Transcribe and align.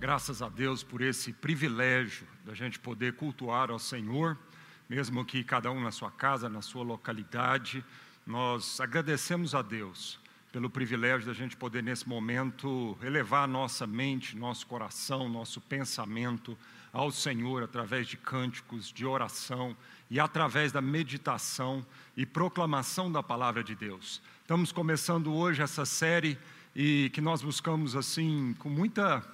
Graças 0.00 0.42
a 0.42 0.48
Deus 0.48 0.84
por 0.84 1.00
esse 1.00 1.32
privilégio 1.32 2.24
da 2.44 2.54
gente 2.54 2.78
poder 2.78 3.14
cultuar 3.14 3.68
ao 3.68 3.80
Senhor, 3.80 4.38
mesmo 4.88 5.24
que 5.24 5.42
cada 5.42 5.72
um 5.72 5.80
na 5.80 5.90
sua 5.90 6.08
casa, 6.08 6.48
na 6.48 6.62
sua 6.62 6.84
localidade. 6.84 7.84
Nós 8.24 8.80
agradecemos 8.80 9.56
a 9.56 9.60
Deus 9.60 10.20
pelo 10.52 10.70
privilégio 10.70 11.26
da 11.26 11.32
gente 11.34 11.56
poder, 11.56 11.82
nesse 11.82 12.08
momento, 12.08 12.96
elevar 13.02 13.48
nossa 13.48 13.88
mente, 13.88 14.36
nosso 14.36 14.68
coração, 14.68 15.28
nosso 15.28 15.60
pensamento 15.60 16.56
ao 16.92 17.10
Senhor 17.10 17.64
através 17.64 18.06
de 18.06 18.16
cânticos, 18.16 18.92
de 18.92 19.04
oração 19.04 19.76
e 20.08 20.20
através 20.20 20.70
da 20.70 20.80
meditação 20.80 21.84
e 22.16 22.24
proclamação 22.24 23.10
da 23.10 23.22
palavra 23.22 23.64
de 23.64 23.74
Deus. 23.74 24.22
Estamos 24.42 24.70
começando 24.70 25.34
hoje 25.34 25.60
essa 25.60 25.84
série 25.84 26.38
e 26.74 27.10
que 27.12 27.20
nós 27.20 27.42
buscamos 27.42 27.96
assim 27.96 28.54
com 28.60 28.68
muita 28.68 29.26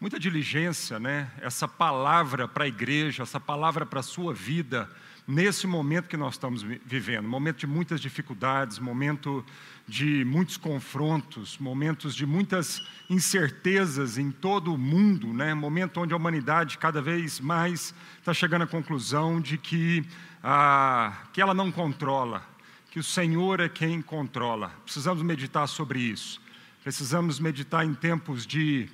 muita 0.00 0.18
diligência, 0.18 0.98
né? 0.98 1.30
Essa 1.40 1.66
palavra 1.66 2.46
para 2.46 2.64
a 2.64 2.68
igreja, 2.68 3.22
essa 3.22 3.40
palavra 3.40 3.84
para 3.84 4.00
a 4.00 4.02
sua 4.02 4.32
vida, 4.32 4.88
nesse 5.26 5.66
momento 5.66 6.08
que 6.08 6.16
nós 6.16 6.34
estamos 6.34 6.62
vivendo, 6.62 7.28
momento 7.28 7.58
de 7.58 7.66
muitas 7.66 8.00
dificuldades, 8.00 8.78
momento 8.78 9.44
de 9.86 10.24
muitos 10.24 10.56
confrontos, 10.56 11.58
momentos 11.58 12.14
de 12.14 12.24
muitas 12.24 12.86
incertezas 13.10 14.18
em 14.18 14.30
todo 14.30 14.72
o 14.72 14.78
mundo, 14.78 15.32
né? 15.32 15.52
Momento 15.52 16.00
onde 16.00 16.14
a 16.14 16.16
humanidade 16.16 16.78
cada 16.78 17.02
vez 17.02 17.40
mais 17.40 17.92
está 18.18 18.32
chegando 18.32 18.62
à 18.62 18.66
conclusão 18.66 19.40
de 19.40 19.58
que 19.58 20.04
ah, 20.42 21.24
que 21.32 21.40
ela 21.40 21.52
não 21.52 21.72
controla, 21.72 22.46
que 22.90 23.00
o 23.00 23.02
Senhor 23.02 23.58
é 23.58 23.68
quem 23.68 24.00
controla. 24.00 24.72
Precisamos 24.84 25.22
meditar 25.24 25.66
sobre 25.66 25.98
isso. 25.98 26.40
Precisamos 26.84 27.40
meditar 27.40 27.84
em 27.84 27.92
tempos 27.92 28.46
de 28.46 28.88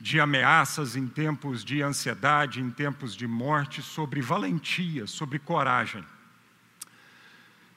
de 0.00 0.20
ameaças, 0.20 0.94
em 0.94 1.06
tempos 1.06 1.64
de 1.64 1.82
ansiedade, 1.82 2.60
em 2.60 2.70
tempos 2.70 3.16
de 3.16 3.26
morte, 3.26 3.82
sobre 3.82 4.20
valentia, 4.20 5.06
sobre 5.06 5.38
coragem. 5.38 6.04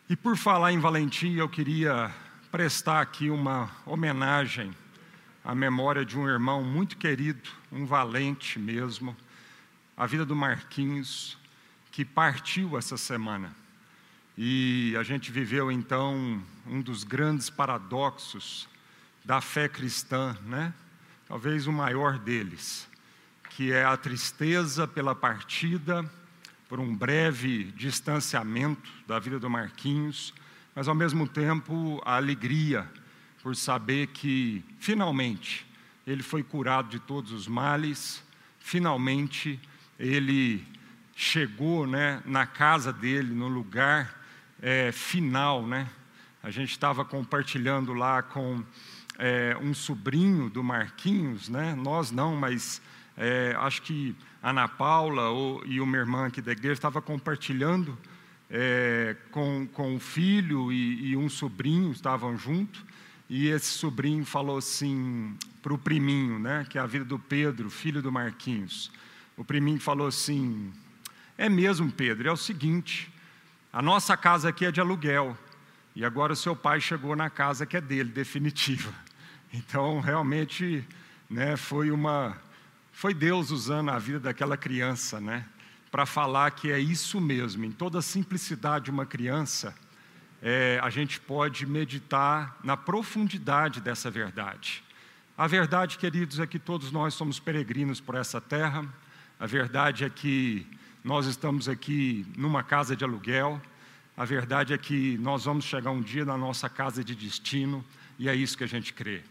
E 0.10 0.16
por 0.16 0.38
falar 0.38 0.72
em 0.72 0.80
valentia, 0.80 1.40
eu 1.40 1.50
queria 1.50 2.14
prestar 2.52 3.02
aqui 3.02 3.30
uma 3.30 3.72
homenagem 3.86 4.72
à 5.44 5.56
memória 5.56 6.06
de 6.06 6.18
um 6.18 6.28
irmão 6.28 6.64
muito 6.64 6.98
querido, 6.98 7.50
um 7.72 7.86
valente 7.86 8.60
mesmo, 8.60 9.16
a 9.96 10.06
vida 10.06 10.26
do 10.26 10.36
Marquinhos, 10.36 11.38
que 11.92 12.06
partiu 12.06 12.78
essa 12.78 12.98
semana. 12.98 13.56
E 14.38 14.96
a 14.98 15.04
gente 15.04 15.32
viveu 15.32 15.72
então 15.72 16.42
um 16.66 16.82
dos 16.82 17.04
grandes 17.04 17.50
paradoxos 17.50 18.68
da 19.24 19.42
fé 19.42 19.68
cristã, 19.68 20.38
né? 20.44 20.74
Talvez 21.32 21.66
o 21.66 21.72
maior 21.72 22.20
deles, 22.20 22.86
que 23.52 23.72
é 23.72 23.86
a 23.86 23.96
tristeza 23.96 24.86
pela 24.86 25.16
partida, 25.16 26.04
por 26.68 26.78
um 26.78 26.94
breve 26.94 27.72
distanciamento 27.72 28.92
da 29.08 29.18
vida 29.18 29.40
do 29.40 29.50
Marquinhos, 29.50 30.34
mas 30.76 30.90
ao 30.90 30.94
mesmo 30.94 31.26
tempo 31.26 32.02
a 32.04 32.18
alegria 32.18 32.86
por 33.42 33.56
saber 33.56 34.08
que 34.08 34.62
finalmente 34.78 35.66
ele 36.06 36.22
foi 36.22 36.44
curado 36.44 36.90
de 36.90 37.00
todos 37.00 37.32
os 37.32 37.48
males, 37.48 38.22
finalmente 38.60 39.58
ele 39.98 40.68
chegou 41.16 41.88
né, 41.88 42.22
na 42.26 42.46
casa 42.46 42.92
dele, 42.92 43.34
no 43.34 43.48
lugar 43.48 44.22
é, 44.62 44.92
final. 44.92 45.66
Né? 45.66 45.88
A 46.44 46.52
gente 46.52 46.72
estava 46.72 47.06
compartilhando 47.06 47.94
lá 47.94 48.22
com 48.22 48.62
é, 49.22 49.56
um 49.62 49.72
sobrinho 49.72 50.50
do 50.50 50.64
Marquinhos, 50.64 51.48
né? 51.48 51.76
nós 51.76 52.10
não, 52.10 52.36
mas 52.36 52.82
é, 53.16 53.56
acho 53.60 53.84
que 53.84 54.16
Ana 54.42 54.68
Paula 54.68 55.30
ou, 55.30 55.64
e 55.64 55.80
uma 55.80 55.96
irmã 55.96 56.26
aqui 56.26 56.42
da 56.42 56.52
igreja 56.52 56.74
estava 56.74 57.00
compartilhando 57.04 57.96
é, 58.50 59.16
com, 59.30 59.68
com 59.68 59.96
o 59.96 60.00
filho 60.00 60.72
e, 60.72 61.12
e 61.12 61.18
um 61.18 61.30
sobrinho, 61.30 61.92
estavam 61.92 62.36
junto, 62.36 62.84
e 63.30 63.48
esse 63.48 63.68
sobrinho 63.68 64.26
falou 64.26 64.58
assim 64.58 65.38
para 65.62 65.72
o 65.72 65.78
priminho, 65.78 66.40
né, 66.40 66.66
que 66.68 66.80
é 66.80 66.82
a 66.82 66.88
vida 66.88 67.06
do 67.06 67.20
Pedro, 67.20 67.70
filho 67.70 68.02
do 68.02 68.12
Marquinhos. 68.12 68.92
O 69.38 69.46
priminho 69.46 69.80
falou 69.80 70.08
assim: 70.08 70.74
É 71.38 71.48
mesmo, 71.48 71.92
Pedro, 71.92 72.28
é 72.28 72.32
o 72.32 72.38
seguinte, 72.38 73.14
a 73.72 73.84
nossa 73.84 74.18
casa 74.18 74.50
aqui 74.50 74.66
é 74.66 74.72
de 74.72 74.82
aluguel, 74.82 75.38
e 75.96 76.04
agora 76.04 76.34
o 76.34 76.36
seu 76.36 76.56
pai 76.56 76.82
chegou 76.82 77.16
na 77.16 77.30
casa 77.30 77.68
que 77.68 77.78
é 77.78 77.82
dele, 77.82 78.10
definitiva. 78.10 78.92
Então, 79.54 80.00
realmente, 80.00 80.88
né, 81.30 81.58
foi 81.58 81.92
uma 81.92 82.38
foi 82.94 83.14
Deus 83.14 83.52
usando 83.52 83.90
a 83.90 83.98
vida 83.98 84.20
daquela 84.20 84.56
criança, 84.56 85.20
né, 85.20 85.46
para 85.90 86.06
falar 86.06 86.52
que 86.52 86.72
é 86.72 86.80
isso 86.80 87.20
mesmo. 87.20 87.66
Em 87.66 87.72
toda 87.72 88.00
a 88.00 88.02
simplicidade 88.02 88.86
de 88.86 88.92
uma 88.92 89.06
criança, 89.06 89.76
é, 90.42 90.80
a 90.84 90.90
gente 90.90 91.20
pode 91.20 91.66
meditar 91.66 92.58
na 92.64 92.78
profundidade 92.78 93.82
dessa 93.82 94.10
verdade. 94.10 94.84
A 95.38 95.48
verdade, 95.48 95.98
queridos, 95.98 96.40
é 96.40 96.46
que 96.46 96.60
todos 96.60 96.92
nós 96.92 97.14
somos 97.14 97.40
peregrinos 97.40 98.00
por 98.00 98.16
essa 98.16 98.40
terra. 98.40 98.86
A 99.40 99.46
verdade 99.46 100.04
é 100.04 100.10
que 100.10 100.68
nós 101.04 101.26
estamos 101.26 101.68
aqui 101.68 102.26
numa 102.38 102.64
casa 102.64 102.96
de 102.96 103.04
aluguel. 103.04 103.60
A 104.16 104.26
verdade 104.26 104.74
é 104.74 104.78
que 104.78 105.18
nós 105.18 105.46
vamos 105.46 105.66
chegar 105.66 105.92
um 105.92 106.02
dia 106.02 106.24
na 106.24 106.38
nossa 106.38 106.70
casa 106.70 107.04
de 107.04 107.16
destino, 107.16 107.84
e 108.20 108.30
é 108.30 108.36
isso 108.36 108.58
que 108.58 108.64
a 108.64 108.68
gente 108.68 108.94
crê. 108.94 109.24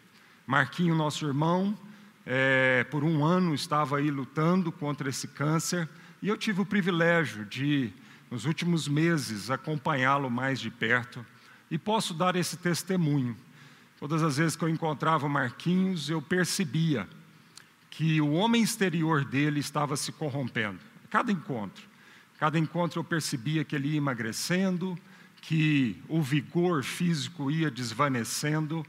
Marquinho, 0.50 0.96
nosso 0.96 1.24
irmão, 1.24 1.78
é, 2.26 2.82
por 2.90 3.04
um 3.04 3.24
ano 3.24 3.54
estava 3.54 3.98
aí 3.98 4.10
lutando 4.10 4.72
contra 4.72 5.08
esse 5.08 5.28
câncer 5.28 5.88
e 6.20 6.26
eu 6.26 6.36
tive 6.36 6.60
o 6.60 6.66
privilégio 6.66 7.44
de, 7.44 7.92
nos 8.28 8.46
últimos 8.46 8.88
meses, 8.88 9.48
acompanhá-lo 9.48 10.28
mais 10.28 10.58
de 10.58 10.68
perto 10.68 11.24
e 11.70 11.78
posso 11.78 12.12
dar 12.12 12.34
esse 12.34 12.56
testemunho. 12.56 13.36
Todas 14.00 14.24
as 14.24 14.38
vezes 14.38 14.56
que 14.56 14.64
eu 14.64 14.68
encontrava 14.68 15.28
Marquinhos, 15.28 16.10
eu 16.10 16.20
percebia 16.20 17.06
que 17.88 18.20
o 18.20 18.32
homem 18.32 18.60
exterior 18.60 19.24
dele 19.24 19.60
estava 19.60 19.96
se 19.96 20.10
corrompendo. 20.10 20.80
Cada 21.10 21.30
encontro, 21.30 21.84
cada 22.40 22.58
encontro 22.58 22.98
eu 22.98 23.04
percebia 23.04 23.62
que 23.62 23.76
ele 23.76 23.90
ia 23.90 23.98
emagrecendo, 23.98 24.98
que 25.42 26.02
o 26.08 26.20
vigor 26.20 26.82
físico 26.82 27.52
ia 27.52 27.70
desvanecendo 27.70 28.84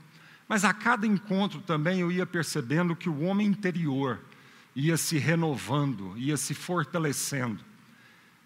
mas 0.51 0.65
a 0.65 0.73
cada 0.73 1.07
encontro 1.07 1.61
também 1.61 2.01
eu 2.01 2.11
ia 2.11 2.25
percebendo 2.25 2.93
que 2.93 3.07
o 3.07 3.21
homem 3.21 3.47
interior 3.47 4.19
ia 4.75 4.97
se 4.97 5.17
renovando, 5.17 6.13
ia 6.17 6.35
se 6.35 6.53
fortalecendo. 6.53 7.63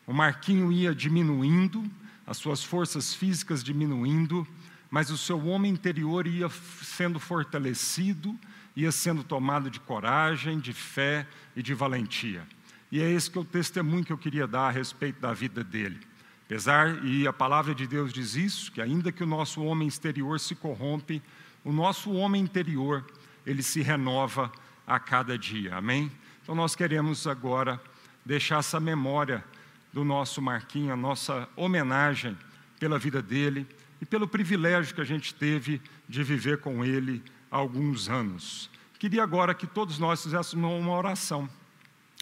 O 0.06 0.14
Marquinho 0.14 0.72
ia 0.72 0.94
diminuindo, 0.94 1.84
as 2.28 2.38
suas 2.38 2.64
forças 2.64 3.16
físicas 3.16 3.64
diminuindo, 3.64 4.48
mas 4.88 5.10
o 5.10 5.18
seu 5.18 5.48
homem 5.48 5.72
interior 5.72 6.28
ia 6.28 6.48
sendo 6.84 7.20
fortalecido, 7.20 8.40
ia 8.76 8.92
sendo 8.92 9.24
tomado 9.24 9.72
de 9.72 9.80
coragem, 9.80 10.60
de 10.60 10.74
fé 10.74 11.26
e 11.56 11.64
de 11.64 11.74
valentia. 11.74 12.44
E 12.92 13.02
é 13.02 13.10
esse 13.10 13.32
que 13.32 13.40
é 13.40 13.42
o 13.42 13.44
testemunho 13.44 14.06
que 14.06 14.14
eu 14.14 14.18
queria 14.20 14.46
dar 14.46 14.68
a 14.68 14.72
respeito 14.72 15.20
da 15.20 15.34
vida 15.34 15.64
dele. 15.64 16.00
Apesar, 16.46 17.04
e 17.04 17.28
a 17.28 17.34
palavra 17.34 17.74
de 17.74 17.88
Deus 17.88 18.14
diz 18.14 18.36
isso, 18.36 18.72
que 18.72 18.80
ainda 18.80 19.12
que 19.12 19.24
o 19.24 19.28
nosso 19.28 19.64
homem 19.64 19.88
exterior 19.88 20.40
se 20.40 20.54
corrompe, 20.54 21.20
o 21.66 21.72
nosso 21.72 22.14
homem 22.14 22.44
interior, 22.44 23.04
ele 23.44 23.64
se 23.64 23.82
renova 23.82 24.52
a 24.86 25.00
cada 25.00 25.36
dia. 25.36 25.76
Amém? 25.76 26.12
Então 26.44 26.54
nós 26.54 26.76
queremos 26.76 27.26
agora 27.26 27.82
deixar 28.24 28.60
essa 28.60 28.80
memória 28.80 29.44
do 29.92 30.04
nosso 30.04 30.42
Marquinho, 30.44 30.94
a 30.94 30.96
nossa 30.96 31.50
homenagem 31.56 32.38
pela 32.80 33.00
vida 33.00 33.20
dele 33.20 33.68
e 34.00 34.06
pelo 34.06 34.28
privilégio 34.28 34.94
que 34.94 35.02
a 35.02 35.06
gente 35.06 35.34
teve 35.34 35.82
de 36.08 36.22
viver 36.24 36.60
com 36.60 36.86
ele 36.86 37.24
há 37.50 37.58
alguns 37.58 38.10
anos. 38.10 38.70
Queria 39.00 39.24
agora 39.24 39.56
que 39.56 39.66
todos 39.66 39.98
nós 39.98 40.22
fizéssemos 40.22 40.72
uma 40.72 40.94
oração. 40.94 41.50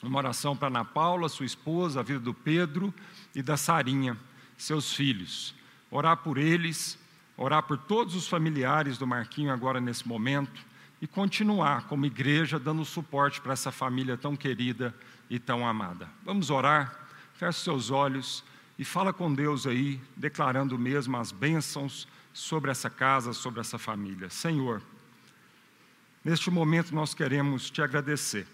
Uma 0.02 0.20
oração 0.20 0.56
para 0.56 0.70
Ana 0.70 0.86
Paula, 0.86 1.28
sua 1.28 1.46
esposa, 1.46 2.00
a 2.00 2.04
vida 2.04 2.20
do 2.20 2.34
Pedro 2.34 2.94
e 3.36 3.42
da 3.42 3.58
Sarinha, 3.58 4.18
seus 4.58 4.94
filhos. 4.94 5.54
Orar 5.92 6.18
por 6.18 6.38
eles 6.38 6.98
orar 7.38 7.64
por 7.64 7.78
todos 7.78 8.16
os 8.16 8.28
familiares 8.28 8.98
do 8.98 9.08
Marquinho 9.08 9.52
agora 9.52 9.82
nesse 9.82 10.08
momento 10.08 10.62
e 11.02 11.08
continuar 11.08 11.88
como 11.88 12.06
igreja 12.06 12.58
dando 12.60 12.86
suporte 12.86 13.42
para 13.42 13.54
essa 13.54 13.72
família 13.72 14.16
tão 14.16 14.36
querida 14.36 14.96
e 15.30 15.40
tão 15.40 15.68
amada. 15.68 16.10
Vamos 16.24 16.50
orar, 16.50 17.08
feche 17.34 17.60
seus 17.60 17.92
olhos 17.92 18.44
e 18.78 18.86
fala 18.86 19.12
com 19.12 19.34
Deus 19.34 19.68
aí, 19.68 20.00
declarando 20.16 20.78
mesmo 20.78 21.18
as 21.18 21.32
bênçãos 21.32 22.08
sobre 22.34 22.72
essa 22.72 22.90
casa, 22.90 23.34
sobre 23.34 23.60
essa 23.60 23.78
família. 23.78 24.30
Senhor, 24.30 24.82
neste 26.24 26.50
momento 26.50 26.96
nós 26.96 27.14
queremos 27.14 27.70
te 27.70 27.82
agradecer 27.82 28.48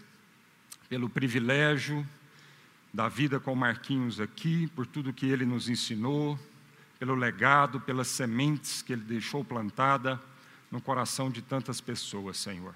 pelo 0.90 1.10
privilégio 1.10 2.06
da 2.94 3.08
vida 3.08 3.40
com 3.40 3.54
Marquinhos 3.54 4.20
aqui, 4.20 4.68
por 4.76 4.88
tudo 4.88 5.14
que 5.14 5.28
ele 5.28 5.46
nos 5.46 5.70
ensinou, 5.70 6.38
pelo 7.00 7.16
legado, 7.16 7.80
pelas 7.80 8.08
sementes 8.08 8.82
que 8.82 8.94
Ele 8.94 9.02
deixou 9.02 9.44
plantada 9.44 10.22
no 10.70 10.82
coração 10.82 11.32
de 11.32 11.42
tantas 11.42 11.82
pessoas, 11.82 12.38
Senhor. 12.38 12.76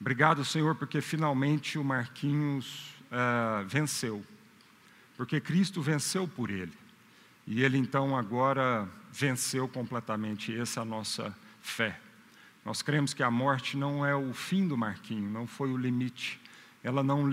Obrigado, 0.00 0.44
Senhor, 0.44 0.74
porque 0.74 1.00
finalmente 1.00 1.78
o 1.78 1.84
Marquinhos 1.84 2.94
uh, 3.12 3.66
venceu. 3.66 4.24
Porque 5.16 5.40
Cristo 5.40 5.82
venceu 5.82 6.26
por 6.28 6.50
ele. 6.50 6.72
E 7.46 7.62
ele 7.62 7.76
então 7.76 8.16
agora 8.16 8.88
venceu 9.12 9.66
completamente. 9.66 10.56
Essa 10.56 10.80
é 10.80 10.82
a 10.82 10.86
nossa 10.86 11.36
fé. 11.60 11.98
Nós 12.64 12.82
cremos 12.82 13.12
que 13.12 13.22
a 13.22 13.30
morte 13.30 13.76
não 13.76 14.06
é 14.06 14.14
o 14.14 14.32
fim 14.32 14.68
do 14.68 14.76
Marquinho, 14.76 15.28
não 15.28 15.46
foi 15.46 15.70
o 15.70 15.76
limite. 15.76 16.40
Ela 16.84 17.02
não, 17.02 17.28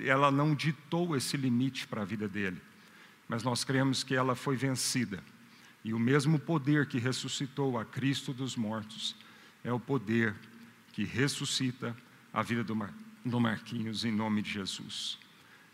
ela 0.00 0.30
não 0.30 0.54
ditou 0.54 1.14
esse 1.14 1.36
limite 1.36 1.86
para 1.86 2.02
a 2.02 2.04
vida 2.04 2.26
dele. 2.26 2.60
Mas 3.28 3.42
nós 3.42 3.64
cremos 3.64 4.02
que 4.02 4.14
ela 4.14 4.34
foi 4.34 4.56
vencida. 4.56 5.22
E 5.86 5.94
o 5.94 6.00
mesmo 6.00 6.36
poder 6.36 6.86
que 6.86 6.98
ressuscitou 6.98 7.78
a 7.78 7.84
Cristo 7.84 8.32
dos 8.32 8.56
mortos 8.56 9.14
é 9.62 9.72
o 9.72 9.78
poder 9.78 10.34
que 10.92 11.04
ressuscita 11.04 11.96
a 12.32 12.42
vida 12.42 12.64
do, 12.64 12.74
Mar, 12.74 12.92
do 13.24 13.38
Marquinhos, 13.38 14.04
em 14.04 14.10
nome 14.10 14.42
de 14.42 14.50
Jesus. 14.50 15.16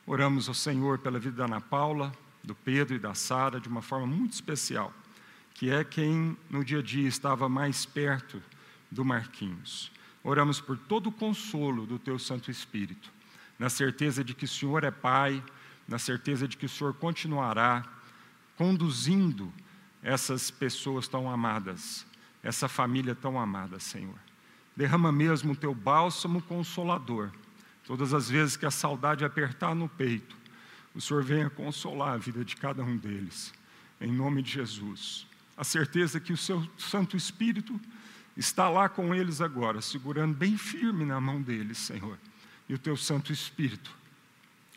Oramos 0.07 0.49
ao 0.49 0.55
Senhor 0.55 0.99
pela 0.99 1.19
vida 1.19 1.37
da 1.37 1.45
Ana 1.47 1.63
Paula, 1.63 2.13
do 2.45 2.55
Pedro 2.55 2.95
e 2.95 2.99
da 2.99 3.15
Sara 3.15 3.59
de 3.59 3.71
uma 3.71 3.81
forma 3.81 4.07
muito 4.07 4.35
especial, 4.35 4.93
que 5.55 5.71
é 5.71 5.83
quem 5.83 6.37
no 6.51 6.63
dia 6.63 6.81
a 6.81 6.83
dia 6.83 7.09
estava 7.09 7.49
mais 7.49 7.87
perto 7.87 8.43
do 8.91 9.07
Marquinhos. 9.07 9.91
Oramos 10.23 10.61
por 10.61 10.77
todo 10.77 11.07
o 11.07 11.13
consolo 11.13 11.87
do 11.87 11.99
Teu 11.99 12.19
Santo 12.19 12.51
Espírito, 12.51 13.11
na 13.59 13.71
certeza 13.71 14.23
de 14.23 14.35
que 14.35 14.45
o 14.45 14.49
Senhor 14.49 14.85
é 14.85 14.91
Pai, 14.91 15.43
na 15.89 15.99
certeza 15.99 16.47
de 16.47 16.59
que 16.59 16.67
o 16.67 16.69
Senhor 16.69 16.93
continuará 16.93 17.83
conduzindo 18.59 19.51
essas 20.03 20.51
pessoas 20.51 21.07
tão 21.07 21.31
amadas, 21.31 22.05
essa 22.43 22.69
família 22.69 23.15
tão 23.15 23.39
amada, 23.39 23.79
Senhor. 23.79 24.19
Derrama 24.77 25.13
mesmo 25.13 25.53
o 25.53 25.57
Teu 25.57 25.75
bálsamo 25.75 26.43
consolador, 26.43 27.31
todas 27.87 28.13
as 28.13 28.29
vezes 28.29 28.57
que 28.57 28.67
a 28.67 28.71
saudade 28.71 29.25
apertar 29.25 29.75
no 29.75 29.89
peito, 29.89 30.37
o 30.95 31.01
Senhor 31.01 31.23
venha 31.23 31.49
consolar 31.49 32.15
a 32.15 32.19
vida 32.19 32.45
de 32.45 32.57
cada 32.57 32.83
um 32.83 32.97
deles, 32.97 33.53
em 34.01 34.13
nome 34.13 34.43
de 34.43 34.51
Jesus. 34.51 35.27
A 35.57 35.65
certeza 35.65 36.19
que 36.19 36.33
o 36.33 36.37
Seu 36.37 36.67
Santo 36.77 37.17
Espírito 37.17 37.81
está 38.37 38.69
lá 38.69 38.89
com 38.89 39.15
eles 39.15 39.41
agora, 39.41 39.81
segurando 39.81 40.35
bem 40.35 40.57
firme 40.57 41.05
na 41.05 41.21
mão 41.21 41.41
deles, 41.41 41.79
Senhor. 41.79 42.19
E 42.69 42.75
o 42.75 42.79
Teu 42.79 42.97
Santo 42.97 43.33
Espírito 43.33 43.95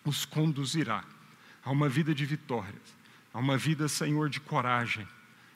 os 0.03 0.25
conduzirá 0.25 1.03
a 1.63 1.71
uma 1.71 1.89
vida 1.89 2.13
de 2.13 2.25
vitórias, 2.25 2.95
a 3.33 3.39
uma 3.39 3.57
vida, 3.57 3.87
Senhor, 3.87 4.29
de 4.29 4.39
coragem, 4.39 5.07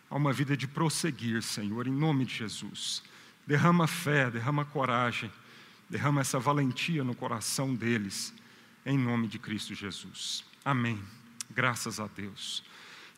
a 0.09 0.15
uma 0.15 0.33
vida 0.33 0.57
de 0.57 0.67
prosseguir, 0.67 1.41
Senhor, 1.43 1.87
em 1.87 1.91
nome 1.91 2.25
de 2.25 2.35
Jesus. 2.35 3.03
Derrama 3.45 3.87
fé, 3.87 4.29
derrama 4.29 4.65
coragem, 4.65 5.31
derrama 5.89 6.21
essa 6.21 6.39
valentia 6.39 7.03
no 7.03 7.15
coração 7.15 7.75
deles, 7.75 8.33
em 8.85 8.97
nome 8.97 9.27
de 9.27 9.37
Cristo 9.37 9.75
Jesus. 9.75 10.43
Amém. 10.65 10.99
Graças 11.49 11.99
a 11.99 12.07
Deus. 12.07 12.63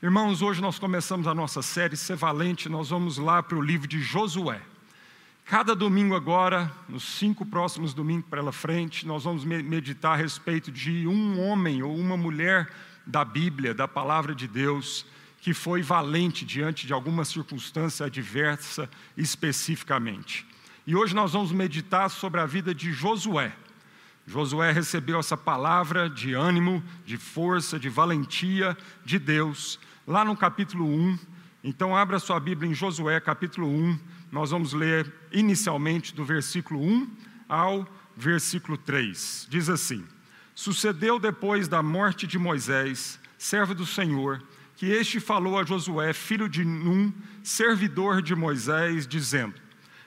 Irmãos, 0.01 0.41
hoje 0.41 0.61
nós 0.61 0.79
começamos 0.79 1.27
a 1.27 1.35
nossa 1.35 1.61
série 1.61 1.95
Ser 1.95 2.15
Valente, 2.15 2.67
nós 2.67 2.89
vamos 2.89 3.17
lá 3.17 3.43
para 3.43 3.57
o 3.57 3.61
livro 3.61 3.87
de 3.87 4.01
Josué. 4.01 4.61
Cada 5.45 5.75
domingo 5.75 6.15
agora, 6.15 6.71
nos 6.87 7.03
cinco 7.03 7.45
próximos 7.45 7.93
domingos 7.93 8.25
para 8.29 8.39
ela 8.39 8.51
frente, 8.51 9.05
nós 9.05 9.25
vamos 9.25 9.43
meditar 9.43 10.13
a 10.13 10.15
respeito 10.15 10.71
de 10.71 11.05
um 11.05 11.41
homem 11.41 11.83
ou 11.83 11.95
uma 11.95 12.15
mulher 12.15 12.69
da 13.05 13.25
Bíblia, 13.25 13.73
da 13.73 13.87
palavra 13.87 14.33
de 14.33 14.47
Deus, 14.47 15.05
que 15.41 15.55
foi 15.55 15.81
valente 15.81 16.45
diante 16.45 16.85
de 16.85 16.93
alguma 16.93 17.25
circunstância 17.25 18.05
adversa 18.05 18.87
especificamente. 19.17 20.45
E 20.85 20.95
hoje 20.95 21.15
nós 21.15 21.33
vamos 21.33 21.51
meditar 21.51 22.09
sobre 22.09 22.39
a 22.39 22.45
vida 22.45 22.75
de 22.75 22.93
Josué. 22.93 23.51
Josué 24.27 24.71
recebeu 24.71 25.19
essa 25.19 25.35
palavra 25.35 26.07
de 26.07 26.33
ânimo, 26.33 26.83
de 27.03 27.17
força, 27.17 27.79
de 27.79 27.89
valentia 27.89 28.77
de 29.03 29.17
Deus, 29.17 29.79
lá 30.05 30.23
no 30.23 30.37
capítulo 30.37 30.85
1. 30.85 31.19
Então, 31.63 31.95
abra 31.95 32.19
sua 32.19 32.39
Bíblia 32.39 32.69
em 32.69 32.75
Josué, 32.75 33.19
capítulo 33.19 33.67
1. 33.67 33.99
Nós 34.31 34.51
vamos 34.51 34.73
ler 34.73 35.11
inicialmente 35.31 36.13
do 36.13 36.23
versículo 36.23 36.79
1 36.79 37.09
ao 37.49 37.87
versículo 38.15 38.77
3. 38.77 39.47
Diz 39.49 39.69
assim: 39.69 40.05
Sucedeu 40.53 41.17
depois 41.19 41.67
da 41.67 41.81
morte 41.81 42.27
de 42.27 42.37
Moisés, 42.37 43.19
servo 43.39 43.73
do 43.73 43.85
Senhor, 43.87 44.41
que 44.81 44.87
este 44.87 45.19
falou 45.19 45.59
a 45.59 45.63
Josué, 45.63 46.11
filho 46.11 46.49
de 46.49 46.65
Num, 46.65 47.13
servidor 47.43 48.19
de 48.19 48.33
Moisés, 48.33 49.05
dizendo: 49.05 49.53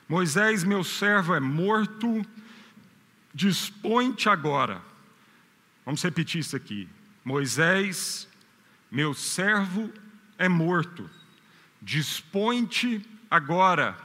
Moisés, 0.09 0.65
meu 0.65 0.83
servo, 0.83 1.33
é 1.33 1.39
morto 1.39 2.27
Dispõe-te 3.33 4.29
agora. 4.29 4.83
Vamos 5.87 6.03
repetir 6.03 6.41
isso 6.41 6.57
aqui. 6.57 6.89
Moisés, 7.25 8.29
meu 8.91 9.15
servo 9.15 9.93
é 10.37 10.49
morto. 10.49 11.09
Dispõe-te 11.81 13.01
agora. 13.31 13.97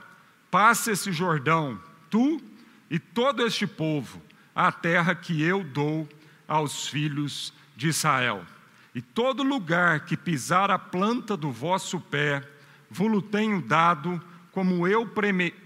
Passa 0.52 0.92
esse 0.92 1.12
Jordão, 1.12 1.82
tu 2.12 2.40
e 2.92 3.00
todo 3.00 3.44
este 3.44 3.66
povo, 3.66 4.22
à 4.54 4.72
terra 4.72 5.16
que 5.16 5.42
eu 5.42 5.64
dou 5.64 6.08
aos 6.48 6.88
filhos 6.88 7.52
de 7.76 7.88
Israel. 7.88 8.46
E 9.00 9.02
todo 9.02 9.44
lugar 9.44 10.02
que 10.02 10.18
pisar 10.18 10.70
a 10.70 10.78
planta 10.78 11.38
do 11.38 11.50
vosso 11.50 12.02
pé, 12.02 12.44
vos 12.92 13.24
tenho 13.32 13.62
dado, 13.62 14.22
como 14.52 14.86
eu 14.86 15.10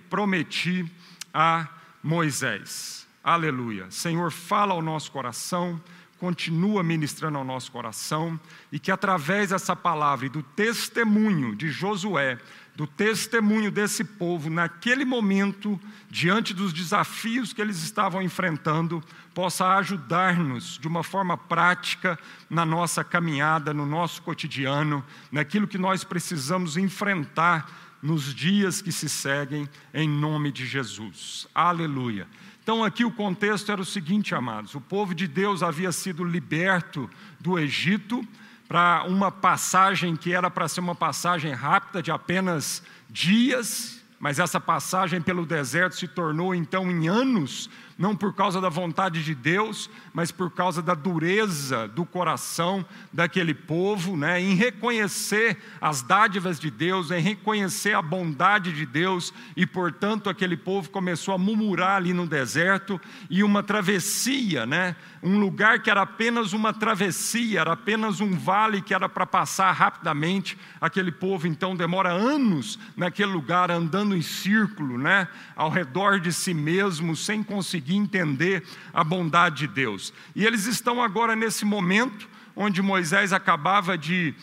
prometi 0.07 0.85
a 1.33 1.68
Moisés. 2.03 3.07
Aleluia. 3.24 3.89
Senhor, 3.89 4.31
fala 4.31 4.75
ao 4.75 4.83
nosso 4.83 5.12
coração, 5.12 5.81
continua 6.19 6.83
ministrando 6.83 7.39
ao 7.39 7.44
nosso 7.44 7.71
coração 7.71 8.39
e 8.71 8.77
que 8.77 8.91
através 8.91 9.50
dessa 9.50 9.75
palavra 9.75 10.27
e 10.27 10.29
do 10.29 10.44
testemunho 10.44 11.56
de 11.56 11.71
Josué, 11.71 12.38
do 12.75 12.88
testemunho 12.88 13.70
desse 13.70 14.04
povo 14.04 14.50
naquele 14.50 15.06
momento, 15.06 15.80
diante 16.10 16.54
dos 16.54 16.74
desafios 16.74 17.54
que 17.54 17.62
eles 17.62 17.84
estavam 17.84 18.22
enfrentando, 18.22 19.04
possa 19.34 19.75
ajudar-nos 19.78 20.80
de 20.80 20.88
uma 20.88 21.04
forma 21.04 21.38
prática 21.38 22.18
na 22.50 22.66
nossa 22.66 23.04
caminhada, 23.04 23.74
no 23.74 23.86
nosso 23.86 24.22
cotidiano, 24.24 25.04
naquilo 25.31 25.68
que 25.68 25.78
nós 25.78 26.04
precisamos 26.04 26.78
enfrentar 26.78 27.98
nos 28.02 28.34
dias 28.34 28.81
que 28.81 28.92
se 28.92 29.08
seguem, 29.08 29.70
em 29.94 30.10
nome 30.10 30.52
de 30.52 30.65
Jesus. 30.65 31.48
Aleluia. 31.53 32.27
Então, 32.62 32.84
aqui 32.84 33.06
o 33.06 33.12
contexto 33.12 33.72
era 33.72 33.82
o 33.82 33.86
seguinte, 33.86 34.34
amados: 34.34 34.74
o 34.74 34.82
povo 34.82 35.13
de 35.13 35.27
Deus 35.27 35.62
havia 35.62 35.92
sido 35.92 36.24
liberto 36.24 37.10
do 37.39 37.60
Egito 37.60 38.27
para 38.74 39.03
uma 39.03 39.32
passagem 39.32 40.15
que 40.15 40.34
era 40.34 40.50
para 40.50 40.68
ser 40.68 40.80
uma 40.80 40.96
passagem 40.96 41.53
rápida 41.53 42.01
de 42.01 42.10
apenas 42.10 42.82
dias, 43.08 44.03
mas 44.20 44.39
essa 44.39 44.60
passagem 44.60 45.22
pelo 45.22 45.46
deserto 45.46 45.96
se 45.96 46.08
tornou 46.08 46.56
então 46.56 46.89
em 46.89 47.08
anos, 47.08 47.70
não 47.97 48.15
por 48.15 48.33
causa 48.33 48.59
da 48.59 48.69
vontade 48.69 49.23
de 49.23 49.35
Deus, 49.35 49.89
mas 50.13 50.31
por 50.31 50.51
causa 50.51 50.81
da 50.81 50.93
dureza 50.93 51.88
do 51.88 52.05
coração 52.05 52.85
daquele 53.12 53.53
povo, 53.53 54.17
né? 54.17 54.41
em 54.41 54.55
reconhecer 54.55 55.57
as 55.79 56.01
dádivas 56.01 56.59
de 56.59 56.71
Deus, 56.71 57.12
em 57.12 57.21
reconhecer 57.21 57.93
a 57.93 58.01
bondade 58.01 58.71
de 58.73 58.85
Deus, 58.85 59.33
e 59.55 59.65
portanto 59.65 60.29
aquele 60.29 60.57
povo 60.57 60.89
começou 60.89 61.33
a 61.33 61.38
murmurar 61.38 61.97
ali 61.97 62.13
no 62.13 62.25
deserto, 62.25 63.00
e 63.29 63.43
uma 63.43 63.62
travessia, 63.62 64.65
né? 64.65 64.95
um 65.21 65.39
lugar 65.39 65.81
que 65.81 65.89
era 65.89 66.01
apenas 66.01 66.51
uma 66.51 66.73
travessia, 66.73 67.62
era 67.62 67.73
apenas 67.73 68.19
um 68.19 68.35
vale 68.35 68.81
que 68.81 68.93
era 68.93 69.07
para 69.07 69.25
passar 69.25 69.71
rapidamente. 69.71 70.57
Aquele 70.81 71.12
povo 71.12 71.47
então 71.47 71.75
demora 71.75 72.09
anos 72.09 72.77
naquele 72.97 73.31
lugar, 73.31 73.71
andando 73.71 74.15
em 74.15 74.21
círculo, 74.21 74.97
né, 74.97 75.27
ao 75.55 75.69
redor 75.69 76.19
de 76.19 76.33
si 76.33 76.53
mesmo, 76.53 77.15
sem 77.15 77.41
conseguir 77.41 77.83
entender 77.92 78.63
a 78.94 79.04
bondade 79.04 79.68
de 79.68 79.68
Deus. 79.68 80.13
E 80.36 80.46
eles 80.46 80.68
estão 80.68 81.02
agora 81.02 81.36
nesse 81.36 81.66
momento 81.66 82.30
onde 82.56 82.82
Moisés 82.82 83.34
acabava 83.34 83.98
de 83.98 84.34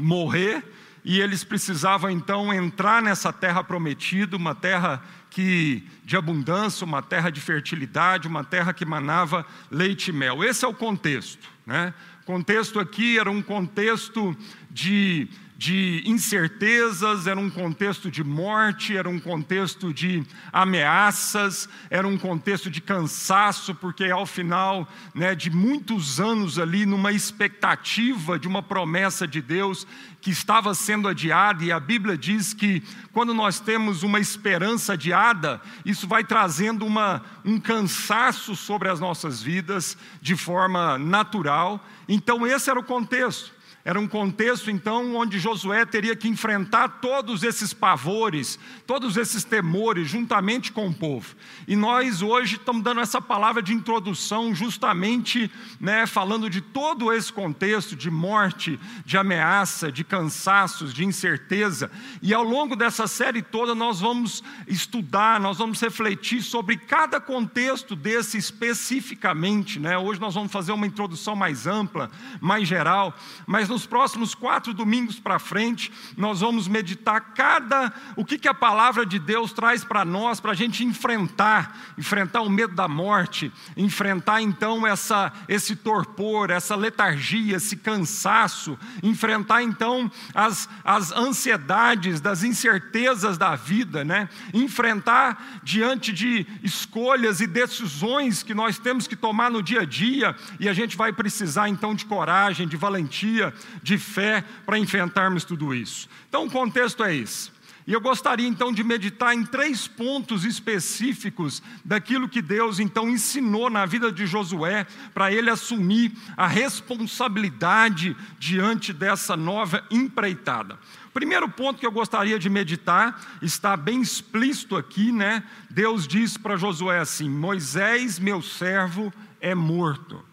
morrer 0.00 0.64
e 1.04 1.20
eles 1.20 1.44
precisavam 1.44 2.10
então 2.10 2.52
entrar 2.52 3.00
nessa 3.00 3.32
terra 3.32 3.62
prometida, 3.62 4.36
uma 4.36 4.54
terra 4.54 5.02
que 5.30 5.84
de 6.04 6.16
abundância, 6.16 6.84
uma 6.84 7.02
terra 7.02 7.30
de 7.30 7.40
fertilidade, 7.40 8.26
uma 8.26 8.42
terra 8.42 8.72
que 8.72 8.84
manava 8.84 9.46
leite 9.70 10.08
e 10.08 10.12
mel. 10.12 10.42
Esse 10.42 10.64
é 10.64 10.68
o 10.68 10.74
contexto, 10.74 11.46
né? 11.64 11.92
O 12.22 12.26
contexto 12.26 12.80
aqui 12.80 13.18
era 13.18 13.30
um 13.30 13.40
contexto 13.40 14.36
de 14.70 15.28
de 15.56 16.02
incertezas, 16.04 17.26
era 17.26 17.40
um 17.40 17.48
contexto 17.48 18.10
de 18.10 18.22
morte, 18.22 18.94
era 18.94 19.08
um 19.08 19.18
contexto 19.18 19.92
de 19.92 20.22
ameaças, 20.52 21.66
era 21.88 22.06
um 22.06 22.18
contexto 22.18 22.70
de 22.70 22.82
cansaço, 22.82 23.74
porque 23.74 24.04
ao 24.04 24.26
final 24.26 24.86
né, 25.14 25.34
de 25.34 25.50
muitos 25.50 26.20
anos 26.20 26.58
ali, 26.58 26.84
numa 26.84 27.10
expectativa 27.10 28.38
de 28.38 28.46
uma 28.46 28.62
promessa 28.62 29.26
de 29.26 29.40
Deus 29.40 29.86
que 30.20 30.30
estava 30.30 30.74
sendo 30.74 31.08
adiada, 31.08 31.64
e 31.64 31.72
a 31.72 31.80
Bíblia 31.80 32.18
diz 32.18 32.52
que 32.52 32.82
quando 33.12 33.32
nós 33.32 33.58
temos 33.58 34.02
uma 34.02 34.20
esperança 34.20 34.92
adiada, 34.92 35.60
isso 35.86 36.06
vai 36.06 36.22
trazendo 36.22 36.84
uma, 36.84 37.22
um 37.44 37.58
cansaço 37.58 38.54
sobre 38.54 38.88
as 38.88 39.00
nossas 39.00 39.40
vidas 39.40 39.96
de 40.20 40.36
forma 40.36 40.98
natural. 40.98 41.82
Então, 42.08 42.46
esse 42.46 42.68
era 42.68 42.78
o 42.78 42.84
contexto. 42.84 43.55
Era 43.86 44.00
um 44.00 44.08
contexto, 44.08 44.68
então, 44.68 45.14
onde 45.14 45.38
Josué 45.38 45.86
teria 45.86 46.16
que 46.16 46.26
enfrentar 46.26 46.88
todos 47.00 47.44
esses 47.44 47.72
pavores, 47.72 48.58
todos 48.84 49.16
esses 49.16 49.44
temores, 49.44 50.10
juntamente 50.10 50.72
com 50.72 50.88
o 50.88 50.92
povo. 50.92 51.36
E 51.68 51.76
nós 51.76 52.20
hoje 52.20 52.56
estamos 52.56 52.82
dando 52.82 53.00
essa 53.00 53.22
palavra 53.22 53.62
de 53.62 53.72
introdução, 53.72 54.52
justamente 54.52 55.48
né, 55.78 56.04
falando 56.04 56.50
de 56.50 56.60
todo 56.60 57.12
esse 57.12 57.32
contexto 57.32 57.94
de 57.94 58.10
morte, 58.10 58.76
de 59.04 59.16
ameaça, 59.16 59.92
de 59.92 60.02
cansaços, 60.02 60.92
de 60.92 61.04
incerteza. 61.04 61.88
E 62.20 62.34
ao 62.34 62.42
longo 62.42 62.74
dessa 62.74 63.06
série 63.06 63.40
toda, 63.40 63.72
nós 63.72 64.00
vamos 64.00 64.42
estudar, 64.66 65.38
nós 65.38 65.58
vamos 65.58 65.80
refletir 65.80 66.42
sobre 66.42 66.76
cada 66.76 67.20
contexto 67.20 67.94
desse 67.94 68.36
especificamente. 68.36 69.78
Né? 69.78 69.96
Hoje 69.96 70.20
nós 70.20 70.34
vamos 70.34 70.50
fazer 70.50 70.72
uma 70.72 70.88
introdução 70.88 71.36
mais 71.36 71.68
ampla, 71.68 72.10
mais 72.40 72.66
geral, 72.66 73.16
mas 73.46 73.75
nos 73.76 73.84
próximos 73.84 74.34
quatro 74.34 74.72
domingos 74.72 75.20
para 75.20 75.38
frente, 75.38 75.92
nós 76.16 76.40
vamos 76.40 76.66
meditar 76.66 77.34
cada 77.34 77.92
o 78.16 78.24
que, 78.24 78.38
que 78.38 78.48
a 78.48 78.54
palavra 78.54 79.04
de 79.04 79.18
Deus 79.18 79.52
traz 79.52 79.84
para 79.84 80.02
nós, 80.02 80.40
para 80.40 80.52
a 80.52 80.54
gente 80.54 80.82
enfrentar, 80.82 81.92
enfrentar 81.98 82.40
o 82.40 82.48
medo 82.48 82.74
da 82.74 82.88
morte, 82.88 83.52
enfrentar 83.76 84.40
então 84.40 84.86
essa, 84.86 85.30
esse 85.46 85.76
torpor, 85.76 86.50
essa 86.50 86.74
letargia, 86.74 87.58
esse 87.58 87.76
cansaço, 87.76 88.78
enfrentar 89.02 89.62
então 89.62 90.10
as, 90.34 90.70
as 90.82 91.12
ansiedades, 91.12 92.18
das 92.18 92.42
incertezas 92.42 93.36
da 93.36 93.54
vida, 93.56 94.02
né? 94.02 94.30
enfrentar 94.54 95.60
diante 95.62 96.14
de 96.14 96.46
escolhas 96.62 97.42
e 97.42 97.46
decisões 97.46 98.42
que 98.42 98.54
nós 98.54 98.78
temos 98.78 99.06
que 99.06 99.16
tomar 99.16 99.50
no 99.50 99.62
dia 99.62 99.82
a 99.82 99.84
dia, 99.84 100.34
e 100.58 100.66
a 100.66 100.72
gente 100.72 100.96
vai 100.96 101.12
precisar 101.12 101.68
então 101.68 101.94
de 101.94 102.06
coragem, 102.06 102.66
de 102.66 102.76
valentia, 102.78 103.52
de 103.82 103.98
fé 103.98 104.44
para 104.64 104.78
enfrentarmos 104.78 105.44
tudo 105.44 105.74
isso. 105.74 106.08
Então, 106.28 106.46
o 106.46 106.50
contexto 106.50 107.02
é 107.04 107.14
esse. 107.14 107.56
E 107.86 107.92
eu 107.92 108.00
gostaria 108.00 108.48
então 108.48 108.72
de 108.72 108.82
meditar 108.82 109.32
em 109.32 109.44
três 109.44 109.86
pontos 109.86 110.44
específicos 110.44 111.62
daquilo 111.84 112.28
que 112.28 112.42
Deus 112.42 112.80
então 112.80 113.08
ensinou 113.08 113.70
na 113.70 113.86
vida 113.86 114.10
de 114.10 114.26
Josué 114.26 114.84
para 115.14 115.32
ele 115.32 115.48
assumir 115.48 116.12
a 116.36 116.48
responsabilidade 116.48 118.16
diante 118.40 118.92
dessa 118.92 119.36
nova 119.36 119.84
empreitada. 119.88 120.76
Primeiro 121.14 121.48
ponto 121.48 121.78
que 121.78 121.86
eu 121.86 121.92
gostaria 121.92 122.40
de 122.40 122.50
meditar 122.50 123.24
está 123.40 123.76
bem 123.76 124.00
explícito 124.00 124.76
aqui, 124.76 125.12
né? 125.12 125.44
Deus 125.70 126.08
diz 126.08 126.36
para 126.36 126.56
Josué 126.56 126.98
assim: 126.98 127.30
Moisés, 127.30 128.18
meu 128.18 128.42
servo, 128.42 129.12
é 129.40 129.54
morto. 129.54 130.24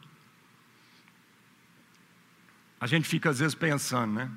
A 2.83 2.85
gente 2.85 3.07
fica 3.07 3.29
às 3.29 3.39
vezes 3.39 3.55
pensando, 3.55 4.11
né? 4.11 4.29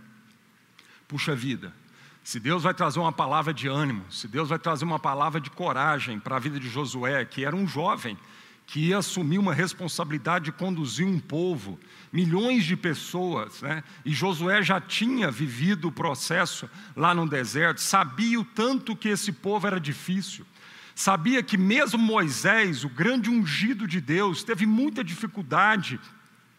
Puxa 1.08 1.34
vida, 1.34 1.74
se 2.22 2.38
Deus 2.38 2.62
vai 2.62 2.72
trazer 2.72 3.00
uma 3.00 3.10
palavra 3.10 3.52
de 3.52 3.66
ânimo, 3.66 4.04
se 4.08 4.28
Deus 4.28 4.50
vai 4.50 4.56
trazer 4.56 4.84
uma 4.84 5.00
palavra 5.00 5.40
de 5.40 5.50
coragem 5.50 6.20
para 6.20 6.36
a 6.36 6.38
vida 6.38 6.60
de 6.60 6.68
Josué, 6.68 7.24
que 7.24 7.44
era 7.44 7.56
um 7.56 7.66
jovem 7.66 8.16
que 8.64 8.78
ia 8.78 8.98
assumir 8.98 9.38
uma 9.38 9.52
responsabilidade 9.52 10.44
de 10.44 10.52
conduzir 10.52 11.04
um 11.04 11.18
povo, 11.18 11.76
milhões 12.12 12.64
de 12.64 12.76
pessoas, 12.76 13.62
né? 13.62 13.82
e 14.04 14.12
Josué 14.12 14.62
já 14.62 14.80
tinha 14.80 15.28
vivido 15.28 15.88
o 15.88 15.92
processo 15.92 16.70
lá 16.94 17.12
no 17.12 17.28
deserto, 17.28 17.80
sabia 17.80 18.38
o 18.38 18.44
tanto 18.44 18.94
que 18.94 19.08
esse 19.08 19.32
povo 19.32 19.66
era 19.66 19.80
difícil, 19.80 20.46
sabia 20.94 21.42
que 21.42 21.58
mesmo 21.58 21.98
Moisés, 21.98 22.84
o 22.84 22.88
grande 22.88 23.28
ungido 23.28 23.88
de 23.88 24.00
Deus, 24.00 24.44
teve 24.44 24.66
muita 24.66 25.02
dificuldade 25.02 25.98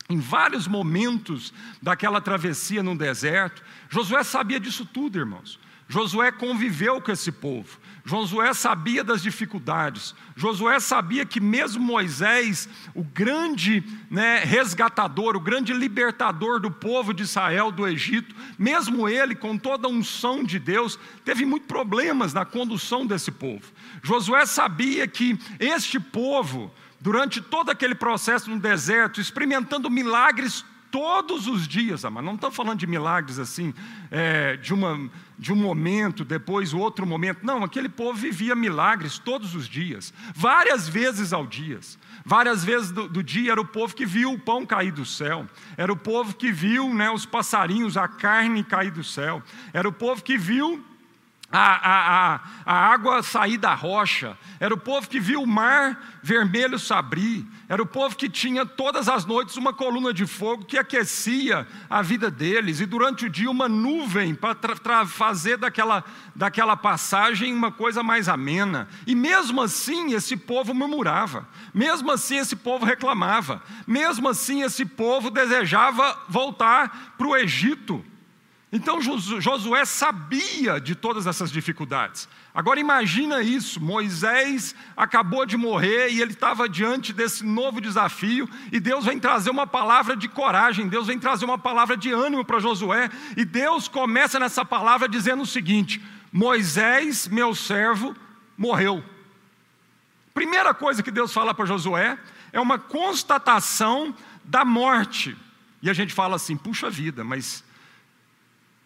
em 0.09 0.19
vários 0.19 0.67
momentos 0.67 1.53
daquela 1.81 2.21
travessia 2.21 2.81
no 2.81 2.97
deserto, 2.97 3.63
Josué 3.89 4.23
sabia 4.23 4.59
disso 4.59 4.85
tudo, 4.85 5.17
irmãos. 5.17 5.59
Josué 5.89 6.31
conviveu 6.31 7.01
com 7.01 7.11
esse 7.11 7.31
povo. 7.31 7.79
Josué 8.03 8.53
sabia 8.53 9.03
das 9.03 9.21
dificuldades. 9.21 10.13
Josué 10.35 10.79
sabia 10.79 11.25
que 11.25 11.39
mesmo 11.39 11.81
Moisés, 11.81 12.67
o 12.93 13.03
grande 13.03 13.83
né, 14.09 14.39
resgatador, 14.39 15.35
o 15.37 15.41
grande 15.41 15.73
libertador 15.73 16.59
do 16.59 16.69
povo 16.69 17.13
de 17.13 17.23
Israel 17.23 17.71
do 17.71 17.87
Egito, 17.87 18.35
mesmo 18.59 19.07
ele, 19.07 19.33
com 19.33 19.57
toda 19.57 19.87
a 19.87 19.91
unção 19.91 20.43
de 20.43 20.59
Deus, 20.59 20.99
teve 21.23 21.45
muitos 21.45 21.67
problemas 21.67 22.33
na 22.33 22.43
condução 22.43 23.05
desse 23.05 23.31
povo. 23.31 23.71
Josué 24.03 24.45
sabia 24.45 25.07
que 25.07 25.37
este 25.57 25.99
povo, 25.99 26.73
durante 27.07 27.39
todo 27.39 27.69
aquele 27.69 27.95
processo 27.95 28.49
no 28.49 28.59
deserto, 28.59 29.21
experimentando 29.21 29.89
milagres 29.89 30.65
todos 30.91 31.47
os 31.47 31.65
dias, 31.65 32.03
mas 32.03 32.21
não 32.21 32.35
estou 32.35 32.51
falando 32.51 32.79
de 32.79 32.85
milagres 32.85 33.39
assim, 33.39 33.73
é, 34.11 34.57
de, 34.57 34.73
uma, 34.73 35.09
de 35.39 35.53
um 35.53 35.55
momento, 35.55 36.25
depois 36.25 36.73
outro 36.73 37.05
momento. 37.07 37.45
Não, 37.45 37.63
aquele 37.63 37.87
povo 37.87 38.19
vivia 38.19 38.53
milagres 38.53 39.17
todos 39.17 39.55
os 39.55 39.69
dias, 39.69 40.13
várias 40.35 40.89
vezes 40.89 41.31
ao 41.31 41.47
dia. 41.47 41.79
Várias 42.25 42.61
vezes 42.65 42.91
do, 42.91 43.07
do, 43.07 43.23
dia 43.23 43.53
era 43.53 43.61
o 43.61 43.65
povo 43.65 43.95
que 43.95 44.05
viu 44.05 44.33
o 44.33 44.39
pão 44.39 44.65
cair 44.65 44.91
do 44.91 45.05
céu, 45.05 45.47
era 45.77 45.93
o 45.93 45.95
povo 45.95 46.35
que 46.35 46.51
viu 46.51 46.93
né, 46.93 47.09
os 47.09 47.25
passarinhos, 47.25 47.95
a 47.95 48.09
carne 48.09 48.65
cair 48.65 48.91
do 48.91 49.01
céu, 49.01 49.41
era 49.71 49.87
o 49.87 49.93
povo 49.93 50.21
que 50.21 50.37
viu 50.37 50.83
a, 51.49 52.35
a, 52.35 52.41
a, 52.65 52.91
água 52.91 53.23
sair 53.23 53.57
da 53.57 53.73
rocha, 53.73 54.37
era 54.59 54.73
o 54.73 54.77
povo 54.77 55.07
que 55.07 55.17
viu 55.17 55.41
o 55.41 55.47
mar 55.47 56.19
vermelho 56.21 56.77
se 56.77 56.93
abrir, 56.93 57.47
era 57.69 57.81
o 57.81 57.85
povo 57.85 58.17
que 58.17 58.27
tinha 58.27 58.65
todas 58.65 59.07
as 59.07 59.23
noites 59.23 59.55
uma 59.55 59.71
coluna 59.71 60.13
de 60.13 60.25
fogo 60.25 60.65
que 60.65 60.77
aquecia 60.77 61.65
a 61.89 62.01
vida 62.01 62.29
deles, 62.29 62.81
e 62.81 62.85
durante 62.85 63.25
o 63.25 63.29
dia 63.29 63.49
uma 63.49 63.69
nuvem 63.69 64.35
para 64.35 65.05
fazer 65.05 65.55
daquela, 65.57 66.03
daquela 66.35 66.75
passagem 66.75 67.53
uma 67.53 67.71
coisa 67.71 68.03
mais 68.03 68.27
amena. 68.27 68.89
E 69.05 69.15
mesmo 69.15 69.61
assim 69.61 70.13
esse 70.13 70.35
povo 70.35 70.73
murmurava, 70.73 71.47
mesmo 71.73 72.11
assim 72.11 72.39
esse 72.39 72.57
povo 72.57 72.85
reclamava, 72.85 73.63
mesmo 73.87 74.27
assim 74.27 74.63
esse 74.63 74.85
povo 74.85 75.31
desejava 75.31 76.25
voltar 76.27 77.13
para 77.17 77.27
o 77.27 77.37
Egito. 77.37 78.03
Então 78.69 78.99
Josué 79.01 79.85
sabia 79.85 80.79
de 80.79 80.93
todas 80.93 81.25
essas 81.25 81.49
dificuldades. 81.49 82.27
Agora 82.53 82.79
imagina 82.79 83.41
isso: 83.41 83.81
Moisés 83.81 84.75
acabou 84.95 85.45
de 85.45 85.55
morrer 85.55 86.09
e 86.09 86.21
ele 86.21 86.33
estava 86.33 86.67
diante 86.67 87.13
desse 87.13 87.45
novo 87.45 87.79
desafio, 87.79 88.49
e 88.69 88.79
Deus 88.79 89.05
vem 89.05 89.19
trazer 89.19 89.49
uma 89.51 89.65
palavra 89.65 90.17
de 90.17 90.27
coragem, 90.27 90.89
Deus 90.89 91.07
vem 91.07 91.17
trazer 91.17 91.45
uma 91.45 91.57
palavra 91.57 91.95
de 91.95 92.11
ânimo 92.11 92.43
para 92.43 92.59
Josué, 92.59 93.09
e 93.37 93.45
Deus 93.45 93.87
começa 93.87 94.37
nessa 94.37 94.65
palavra 94.65 95.07
dizendo 95.07 95.43
o 95.43 95.47
seguinte: 95.47 96.03
Moisés, 96.31 97.25
meu 97.29 97.55
servo, 97.55 98.13
morreu. 98.57 99.01
Primeira 100.33 100.73
coisa 100.73 101.01
que 101.01 101.09
Deus 101.09 101.31
fala 101.31 101.53
para 101.53 101.65
Josué 101.65 102.17
é 102.51 102.59
uma 102.59 102.77
constatação 102.77 104.13
da 104.43 104.65
morte. 104.65 105.37
E 105.81 105.89
a 105.89 105.93
gente 105.93 106.13
fala 106.13 106.35
assim: 106.35 106.57
puxa 106.57 106.89
vida, 106.89 107.23
mas 107.23 107.63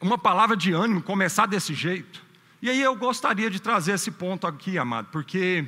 uma 0.02 0.18
palavra 0.18 0.58
de 0.58 0.74
ânimo 0.74 1.02
começar 1.02 1.46
desse 1.46 1.74
jeito. 1.74 2.22
E 2.62 2.70
aí 2.70 2.82
eu 2.82 2.96
gostaria 2.96 3.50
de 3.50 3.60
trazer 3.60 3.94
esse 3.94 4.12
ponto 4.12 4.46
aqui, 4.48 4.78
amado, 4.78 5.08
porque 5.12 5.66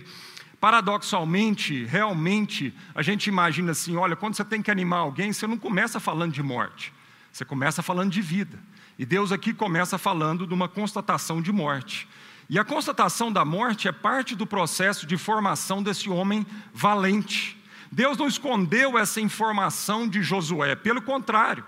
paradoxalmente, 0.59 1.83
realmente, 1.83 2.73
a 2.95 3.01
gente 3.01 3.27
imagina 3.27 3.71
assim: 3.71 3.95
olha, 3.95 4.15
quando 4.15 4.35
você 4.35 4.45
tem 4.45 4.61
que 4.61 4.71
animar 4.71 4.99
alguém, 4.99 5.33
você 5.33 5.45
não 5.45 5.57
começa 5.57 5.99
falando 5.99 6.31
de 6.31 6.41
morte, 6.41 6.93
você 7.31 7.43
começa 7.43 7.83
falando 7.83 8.11
de 8.11 8.21
vida. 8.21 8.57
E 8.97 9.05
Deus 9.05 9.31
aqui 9.31 9.53
começa 9.53 9.97
falando 9.97 10.45
de 10.45 10.53
uma 10.53 10.69
constatação 10.69 11.41
de 11.41 11.51
morte. 11.51 12.07
E 12.49 12.59
a 12.59 12.63
constatação 12.63 13.31
da 13.31 13.43
morte 13.43 13.87
é 13.87 13.91
parte 13.91 14.35
do 14.35 14.45
processo 14.45 15.07
de 15.07 15.17
formação 15.17 15.81
desse 15.81 16.09
homem 16.09 16.45
valente. 16.73 17.57
Deus 17.91 18.17
não 18.17 18.27
escondeu 18.27 18.97
essa 18.97 19.19
informação 19.19 20.07
de 20.07 20.21
Josué, 20.21 20.75
pelo 20.75 21.01
contrário, 21.01 21.65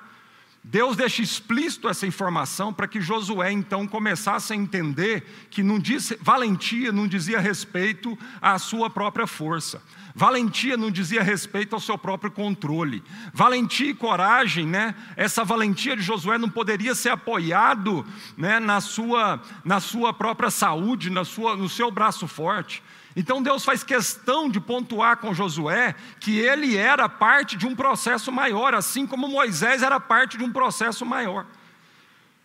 Deus 0.68 0.98
deixa 0.98 1.22
explícito 1.22 1.88
essa 1.88 2.08
informação 2.08 2.74
para 2.74 2.88
que 2.88 3.00
Josué 3.00 3.52
então 3.52 3.88
começasse 3.88 4.52
a 4.52 4.56
entender 4.56 5.24
que 5.52 5.62
não 5.62 5.78
valentia 6.20 6.92
não 6.92 7.08
dizia 7.08 7.40
respeito 7.40 8.18
à 8.42 8.58
sua 8.58 8.90
própria 8.90 9.28
força. 9.28 9.80
Valentia 10.16 10.76
não 10.76 10.90
dizia 10.90 11.22
respeito 11.22 11.76
ao 11.76 11.80
seu 11.80 12.00
próprio 12.00 12.32
controle. 12.32 13.04
Valentia 13.32 13.92
e 13.92 13.94
coragem, 13.94 14.66
né? 14.66 14.96
Essa 15.16 15.44
valentia 15.44 15.96
de 15.96 16.02
Josué 16.02 16.40
não 16.40 16.50
poderia 16.50 16.96
ser 16.96 17.10
apoiado, 17.10 18.04
né, 18.36 18.60
na 18.60 18.82
sua 18.82 19.40
na 19.64 19.80
sua 19.80 20.14
própria 20.14 20.50
saúde, 20.50 21.12
na 21.12 21.24
sua 21.24 21.56
no 21.56 21.70
seu 21.70 21.92
braço 21.92 22.28
forte. 22.28 22.82
Então 23.16 23.42
Deus 23.42 23.64
faz 23.64 23.84
questão 23.84 24.50
de 24.50 24.60
pontuar 24.60 25.18
com 25.18 25.34
Josué 25.34 25.96
que 26.20 26.38
ele 26.38 26.76
era 26.76 27.08
parte 27.08 27.56
de 27.56 27.66
um 27.66 27.76
processo 27.76 28.32
maior, 28.32 28.74
assim 28.74 29.08
como 29.08 29.28
Moisés 29.28 29.82
era 29.82 30.00
parte 30.00 30.38
de 30.38 30.44
um 30.44 30.52
processo 30.52 31.06
maior. 31.06 31.46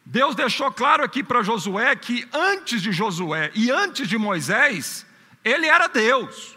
Deus 0.07 0.35
deixou 0.35 0.71
claro 0.71 1.05
aqui 1.05 1.23
para 1.23 1.43
Josué 1.43 1.95
que 1.97 2.27
antes 2.33 2.81
de 2.81 2.93
Josué 2.93 3.51
e 3.55 3.71
antes 3.71 4.09
de 4.09 4.17
Moisés, 4.17 5.05
ele 5.45 5.67
era 5.67 5.89
Deus. 5.89 6.57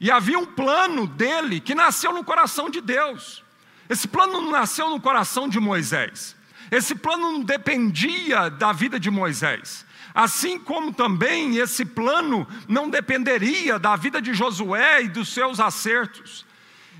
E 0.00 0.10
havia 0.10 0.38
um 0.38 0.46
plano 0.46 1.06
dele 1.06 1.60
que 1.60 1.74
nasceu 1.74 2.12
no 2.12 2.24
coração 2.24 2.68
de 2.68 2.80
Deus. 2.80 3.44
Esse 3.88 4.08
plano 4.08 4.40
não 4.40 4.50
nasceu 4.50 4.88
no 4.90 5.00
coração 5.00 5.48
de 5.48 5.60
Moisés. 5.60 6.34
Esse 6.70 6.94
plano 6.94 7.32
não 7.32 7.40
dependia 7.42 8.48
da 8.48 8.72
vida 8.72 8.98
de 8.98 9.10
Moisés. 9.10 9.86
Assim 10.14 10.60
como 10.60 10.92
também 10.92 11.56
esse 11.56 11.84
plano 11.84 12.46
não 12.68 12.88
dependeria 12.88 13.80
da 13.80 13.96
vida 13.96 14.22
de 14.22 14.32
Josué 14.32 15.02
e 15.02 15.08
dos 15.08 15.30
seus 15.30 15.58
acertos. 15.58 16.46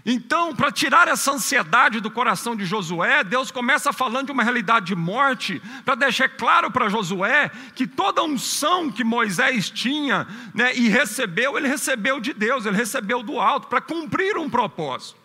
Então, 0.05 0.55
para 0.55 0.71
tirar 0.71 1.09
essa 1.09 1.33
ansiedade 1.33 2.01
do 2.01 2.11
coração 2.11 2.55
de 2.55 2.67
Josué, 2.67 3.25
Deus 3.25 3.51
começa 3.51 3.93
falando 3.93 4.27
de 4.27 4.33
uma 4.33 4.43
realidade 4.43 4.87
de 4.87 4.97
morte, 4.97 5.63
para 5.83 5.95
deixar 5.95 6.29
claro 6.29 6.71
para 6.71 6.91
Josué 6.91 7.51
que 7.75 7.87
toda 7.87 8.21
a 8.21 8.25
unção 8.25 8.91
que 8.91 9.03
Moisés 9.03 9.71
tinha 9.71 10.27
né, 10.53 10.75
e 10.75 10.89
recebeu, 10.89 11.57
ele 11.57 11.69
recebeu 11.69 12.21
de 12.21 12.35
Deus, 12.35 12.67
ele 12.67 12.77
recebeu 12.77 13.23
do 13.23 13.41
alto, 13.41 13.69
para 13.69 13.81
cumprir 13.81 14.37
um 14.37 14.51
propósito. 14.51 15.19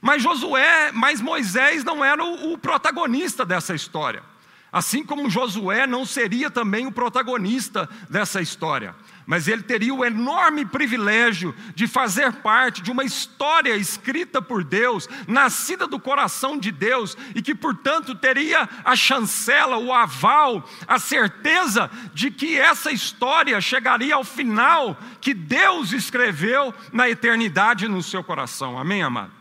Mas 0.00 0.22
Josué, 0.22 0.92
mas 0.92 1.20
Moisés 1.20 1.82
não 1.82 2.04
era 2.04 2.22
o, 2.22 2.52
o 2.52 2.58
protagonista 2.58 3.44
dessa 3.44 3.74
história. 3.74 4.22
Assim 4.70 5.02
como 5.02 5.30
Josué 5.30 5.86
não 5.86 6.04
seria 6.04 6.50
também 6.50 6.86
o 6.86 6.92
protagonista 6.92 7.88
dessa 8.10 8.42
história, 8.42 8.94
mas 9.26 9.48
ele 9.48 9.62
teria 9.62 9.94
o 9.94 10.04
enorme 10.04 10.66
privilégio 10.66 11.54
de 11.74 11.86
fazer 11.86 12.32
parte 12.34 12.82
de 12.82 12.90
uma 12.90 13.02
história 13.02 13.74
escrita 13.76 14.42
por 14.42 14.62
Deus, 14.62 15.08
nascida 15.26 15.86
do 15.86 15.98
coração 15.98 16.58
de 16.58 16.70
Deus, 16.70 17.16
e 17.34 17.40
que, 17.40 17.54
portanto, 17.54 18.14
teria 18.14 18.68
a 18.84 18.94
chancela, 18.94 19.78
o 19.78 19.92
aval, 19.92 20.68
a 20.86 20.98
certeza 20.98 21.90
de 22.12 22.30
que 22.30 22.58
essa 22.58 22.92
história 22.92 23.58
chegaria 23.62 24.16
ao 24.16 24.24
final 24.24 24.98
que 25.18 25.32
Deus 25.32 25.92
escreveu 25.92 26.74
na 26.92 27.08
eternidade 27.08 27.88
no 27.88 28.02
seu 28.02 28.22
coração. 28.22 28.78
Amém, 28.78 29.02
amado? 29.02 29.37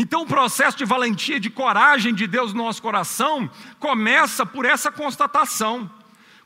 Então, 0.00 0.22
o 0.22 0.26
processo 0.26 0.78
de 0.78 0.84
valentia, 0.84 1.40
de 1.40 1.50
coragem 1.50 2.14
de 2.14 2.24
Deus 2.24 2.54
no 2.54 2.62
nosso 2.62 2.80
coração, 2.80 3.50
começa 3.80 4.46
por 4.46 4.64
essa 4.64 4.92
constatação. 4.92 5.90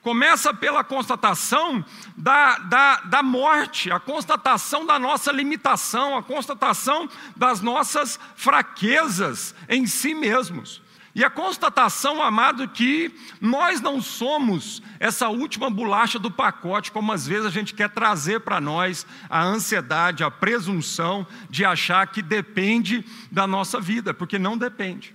Começa 0.01 0.55
pela 0.55 0.83
constatação 0.83 1.85
da, 2.17 2.57
da, 2.61 2.97
da 3.03 3.23
morte, 3.23 3.93
a 3.93 4.01
constatação 4.01 4.87
da 4.87 4.99
nossa 4.99 5.31
limitação, 5.31 6.17
a 6.17 6.23
constatação 6.23 7.07
das 7.37 7.61
nossas 7.61 8.19
fraquezas 8.35 9.55
em 9.69 9.87
si 9.87 10.15
mesmos. 10.15 10.81
E 11.15 11.23
a 11.23 11.29
constatação, 11.29 12.23
amado, 12.23 12.67
que 12.69 13.15
nós 13.39 13.83
não 13.83 14.01
somos 14.01 14.83
essa 14.99 15.29
última 15.29 15.69
bolacha 15.69 16.19
do 16.19 16.31
pacote, 16.31 16.91
como 16.91 17.13
às 17.13 17.27
vezes 17.27 17.45
a 17.45 17.51
gente 17.51 17.75
quer 17.75 17.91
trazer 17.91 18.41
para 18.41 18.61
nós 18.61 19.07
a 19.29 19.43
ansiedade, 19.43 20.25
a 20.25 20.31
presunção 20.31 21.27
de 21.51 21.67
achar 21.67 22.07
que 22.07 22.23
depende 22.23 23.05
da 23.31 23.47
nossa 23.47 23.79
vida, 23.79 24.15
porque 24.15 24.39
não 24.39 24.57
depende. 24.57 25.15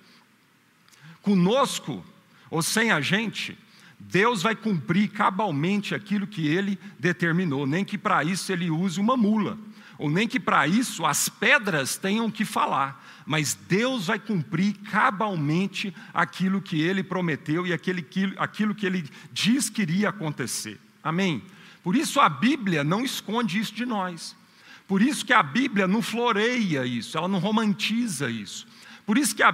Conosco 1.24 2.06
ou 2.52 2.62
sem 2.62 2.92
a 2.92 3.02
gente, 3.02 3.58
Deus 4.00 4.44
vai 4.44 4.56
cumprir 4.56 5.10
cabalmente 5.10 5.96
aquilo 5.96 6.28
que 6.28 6.48
ele 6.48 6.80
determinou, 7.00 7.66
nem 7.66 7.84
que 7.84 7.98
para 7.98 8.24
isso 8.24 8.52
ele 8.52 8.70
use 8.70 9.00
uma 9.00 9.18
mula, 9.18 9.58
ou 9.98 10.12
nem 10.12 10.28
que 10.28 10.40
para 10.40 10.68
isso 10.68 11.08
as 11.08 11.28
pedras 11.28 11.98
tenham 11.98 12.30
que 12.30 12.46
falar 12.46 13.04
mas 13.28 13.54
Deus 13.54 14.08
vai 14.08 14.18
cumprir 14.18 14.74
cabalmente 14.90 15.94
aquilo 16.14 16.62
que 16.62 16.82
ele 16.82 17.04
prometeu 17.04 17.68
e 17.68 17.74
aquele, 17.74 18.08
aquilo 18.38 18.74
que 18.74 18.86
ele 18.86 19.08
diz 19.34 19.70
que 19.70 19.82
iria 19.82 20.10
acontecer. 20.10 20.80
Amém? 21.04 21.44
Por 21.84 21.94
isso 21.94 22.22
a 22.22 22.30
Bíblia 22.30 22.86
não 22.86 23.04
esconde 23.04 23.60
isso 23.60 23.76
de 23.76 23.86
nós. 23.86 24.34
Por 24.88 25.02
isso 25.02 25.26
que 25.26 25.34
a 25.34 25.44
Bíblia 25.44 25.88
não 25.88 26.02
floreia 26.02 26.86
isso, 26.86 27.18
ela 27.18 27.28
não 27.28 27.40
romantiza 27.40 28.32
isso. 28.32 28.66
Por 29.06 29.18
isso 29.18 29.36
que 29.36 29.44
a 29.44 29.52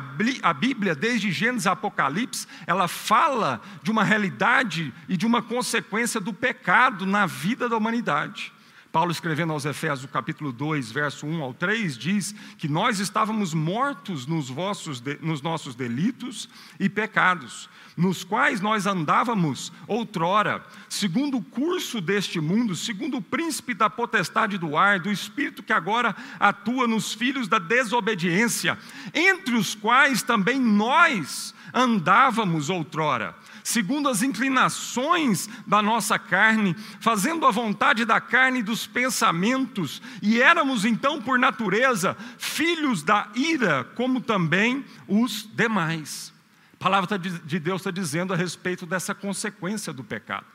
Bíblia, 0.53 0.95
desde 0.95 1.31
Gênesis 1.31 1.67
a 1.67 1.71
Apocalipse, 1.71 2.47
ela 2.67 2.88
fala 2.88 3.59
de 3.81 3.89
uma 3.89 4.03
realidade 4.03 4.93
e 5.09 5.17
de 5.17 5.25
uma 5.25 5.41
consequência 5.41 6.19
do 6.19 6.33
pecado 6.33 7.05
na 7.05 7.25
vida 7.25 7.67
da 7.67 7.77
humanidade. 7.77 8.53
Paulo, 8.93 9.12
escrevendo 9.12 9.51
aos 9.51 9.65
Efésios, 9.65 10.12
capítulo 10.12 10.51
2, 10.51 10.91
verso 10.91 11.25
1 11.25 11.41
ao 11.41 11.51
3, 11.51 11.97
diz 11.97 12.36
que 12.60 12.67
nós 12.67 12.99
estávamos 12.99 13.51
mortos 13.51 14.27
nos, 14.27 14.51
vossos, 14.51 15.01
nos 15.19 15.41
nossos 15.41 15.73
delitos 15.73 16.47
e 16.79 16.88
pecados, 16.88 17.67
nos 17.97 18.23
quais 18.23 18.62
nós 18.62 18.86
andávamos 18.86 19.73
outrora, 19.88 20.63
segundo 20.88 21.38
o 21.38 21.43
curso 21.43 21.99
deste 21.99 22.39
mundo, 22.39 22.75
segundo 22.75 23.17
o 23.17 23.21
príncipe 23.21 23.73
da 23.73 23.89
potestade 23.89 24.60
do 24.60 24.77
ar, 24.77 24.99
do 24.99 25.12
espírito 25.12 25.63
que 25.63 25.73
agora 25.73 26.15
atua 26.39 26.88
nos 26.88 27.15
filhos 27.15 27.47
da 27.47 27.58
desobediência, 27.58 28.77
entre 29.12 29.56
os 29.56 29.73
quais 29.73 30.21
também 30.21 30.60
nós 30.60 31.56
andávamos 31.73 32.69
outrora 32.69 33.36
segundo 33.63 34.10
as 34.10 34.21
inclinações 34.21 35.47
da 35.65 35.82
nossa 35.82 36.19
carne, 36.19 36.76
fazendo 36.99 37.45
a 37.45 37.52
vontade 37.52 38.04
da 38.04 38.19
carne 38.19 38.60
e 38.60 38.63
dos 38.63 38.86
pensamentos, 38.86 40.02
e 40.21 40.41
éramos 40.41 40.84
então, 40.84 41.21
por 41.21 41.39
natureza, 41.39 42.17
filhos 42.38 43.02
da 43.02 43.30
ira, 43.34 43.86
como 43.95 44.19
também 44.19 44.86
os 45.08 45.47
demais. 45.54 46.34
A 46.73 46.84
palavra 46.84 47.17
de 47.17 47.60
Deus 47.60 47.82
está 47.82 47.91
dizendo 47.91 48.34
a 48.34 48.38
respeito 48.38 48.86
dessa 48.86 49.15
consequência 49.15 49.93
do 49.93 50.04
pecado, 50.04 50.45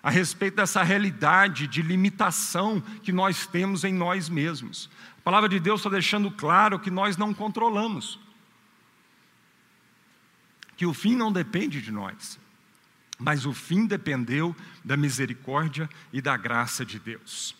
a 0.00 0.08
respeito 0.08 0.56
dessa 0.56 0.82
realidade 0.84 1.66
de 1.66 1.82
limitação 1.82 2.80
que 3.02 3.10
nós 3.10 3.46
temos 3.46 3.82
em 3.82 3.92
nós 3.92 4.28
mesmos. 4.28 4.88
A 5.18 5.22
palavra 5.24 5.48
de 5.48 5.58
Deus 5.58 5.80
está 5.80 5.90
deixando 5.90 6.30
claro 6.30 6.78
que 6.78 6.90
nós 6.90 7.16
não 7.16 7.34
controlamos, 7.34 8.20
que 10.76 10.86
o 10.86 10.94
fim 10.94 11.16
não 11.16 11.32
depende 11.32 11.80
de 11.80 11.90
nós 11.90 12.43
mas 13.18 13.46
o 13.46 13.52
fim 13.52 13.86
dependeu 13.86 14.54
da 14.84 14.96
misericórdia 14.96 15.88
e 16.12 16.20
da 16.20 16.36
graça 16.36 16.84
de 16.84 16.98
Deus. 16.98 17.54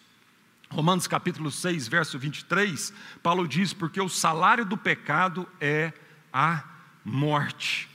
Romanos 0.69 1.07
capítulo 1.07 1.51
6, 1.51 1.87
verso 1.87 2.19
23, 2.19 2.93
Paulo 3.23 3.47
diz: 3.47 3.73
Porque 3.73 4.01
o 4.01 4.09
salário 4.09 4.65
do 4.65 4.77
pecado 4.77 5.49
é 5.61 5.93
a 6.33 6.65
morte. 7.05 7.89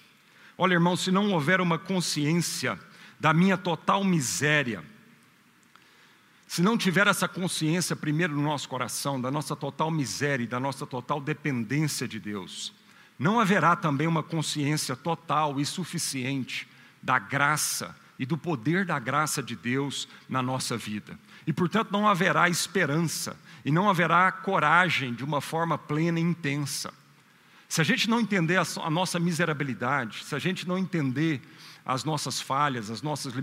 Olha, 0.58 0.74
irmão, 0.74 0.95
se 0.95 1.12
não 1.12 1.32
houver 1.32 1.60
uma 1.60 1.78
consciência 1.78 2.80
da 3.19 3.34
minha 3.34 3.58
total 3.58 4.04
miséria, 4.04 4.84
se 6.48 6.62
não 6.62 6.78
tiver 6.78 7.08
essa 7.08 7.28
consciência 7.28 7.95
primeiro 7.95 8.34
no 8.34 8.41
nosso 8.41 8.67
coração, 8.69 9.19
da 9.19 9.30
nossa 9.30 9.56
total 9.56 9.91
miséria 9.91 10.43
e 10.43 10.48
da 10.48 10.60
nossa 10.60 10.86
total 10.86 11.19
dependência 11.19 12.08
de 12.08 12.19
Deus, 12.19 12.74
não 13.17 13.39
haverá 13.39 13.76
também 13.76 14.08
uma 14.08 14.24
consciência 14.24 14.95
total 14.95 15.60
e 15.60 15.65
suficiente 15.65 16.67
da 17.02 17.20
graça 17.20 17.96
e 18.18 18.26
do 18.26 18.38
poder 18.38 18.86
da 18.86 19.00
graça 19.00 19.42
de 19.42 19.56
Deus 19.56 20.08
na 20.28 20.42
nossa 20.42 20.78
vida. 20.78 21.18
E, 21.48 21.54
portanto, 21.54 21.92
não 21.92 22.08
haverá 22.08 22.50
esperança 22.50 23.38
e 23.64 23.72
não 23.72 23.90
haverá 23.90 24.32
coragem 24.32 25.14
de 25.14 25.24
uma 25.24 25.42
forma 25.42 25.78
plena 25.78 26.20
e 26.20 26.24
intensa. 26.24 26.94
Se 27.68 27.80
a 27.82 27.84
gente 27.84 28.10
não 28.10 28.20
entender 28.20 28.58
a 28.58 28.90
nossa 28.90 29.20
miserabilidade, 29.20 30.24
se 30.26 30.36
a 30.36 30.40
gente 30.40 30.68
não 30.68 30.78
entender 30.78 31.42
as 31.86 32.04
nossas 32.04 32.42
falhas, 32.42 32.90
as 32.90 33.02
nossas 33.02 33.34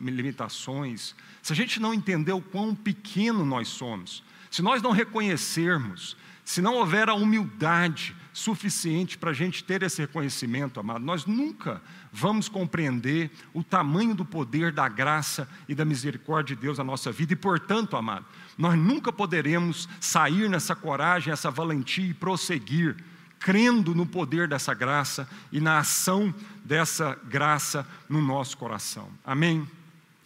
limitações, 0.00 1.14
se 1.42 1.52
a 1.52 1.56
gente 1.56 1.78
não 1.78 1.92
entender 1.92 2.32
o 2.32 2.40
quão 2.40 2.74
pequeno 2.74 3.44
nós 3.44 3.68
somos, 3.68 4.22
se 4.50 4.62
nós 4.62 4.80
não 4.80 4.90
reconhecermos, 4.90 6.16
se 6.44 6.62
não 6.62 6.74
houver 6.76 7.08
a 7.08 7.14
humildade 7.14 8.16
suficiente 8.38 9.18
para 9.18 9.30
a 9.30 9.34
gente 9.34 9.64
ter 9.64 9.82
esse 9.82 10.00
reconhecimento, 10.00 10.78
amado, 10.78 11.04
nós 11.04 11.26
nunca 11.26 11.82
vamos 12.12 12.48
compreender 12.48 13.30
o 13.52 13.64
tamanho 13.64 14.14
do 14.14 14.24
poder, 14.24 14.72
da 14.72 14.88
graça 14.88 15.48
e 15.68 15.74
da 15.74 15.84
misericórdia 15.84 16.54
de 16.54 16.62
Deus 16.62 16.78
na 16.78 16.84
nossa 16.84 17.10
vida, 17.10 17.32
e 17.32 17.36
portanto, 17.36 17.96
amado, 17.96 18.24
nós 18.56 18.78
nunca 18.78 19.12
poderemos 19.12 19.88
sair 20.00 20.48
nessa 20.48 20.76
coragem, 20.76 21.32
essa 21.32 21.50
valentia 21.50 22.06
e 22.06 22.14
prosseguir 22.14 22.96
crendo 23.40 23.94
no 23.94 24.06
poder 24.06 24.48
dessa 24.48 24.74
graça 24.74 25.28
e 25.52 25.60
na 25.60 25.78
ação 25.78 26.34
dessa 26.64 27.18
graça 27.24 27.86
no 28.08 28.20
nosso 28.20 28.56
coração. 28.56 29.08
Amém? 29.24 29.68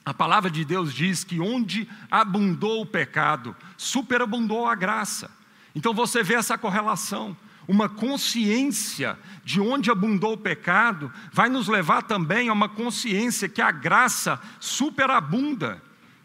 A 0.05 0.13
palavra 0.13 0.51
de 0.51 0.65
Deus 0.65 0.93
diz 0.93 1.23
que 1.23 1.41
onde 1.41 1.89
abundou 2.11 2.83
o 2.83 2.87
pecado, 2.87 3.55
superabundou 3.77 4.67
a 4.67 4.75
graça. 4.75 5.31
Então 5.75 5.95
você 5.95 6.23
vê 6.23 6.35
essa 6.35 6.59
correlação. 6.59 7.37
Uma 7.69 7.89
consciência 7.89 9.19
de 9.45 9.61
onde 9.61 9.91
abundou 9.91 10.35
o 10.35 10.39
pecado 10.39 11.13
vai 11.33 11.49
nos 11.49 11.69
levar 11.69 12.03
também 12.03 12.49
a 12.49 12.53
uma 12.53 12.69
consciência 12.69 13.49
que 13.49 13.63
a 13.63 13.71
graça 13.71 14.41
superabunda 14.59 15.81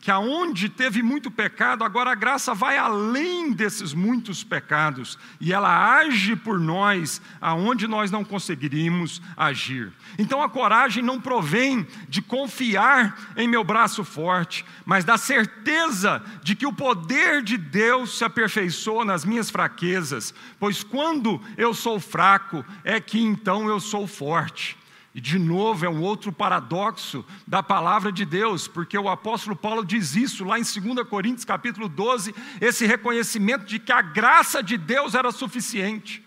que 0.08 0.12
aonde 0.12 0.70
teve 0.70 1.04
muito 1.04 1.30
pecado, 1.30 1.84
agora 1.84 2.14
a 2.14 2.16
graça 2.16 2.54
vai 2.54 2.78
além 2.78 3.52
desses 3.52 3.94
muitos 3.94 4.42
pecados 4.42 5.20
e 5.38 5.52
ela 5.52 5.98
age 5.98 6.34
por 6.34 6.58
nós 6.58 7.22
aonde 7.42 7.90
nós 7.90 8.10
não 8.10 8.24
conseguiríamos 8.24 9.22
agir. 9.36 9.92
Então 10.18 10.42
a 10.42 10.48
coragem 10.48 11.04
não 11.04 11.20
provém 11.20 11.86
de 12.08 12.22
confiar 12.22 13.34
em 13.36 13.50
meu 13.50 13.66
braço 13.66 14.06
forte, 14.06 14.64
mas 14.86 15.04
da 15.04 15.18
certeza 15.18 16.24
de 16.42 16.56
que 16.56 16.66
o 16.66 16.72
poder 16.72 17.44
de 17.44 17.58
Deus 17.58 18.18
se 18.18 18.24
aperfeiçoa 18.24 19.04
nas 19.04 19.26
minhas 19.26 19.50
fraquezas, 19.50 20.34
pois 20.58 20.84
quando 20.84 21.42
eu 21.58 21.74
sou 21.74 22.00
fraco 22.00 22.64
é 22.86 23.02
que 23.02 23.20
então 23.20 23.68
eu 23.68 23.82
sou 23.82 24.08
forte. 24.08 24.78
E 25.18 25.20
de 25.20 25.40
novo 25.40 25.84
é 25.84 25.90
um 25.90 26.04
outro 26.04 26.32
paradoxo 26.32 27.26
da 27.48 27.64
palavra 27.64 28.12
de 28.12 28.24
Deus, 28.24 28.68
porque 28.68 28.96
o 28.96 29.10
apóstolo 29.10 29.56
Paulo 29.56 29.84
diz 29.84 30.16
isso 30.16 30.46
lá 30.46 30.60
em 30.60 30.62
2 30.62 31.10
Coríntios 31.10 31.44
capítulo 31.44 31.90
12, 31.90 32.36
esse 32.62 32.86
reconhecimento 32.86 33.66
de 33.66 33.80
que 33.80 33.92
a 33.92 34.04
graça 34.04 34.62
de 34.62 34.78
Deus 34.78 35.16
era 35.16 35.32
suficiente. 35.32 36.24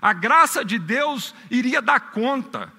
A 0.00 0.12
graça 0.12 0.64
de 0.64 0.76
Deus 0.76 1.32
iria 1.52 1.80
dar 1.80 2.10
conta, 2.10 2.72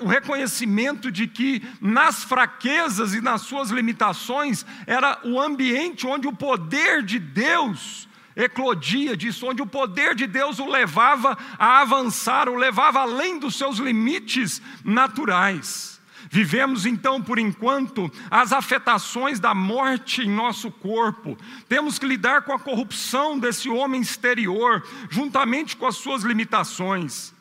o 0.00 0.08
reconhecimento 0.08 1.12
de 1.12 1.28
que 1.28 1.62
nas 1.80 2.24
fraquezas 2.24 3.14
e 3.14 3.20
nas 3.20 3.42
suas 3.42 3.70
limitações 3.70 4.66
era 4.84 5.20
o 5.22 5.40
ambiente 5.40 6.08
onde 6.08 6.26
o 6.26 6.34
poder 6.34 7.04
de 7.04 7.20
Deus 7.20 8.07
eclodia 8.38 9.16
disso, 9.16 9.46
onde 9.46 9.60
o 9.60 9.66
poder 9.66 10.14
de 10.14 10.26
Deus 10.26 10.60
o 10.60 10.66
levava 10.66 11.36
a 11.58 11.80
avançar, 11.80 12.48
o 12.48 12.54
levava 12.54 13.00
além 13.00 13.38
dos 13.38 13.56
seus 13.56 13.78
limites 13.78 14.62
naturais. 14.84 15.98
Vivemos 16.30 16.86
então, 16.86 17.22
por 17.22 17.38
enquanto, 17.38 18.10
as 18.30 18.52
afetações 18.52 19.40
da 19.40 19.54
morte 19.54 20.22
em 20.22 20.30
nosso 20.30 20.70
corpo. 20.70 21.36
Temos 21.68 21.98
que 21.98 22.06
lidar 22.06 22.42
com 22.42 22.52
a 22.52 22.58
corrupção 22.58 23.38
desse 23.38 23.68
homem 23.68 24.00
exterior, 24.00 24.86
juntamente 25.10 25.76
com 25.76 25.86
as 25.86 25.96
suas 25.96 26.22
limitações. 26.22 27.34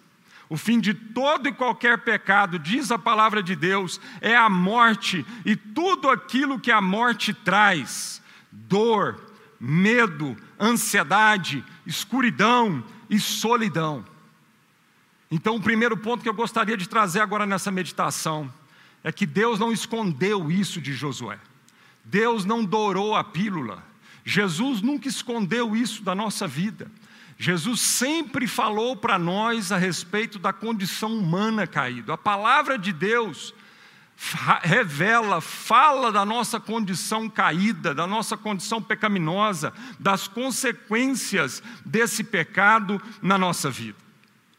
O 0.49 0.55
fim 0.55 0.79
de 0.79 0.93
todo 0.93 1.49
e 1.49 1.53
qualquer 1.53 1.99
pecado, 1.99 2.57
diz 2.57 2.89
a 2.89 2.97
palavra 2.97 3.43
de 3.43 3.55
Deus, 3.55 3.99
é 4.21 4.35
a 4.35 4.49
morte 4.49 5.25
e 5.45 5.55
tudo 5.55 6.09
aquilo 6.09 6.59
que 6.59 6.71
a 6.71 6.81
morte 6.81 7.33
traz: 7.33 8.21
dor, 8.49 9.19
medo, 9.59 10.37
ansiedade, 10.59 11.63
escuridão 11.85 12.83
e 13.09 13.19
solidão. 13.19 14.05
Então, 15.29 15.55
o 15.55 15.61
primeiro 15.61 15.97
ponto 15.97 16.23
que 16.23 16.29
eu 16.29 16.33
gostaria 16.33 16.77
de 16.77 16.87
trazer 16.87 17.19
agora 17.19 17.45
nessa 17.45 17.71
meditação 17.71 18.51
é 19.03 19.11
que 19.11 19.25
Deus 19.25 19.59
não 19.59 19.71
escondeu 19.71 20.49
isso 20.49 20.81
de 20.81 20.93
Josué. 20.93 21.39
Deus 22.03 22.45
não 22.45 22.63
dourou 22.63 23.15
a 23.15 23.23
pílula. 23.23 23.83
Jesus 24.23 24.81
nunca 24.81 25.07
escondeu 25.07 25.75
isso 25.75 26.03
da 26.03 26.15
nossa 26.15 26.47
vida. 26.47 26.89
Jesus 27.37 27.81
sempre 27.81 28.47
falou 28.47 28.95
para 28.95 29.19
nós 29.19 29.71
a 29.71 29.77
respeito 29.77 30.39
da 30.39 30.51
condição 30.51 31.15
humana 31.15 31.67
caída. 31.67 32.13
A 32.13 32.17
palavra 32.17 32.77
de 32.77 32.91
Deus 32.91 33.53
revela, 34.63 35.39
fala 35.39 36.11
da 36.11 36.25
nossa 36.25 36.59
condição 36.59 37.29
caída, 37.29 37.93
da 37.93 38.07
nossa 38.07 38.35
condição 38.35 38.81
pecaminosa, 38.81 39.71
das 39.99 40.27
consequências 40.27 41.61
desse 41.85 42.23
pecado 42.23 43.01
na 43.21 43.37
nossa 43.37 43.69
vida. 43.69 43.97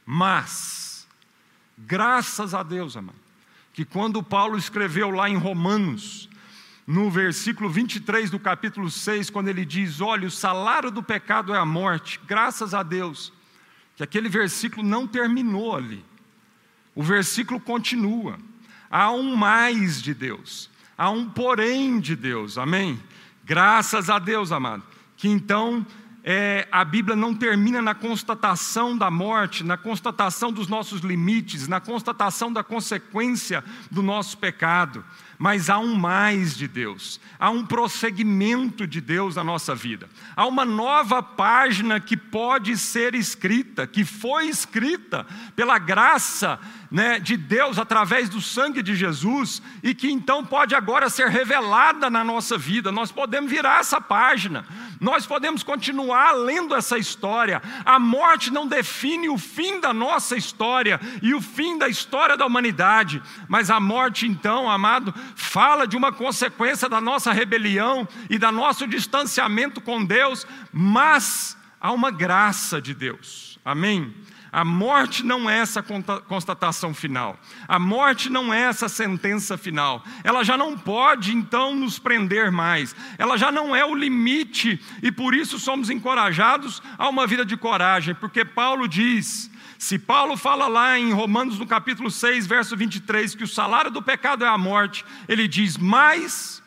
Mas, 0.07 1.07
graças 1.77 2.55
a 2.55 2.62
Deus, 2.62 2.97
amado, 2.97 3.18
que 3.73 3.85
quando 3.85 4.23
Paulo 4.23 4.57
escreveu 4.57 5.11
lá 5.11 5.29
em 5.29 5.37
Romanos, 5.37 6.29
no 6.87 7.11
versículo 7.11 7.68
23 7.68 8.31
do 8.31 8.38
capítulo 8.38 8.90
6, 8.90 9.29
quando 9.29 9.49
ele 9.49 9.64
diz: 9.64 10.01
Olha, 10.01 10.27
o 10.27 10.31
salário 10.31 10.90
do 10.90 11.03
pecado 11.03 11.53
é 11.53 11.59
a 11.59 11.64
morte, 11.64 12.18
graças 12.27 12.73
a 12.73 12.83
Deus, 12.83 13.33
que 13.97 14.03
aquele 14.03 14.29
versículo 14.29 14.87
não 14.87 15.07
terminou 15.07 15.77
ali, 15.77 16.03
o 16.94 17.03
versículo 17.03 17.61
continua. 17.61 18.38
Há 18.90 19.11
um 19.11 19.37
mais 19.37 20.03
de 20.03 20.14
Deus, 20.14 20.70
há 20.96 21.11
um 21.11 21.29
porém 21.29 22.01
de 22.01 22.16
Deus, 22.16 22.57
amém? 22.57 23.01
Graças 23.44 24.11
a 24.11 24.18
Deus, 24.18 24.53
amado, 24.53 24.83
que 25.16 25.29
então 25.29 25.87
é, 26.24 26.68
a 26.70 26.85
Bíblia 26.85 27.16
não 27.16 27.35
termina 27.35 27.81
na 27.81 27.94
constatação 27.94 28.96
da 28.96 29.11
morte, 29.11 29.64
na 29.64 29.77
constatação 29.77 30.53
dos 30.53 30.68
nossos 30.68 31.01
limites, 31.01 31.66
na 31.66 31.81
constatação 31.81 32.53
da 32.53 32.62
consequência 32.62 33.64
do 33.90 34.03
nosso 34.03 34.37
pecado, 34.37 35.05
mas 35.38 35.70
há 35.70 35.79
um 35.79 35.94
mais 35.94 36.57
de 36.57 36.66
Deus, 36.66 37.20
há 37.38 37.48
um 37.48 37.64
prosseguimento 37.64 38.87
de 38.87 39.01
Deus 39.01 39.37
na 39.37 39.44
nossa 39.44 39.74
vida, 39.74 40.09
há 40.35 40.44
uma 40.46 40.64
nova 40.64 41.22
página 41.22 42.01
que 42.01 42.16
pode 42.16 42.77
ser 42.77 43.14
escrita, 43.14 43.87
que 43.87 44.05
foi 44.05 44.48
escrita 44.48 45.24
pela 45.55 45.79
graça 45.79 46.59
né, 46.90 47.20
de 47.20 47.37
Deus 47.37 47.79
através 47.79 48.29
do 48.29 48.40
sangue 48.40 48.83
de 48.83 48.96
Jesus 48.96 49.62
e 49.83 49.94
que 49.94 50.11
então 50.11 50.44
pode 50.44 50.74
agora 50.74 51.11
ser 51.11 51.29
revelada 51.29 52.09
na 52.09 52.24
nossa 52.24 52.57
vida. 52.57 52.90
Nós 52.90 53.12
podemos 53.12 53.51
virar 53.51 53.81
essa 53.81 54.01
página, 54.01 54.64
nós 55.01 55.27
podemos 55.27 55.62
continuar 55.62 56.33
lendo 56.33 56.74
essa 56.74 56.98
história. 56.98 57.62
A 57.85 57.98
morte 57.98 58.51
não 58.51 58.66
define 58.66 59.29
o 59.29 59.38
fim 59.38 59.81
da 59.81 59.92
nossa 59.92 60.37
história 60.37 61.01
e 61.22 61.35
o 61.35 61.40
fim 61.40 61.79
da 61.79 61.88
história 61.88 62.37
da 62.37 62.46
humanidade, 62.46 63.22
mas 63.48 63.70
a 63.70 63.79
morte, 63.79 64.27
então, 64.27 64.70
amado, 64.70 65.14
fala 65.35 65.87
de 65.87 65.97
uma 65.97 66.12
consequência 66.12 66.88
da 66.88 67.01
nossa 67.01 67.33
rebelião 67.33 68.09
e 68.29 68.38
da 68.38 68.53
nosso 68.53 68.87
distanciamento 68.87 69.81
com 69.81 70.05
Deus, 70.05 70.47
mas 70.73 71.57
há 71.81 71.93
uma 71.93 72.11
graça 72.11 72.81
de 72.81 72.95
Deus. 72.95 73.59
Amém? 73.64 74.14
A 74.51 74.64
morte 74.64 75.25
não 75.25 75.49
é 75.49 75.59
essa 75.59 75.85
constatação 76.27 76.95
final. 76.95 77.38
A 77.67 77.79
morte 77.79 78.31
não 78.31 78.53
é 78.53 78.62
essa 78.62 78.88
sentença 78.88 79.59
final. 79.59 80.03
Ela 80.25 80.43
já 80.43 80.57
não 80.57 80.77
pode 80.77 81.35
então 81.37 81.75
nos 81.75 81.99
prender 81.99 82.51
mais. 82.51 82.97
Ela 83.19 83.37
já 83.37 83.53
não 83.53 83.77
é 83.77 83.85
o 83.85 83.95
limite 83.95 84.81
e 85.03 85.12
por 85.12 85.35
isso 85.35 85.59
somos 85.59 85.91
encorajados 85.91 86.83
a 86.97 87.09
uma 87.09 87.27
vida 87.27 87.45
de 87.45 87.57
coragem, 87.57 88.14
porque 88.14 88.45
Paulo 88.45 88.88
diz: 88.88 89.51
se 89.79 89.99
Paulo 89.99 90.37
fala 90.37 90.67
lá 90.67 90.99
em 90.99 91.12
Romanos 91.12 91.59
no 91.59 91.67
capítulo 91.67 92.11
6, 92.11 92.47
verso 92.47 92.77
23, 92.77 93.35
que 93.37 93.45
o 93.45 93.49
salário 93.49 93.91
do 93.91 94.03
pecado 94.03 94.45
é 94.45 94.49
a 94.49 94.59
morte, 94.59 95.05
ele 95.29 95.47
diz: 95.47 95.77
"Mas 95.77 96.61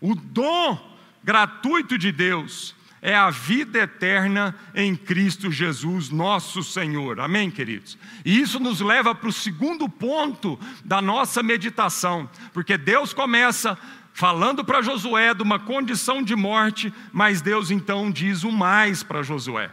o 0.00 0.14
dom 0.14 0.96
gratuito 1.24 1.98
de 1.98 2.12
Deus 2.12 2.74
é 3.02 3.16
a 3.16 3.30
vida 3.30 3.80
eterna 3.80 4.54
em 4.72 4.94
Cristo 4.94 5.50
Jesus, 5.50 6.08
nosso 6.08 6.62
Senhor. 6.62 7.18
Amém, 7.18 7.50
queridos? 7.50 7.98
E 8.24 8.40
isso 8.40 8.60
nos 8.60 8.80
leva 8.80 9.12
para 9.12 9.28
o 9.28 9.32
segundo 9.32 9.88
ponto 9.88 10.58
da 10.84 11.02
nossa 11.02 11.42
meditação, 11.42 12.30
porque 12.52 12.78
Deus 12.78 13.12
começa 13.12 13.76
falando 14.12 14.64
para 14.64 14.82
Josué 14.82 15.34
de 15.34 15.42
uma 15.42 15.58
condição 15.58 16.22
de 16.22 16.36
morte, 16.36 16.94
mas 17.12 17.42
Deus 17.42 17.72
então 17.72 18.08
diz 18.08 18.44
o 18.44 18.52
mais 18.52 19.02
para 19.02 19.22
Josué. 19.24 19.68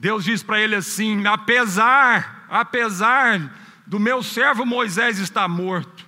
Deus 0.00 0.24
diz 0.24 0.42
para 0.42 0.58
ele 0.58 0.74
assim: 0.74 1.26
apesar, 1.26 2.46
apesar 2.48 3.54
do 3.86 4.00
meu 4.00 4.22
servo 4.22 4.64
Moisés 4.64 5.18
estar 5.18 5.46
morto, 5.46 6.06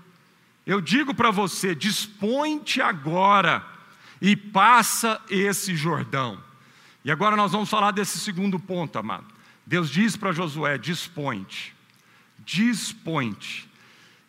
eu 0.66 0.80
digo 0.80 1.12
para 1.14 1.30
você: 1.30 1.74
dispõe-te 1.74 2.80
agora 2.80 3.62
e 4.18 4.34
passa 4.34 5.20
esse 5.28 5.76
Jordão. 5.76 6.42
E 7.04 7.10
agora 7.10 7.36
nós 7.36 7.52
vamos 7.52 7.68
falar 7.68 7.90
desse 7.90 8.18
segundo 8.18 8.58
ponto, 8.58 8.98
amado. 8.98 9.26
Deus 9.66 9.90
diz 9.90 10.16
para 10.16 10.32
Josué: 10.32 10.78
dispõe-te, 10.78 11.76
dispõe-te. 12.38 13.70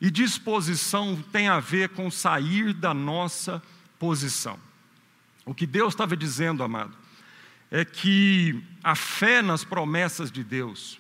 E 0.02 0.12
disposição 0.12 1.24
tem 1.32 1.48
a 1.48 1.62
ver 1.62 1.88
com 1.90 2.12
sair 2.12 2.74
da 2.74 2.94
nossa 2.94 3.64
posição. 3.98 4.60
O 5.46 5.54
que 5.54 5.66
Deus 5.66 5.94
estava 5.94 6.18
dizendo, 6.18 6.62
amado, 6.62 6.94
é 7.74 7.84
que 7.84 8.64
a 8.84 8.94
fé 8.94 9.42
nas 9.42 9.64
promessas 9.64 10.32
de 10.32 10.44
Deus 10.44 11.00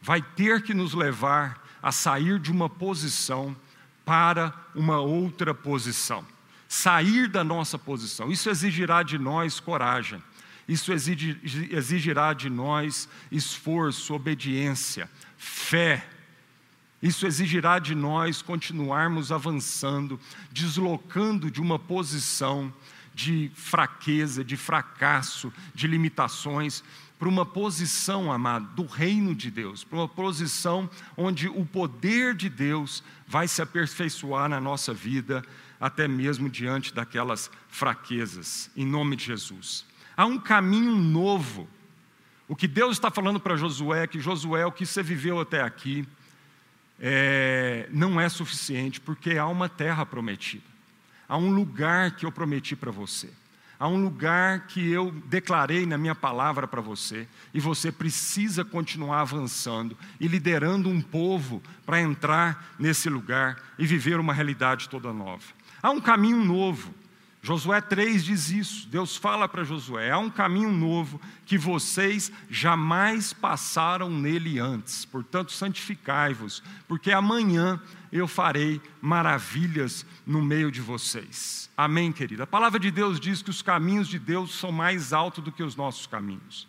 vai 0.00 0.22
ter 0.22 0.62
que 0.62 0.72
nos 0.72 0.94
levar 0.94 1.62
a 1.82 1.92
sair 1.92 2.38
de 2.38 2.50
uma 2.50 2.66
posição 2.66 3.54
para 4.06 4.54
uma 4.74 4.98
outra 5.00 5.54
posição. 5.54 6.24
Sair 6.66 7.28
da 7.28 7.44
nossa 7.44 7.78
posição. 7.78 8.32
Isso 8.32 8.48
exigirá 8.48 9.02
de 9.02 9.18
nós 9.18 9.60
coragem. 9.60 10.22
Isso 10.66 10.94
exigirá 10.94 12.32
de 12.32 12.48
nós 12.48 13.06
esforço, 13.30 14.14
obediência, 14.14 15.10
fé. 15.36 16.06
Isso 17.02 17.26
exigirá 17.26 17.78
de 17.78 17.94
nós 17.94 18.40
continuarmos 18.40 19.30
avançando, 19.30 20.18
deslocando 20.50 21.50
de 21.50 21.60
uma 21.60 21.78
posição 21.78 22.72
de 23.14 23.50
fraqueza, 23.54 24.44
de 24.44 24.56
fracasso, 24.56 25.52
de 25.74 25.86
limitações, 25.86 26.82
para 27.18 27.28
uma 27.28 27.46
posição, 27.46 28.32
amado, 28.32 28.66
do 28.74 28.84
reino 28.84 29.34
de 29.34 29.50
Deus, 29.50 29.84
para 29.84 29.98
uma 29.98 30.08
posição 30.08 30.90
onde 31.16 31.48
o 31.48 31.64
poder 31.64 32.34
de 32.34 32.48
Deus 32.48 33.02
vai 33.26 33.46
se 33.46 33.62
aperfeiçoar 33.62 34.48
na 34.48 34.60
nossa 34.60 34.92
vida, 34.92 35.42
até 35.80 36.08
mesmo 36.08 36.50
diante 36.50 36.92
daquelas 36.92 37.50
fraquezas, 37.68 38.70
em 38.76 38.84
nome 38.84 39.16
de 39.16 39.24
Jesus. 39.24 39.86
Há 40.16 40.26
um 40.26 40.38
caminho 40.38 40.96
novo. 40.96 41.68
O 42.48 42.54
que 42.54 42.68
Deus 42.68 42.96
está 42.96 43.10
falando 43.10 43.40
para 43.40 43.56
Josué, 43.56 44.06
que 44.06 44.20
Josué, 44.20 44.66
o 44.66 44.72
que 44.72 44.84
você 44.84 45.02
viveu 45.02 45.40
até 45.40 45.62
aqui, 45.62 46.06
é, 47.00 47.88
não 47.90 48.20
é 48.20 48.28
suficiente, 48.28 49.00
porque 49.00 49.38
há 49.38 49.46
uma 49.46 49.68
terra 49.68 50.04
prometida, 50.04 50.64
há 51.28 51.36
um 51.36 51.50
lugar 51.54 52.12
que 52.12 52.26
eu 52.26 52.32
prometi 52.32 52.74
para 52.76 52.90
você, 52.90 53.30
há 53.78 53.88
um 53.88 54.02
lugar 54.02 54.66
que 54.66 54.90
eu 54.90 55.10
declarei 55.26 55.86
na 55.86 55.98
minha 55.98 56.14
palavra 56.14 56.66
para 56.66 56.80
você, 56.80 57.26
e 57.52 57.60
você 57.60 57.90
precisa 57.92 58.64
continuar 58.64 59.20
avançando 59.20 59.96
e 60.20 60.28
liderando 60.28 60.88
um 60.88 61.00
povo 61.00 61.62
para 61.84 62.00
entrar 62.00 62.74
nesse 62.78 63.08
lugar 63.08 63.62
e 63.78 63.86
viver 63.86 64.18
uma 64.18 64.32
realidade 64.32 64.88
toda 64.88 65.12
nova. 65.12 65.44
Há 65.82 65.90
um 65.90 66.00
caminho 66.00 66.42
novo. 66.44 66.94
Josué 67.44 67.78
3 67.78 68.24
diz 68.24 68.48
isso. 68.48 68.88
Deus 68.88 69.18
fala 69.18 69.46
para 69.46 69.64
Josué: 69.64 70.10
há 70.10 70.16
um 70.16 70.30
caminho 70.30 70.72
novo 70.72 71.20
que 71.44 71.58
vocês 71.58 72.32
jamais 72.48 73.34
passaram 73.34 74.08
nele 74.08 74.58
antes. 74.58 75.04
Portanto, 75.04 75.52
santificai-vos, 75.52 76.62
porque 76.88 77.12
amanhã 77.12 77.78
eu 78.10 78.26
farei 78.26 78.80
maravilhas 78.98 80.06
no 80.26 80.40
meio 80.40 80.72
de 80.72 80.80
vocês. 80.80 81.68
Amém, 81.76 82.12
querida? 82.12 82.44
A 82.44 82.46
palavra 82.46 82.80
de 82.80 82.90
Deus 82.90 83.20
diz 83.20 83.42
que 83.42 83.50
os 83.50 83.60
caminhos 83.60 84.08
de 84.08 84.18
Deus 84.18 84.54
são 84.54 84.72
mais 84.72 85.12
altos 85.12 85.44
do 85.44 85.52
que 85.52 85.62
os 85.62 85.76
nossos 85.76 86.06
caminhos. 86.06 86.66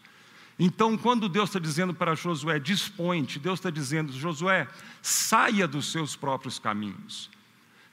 Então, 0.59 0.97
quando 0.97 1.29
Deus 1.29 1.51
está 1.51 1.59
dizendo 1.59 1.93
para 1.93 2.15
Josué, 2.15 2.59
dispõe-te, 2.59 3.39
Deus 3.39 3.59
está 3.59 3.69
dizendo, 3.69 4.11
Josué, 4.11 4.67
saia 5.01 5.69
dos 5.69 5.89
seus 5.89 6.17
próprios 6.17 6.59
caminhos. 6.59 7.33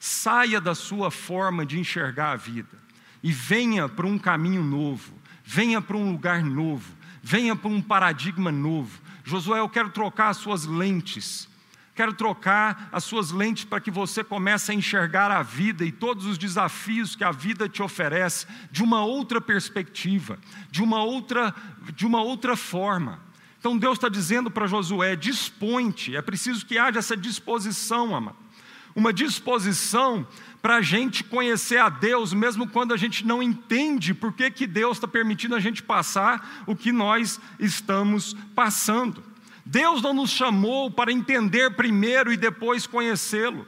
Saia 0.04 0.60
da 0.60 0.74
sua 0.74 1.12
forma 1.12 1.64
de 1.64 1.78
enxergar 1.78 2.32
a 2.32 2.36
vida 2.36 2.76
e 3.22 3.30
venha 3.30 3.88
para 3.88 4.04
um 4.04 4.18
caminho 4.18 4.60
novo, 4.60 5.14
venha 5.44 5.80
para 5.80 5.96
um 5.96 6.10
lugar 6.10 6.42
novo, 6.42 6.92
venha 7.22 7.54
para 7.54 7.70
um 7.70 7.80
paradigma 7.80 8.50
novo. 8.50 9.00
Josué, 9.22 9.60
eu 9.60 9.68
quero 9.68 9.90
trocar 9.90 10.30
as 10.30 10.38
suas 10.38 10.64
lentes. 10.64 11.48
Quero 11.94 12.12
trocar 12.14 12.88
as 12.90 13.04
suas 13.04 13.30
lentes 13.30 13.62
para 13.62 13.80
que 13.80 13.92
você 13.92 14.24
comece 14.24 14.72
a 14.72 14.74
enxergar 14.74 15.30
a 15.30 15.40
vida 15.40 15.84
e 15.84 15.92
todos 15.92 16.26
os 16.26 16.36
desafios 16.36 17.14
que 17.14 17.22
a 17.22 17.30
vida 17.30 17.68
te 17.68 17.80
oferece 17.80 18.48
de 18.72 18.82
uma 18.82 19.04
outra 19.04 19.40
perspectiva, 19.40 20.36
de 20.68 20.82
uma 20.82 21.04
outra, 21.04 21.54
de 21.94 22.04
uma 22.04 22.20
outra 22.20 22.56
forma. 22.56 23.20
Então 23.60 23.78
Deus 23.78 23.98
está 23.98 24.08
dizendo 24.08 24.50
para 24.50 24.66
Josué: 24.66 25.14
dispõe-te, 25.14 26.16
é 26.16 26.22
preciso 26.22 26.66
que 26.66 26.76
haja 26.76 26.98
essa 26.98 27.16
disposição, 27.16 28.16
amado 28.16 28.41
uma 28.94 29.12
disposição 29.12 30.26
para 30.60 30.76
a 30.76 30.82
gente 30.82 31.24
conhecer 31.24 31.78
a 31.78 31.88
Deus, 31.88 32.32
mesmo 32.32 32.68
quando 32.68 32.94
a 32.94 32.96
gente 32.96 33.26
não 33.26 33.42
entende 33.42 34.14
por 34.14 34.32
que, 34.32 34.50
que 34.50 34.66
Deus 34.66 34.96
está 34.96 35.08
permitindo 35.08 35.56
a 35.56 35.60
gente 35.60 35.82
passar 35.82 36.62
o 36.66 36.76
que 36.76 36.92
nós 36.92 37.40
estamos 37.58 38.36
passando. 38.54 39.22
Deus 39.64 40.02
não 40.02 40.14
nos 40.14 40.30
chamou 40.30 40.90
para 40.90 41.12
entender 41.12 41.74
primeiro 41.74 42.32
e 42.32 42.36
depois 42.36 42.86
conhecê-lo. 42.86 43.66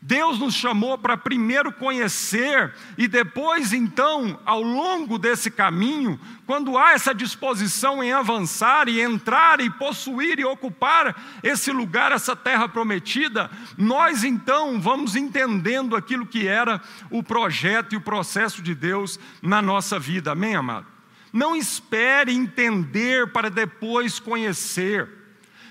Deus 0.00 0.38
nos 0.38 0.54
chamou 0.54 0.96
para 0.96 1.16
primeiro 1.16 1.72
conhecer 1.72 2.72
e 2.96 3.08
depois, 3.08 3.72
então, 3.72 4.38
ao 4.44 4.62
longo 4.62 5.18
desse 5.18 5.50
caminho, 5.50 6.20
quando 6.46 6.78
há 6.78 6.92
essa 6.92 7.14
disposição 7.14 8.02
em 8.02 8.12
avançar 8.12 8.88
e 8.88 9.00
entrar 9.00 9.60
e 9.60 9.68
possuir 9.68 10.38
e 10.38 10.44
ocupar 10.44 11.38
esse 11.42 11.72
lugar, 11.72 12.12
essa 12.12 12.36
terra 12.36 12.68
prometida, 12.68 13.50
nós 13.76 14.22
então 14.22 14.80
vamos 14.80 15.16
entendendo 15.16 15.96
aquilo 15.96 16.26
que 16.26 16.46
era 16.46 16.80
o 17.10 17.22
projeto 17.22 17.94
e 17.94 17.96
o 17.96 18.00
processo 18.00 18.62
de 18.62 18.74
Deus 18.74 19.18
na 19.42 19.60
nossa 19.60 19.98
vida. 19.98 20.32
Amém, 20.32 20.54
amado? 20.54 20.86
Não 21.32 21.56
espere 21.56 22.32
entender 22.32 23.32
para 23.32 23.50
depois 23.50 24.20
conhecer, 24.20 25.08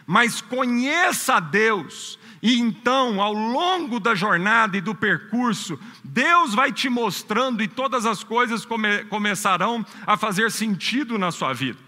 mas 0.06 0.42
conheça 0.42 1.36
a 1.36 1.40
Deus 1.40 2.20
e 2.42 2.60
então, 2.60 3.22
ao 3.22 3.34
longo 3.34 4.00
da 4.00 4.14
jornada 4.14 4.78
e 4.78 4.82
do 4.82 4.94
percurso, 4.94 5.80
Deus 6.04 6.54
vai 6.54 6.72
te 6.72 6.90
mostrando 6.90 7.64
e 7.64 7.68
todas 7.68 8.06
as 8.06 8.24
coisas 8.24 8.66
come 8.66 9.04
começarão 9.06 9.86
a 10.06 10.18
fazer 10.18 10.52
sentido 10.52 11.18
na 11.18 11.32
sua 11.32 11.54
vida. 11.54 11.80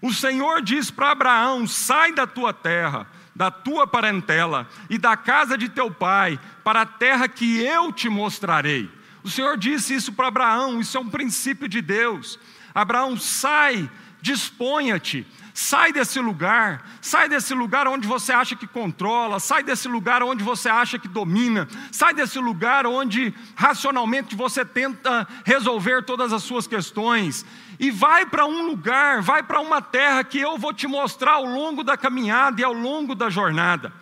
O 0.00 0.12
Senhor 0.12 0.62
diz 0.62 0.90
para 0.90 1.10
Abraão: 1.10 1.66
sai 1.66 2.12
da 2.12 2.26
tua 2.26 2.52
terra, 2.52 3.06
da 3.34 3.50
tua 3.50 3.86
parentela 3.86 4.68
e 4.88 4.98
da 4.98 5.16
casa 5.16 5.56
de 5.58 5.68
teu 5.68 5.90
pai, 5.90 6.38
para 6.62 6.82
a 6.82 6.86
terra 6.86 7.28
que 7.28 7.60
eu 7.60 7.92
te 7.92 8.08
mostrarei. 8.08 8.90
O 9.24 9.28
Senhor 9.28 9.56
disse 9.56 9.94
isso 9.94 10.12
para 10.12 10.28
Abraão, 10.28 10.80
isso 10.80 10.96
é 10.96 11.00
um 11.00 11.08
princípio 11.08 11.68
de 11.68 11.82
Deus. 11.82 12.38
Abraão, 12.72 13.16
sai, 13.16 13.90
disponha-te, 14.20 15.26
Sai 15.58 15.90
desse 15.90 16.20
lugar, 16.20 16.84
sai 17.00 17.30
desse 17.30 17.54
lugar 17.54 17.88
onde 17.88 18.06
você 18.06 18.30
acha 18.30 18.54
que 18.54 18.66
controla, 18.66 19.40
sai 19.40 19.62
desse 19.62 19.88
lugar 19.88 20.22
onde 20.22 20.44
você 20.44 20.68
acha 20.68 20.98
que 20.98 21.08
domina, 21.08 21.66
sai 21.90 22.12
desse 22.12 22.38
lugar 22.38 22.86
onde 22.86 23.32
racionalmente 23.54 24.36
você 24.36 24.66
tenta 24.66 25.26
resolver 25.46 26.04
todas 26.04 26.30
as 26.30 26.42
suas 26.42 26.66
questões 26.66 27.46
e 27.80 27.90
vai 27.90 28.26
para 28.26 28.44
um 28.44 28.66
lugar, 28.66 29.22
vai 29.22 29.42
para 29.42 29.58
uma 29.58 29.80
terra 29.80 30.22
que 30.22 30.38
eu 30.38 30.58
vou 30.58 30.74
te 30.74 30.86
mostrar 30.86 31.36
ao 31.36 31.46
longo 31.46 31.82
da 31.82 31.96
caminhada 31.96 32.60
e 32.60 32.64
ao 32.64 32.74
longo 32.74 33.14
da 33.14 33.30
jornada. 33.30 33.94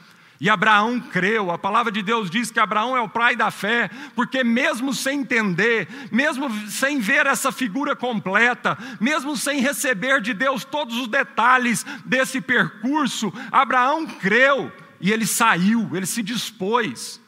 E 0.44 0.50
Abraão 0.50 1.00
creu, 1.00 1.50
a 1.50 1.57
palavra 1.57 1.90
de 1.90 2.02
Deus 2.02 2.28
diz 2.28 2.50
que 2.50 2.61
Abraão 2.61 2.94
é 2.94 3.00
o 3.00 3.09
pai 3.09 3.35
da 3.35 3.50
fé, 3.50 3.88
porque 4.14 4.44
mesmo 4.44 4.92
sem 4.92 5.20
entender, 5.20 5.88
mesmo 6.12 6.50
sem 6.68 7.00
ver 7.00 7.24
essa 7.24 7.50
figura 7.50 7.96
completa, 7.96 8.76
mesmo 9.00 9.38
sem 9.38 9.62
receber 9.62 10.20
de 10.20 10.35
Deus 10.35 10.62
todos 10.62 10.98
os 10.98 11.09
detalhes 11.09 11.87
desse 12.04 12.42
percurso, 12.42 13.33
Abraão 13.50 14.07
creu 14.07 14.70
e 15.00 15.11
ele 15.11 15.26
saiu, 15.26 15.88
ele 15.96 16.04
se 16.04 16.22
dispôs. 16.22 17.18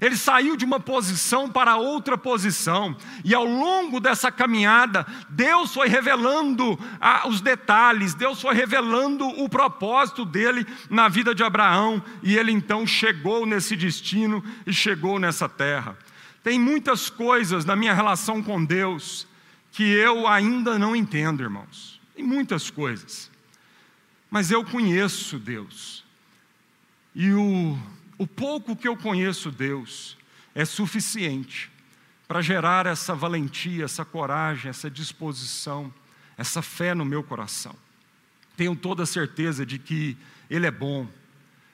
Ele 0.00 0.16
saiu 0.16 0.56
de 0.56 0.64
uma 0.64 0.78
posição 0.78 1.48
para 1.48 1.76
outra 1.76 2.18
posição, 2.18 2.96
e 3.24 3.34
ao 3.34 3.44
longo 3.44 3.98
dessa 3.98 4.30
caminhada, 4.30 5.06
Deus 5.30 5.72
foi 5.72 5.88
revelando 5.88 6.78
ah, 7.00 7.26
os 7.26 7.40
detalhes, 7.40 8.14
Deus 8.14 8.40
foi 8.40 8.54
revelando 8.54 9.26
o 9.26 9.48
propósito 9.48 10.24
dele 10.24 10.66
na 10.90 11.08
vida 11.08 11.34
de 11.34 11.42
Abraão, 11.42 12.02
e 12.22 12.36
ele 12.36 12.52
então 12.52 12.86
chegou 12.86 13.46
nesse 13.46 13.74
destino 13.74 14.44
e 14.66 14.72
chegou 14.72 15.18
nessa 15.18 15.48
terra. 15.48 15.96
Tem 16.42 16.60
muitas 16.60 17.08
coisas 17.08 17.64
na 17.64 17.74
minha 17.74 17.94
relação 17.94 18.42
com 18.42 18.64
Deus 18.64 19.26
que 19.72 19.82
eu 19.82 20.26
ainda 20.26 20.78
não 20.78 20.94
entendo, 20.94 21.42
irmãos, 21.42 22.00
tem 22.14 22.24
muitas 22.24 22.70
coisas, 22.70 23.30
mas 24.30 24.50
eu 24.50 24.64
conheço 24.64 25.38
Deus, 25.38 26.04
e 27.14 27.32
o 27.32 27.78
o 28.18 28.26
pouco 28.26 28.74
que 28.74 28.88
eu 28.88 28.96
conheço 28.96 29.50
Deus 29.50 30.16
é 30.54 30.64
suficiente 30.64 31.70
para 32.26 32.40
gerar 32.40 32.86
essa 32.86 33.14
valentia, 33.14 33.84
essa 33.84 34.04
coragem, 34.04 34.68
essa 34.68 34.90
disposição, 34.90 35.92
essa 36.36 36.62
fé 36.62 36.94
no 36.94 37.04
meu 37.04 37.22
coração. 37.22 37.74
Tenho 38.56 38.74
toda 38.74 39.02
a 39.02 39.06
certeza 39.06 39.64
de 39.64 39.78
que 39.78 40.16
Ele 40.50 40.66
é 40.66 40.70
bom, 40.70 41.06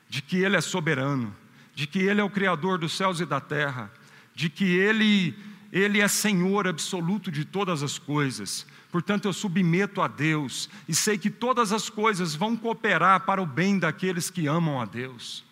de 0.09 0.21
que 0.21 0.39
Ele 0.39 0.57
é 0.57 0.61
soberano, 0.61 1.35
de 1.75 1.87
que 1.87 2.01
Ele 2.01 2.21
é 2.21 2.25
o 2.25 2.31
Criador 2.31 2.79
dos 2.79 2.93
céus 2.97 3.21
e 3.21 3.25
da 3.25 3.41
terra, 3.41 3.91
de 4.35 4.51
que 4.51 4.65
Ele, 4.65 5.35
Ele 5.73 6.01
é 6.01 6.09
Senhor 6.09 6.67
absoluto 6.67 7.31
de 7.31 7.45
todas 7.45 7.83
as 7.83 7.99
coisas. 7.99 8.67
Portanto, 8.91 9.27
eu 9.27 9.33
submeto 9.33 10.03
a 10.03 10.09
Deus 10.09 10.69
e 10.87 10.95
sei 10.95 11.17
que 11.17 11.31
todas 11.31 11.73
as 11.73 11.89
coisas 11.89 12.35
vão 12.35 12.57
cooperar 12.57 13.21
para 13.21 13.41
o 13.41 13.47
bem 13.47 13.79
daqueles 13.79 14.29
que 14.29 14.47
amam 14.47 14.81
a 14.81 14.85
Deus. 14.85 15.45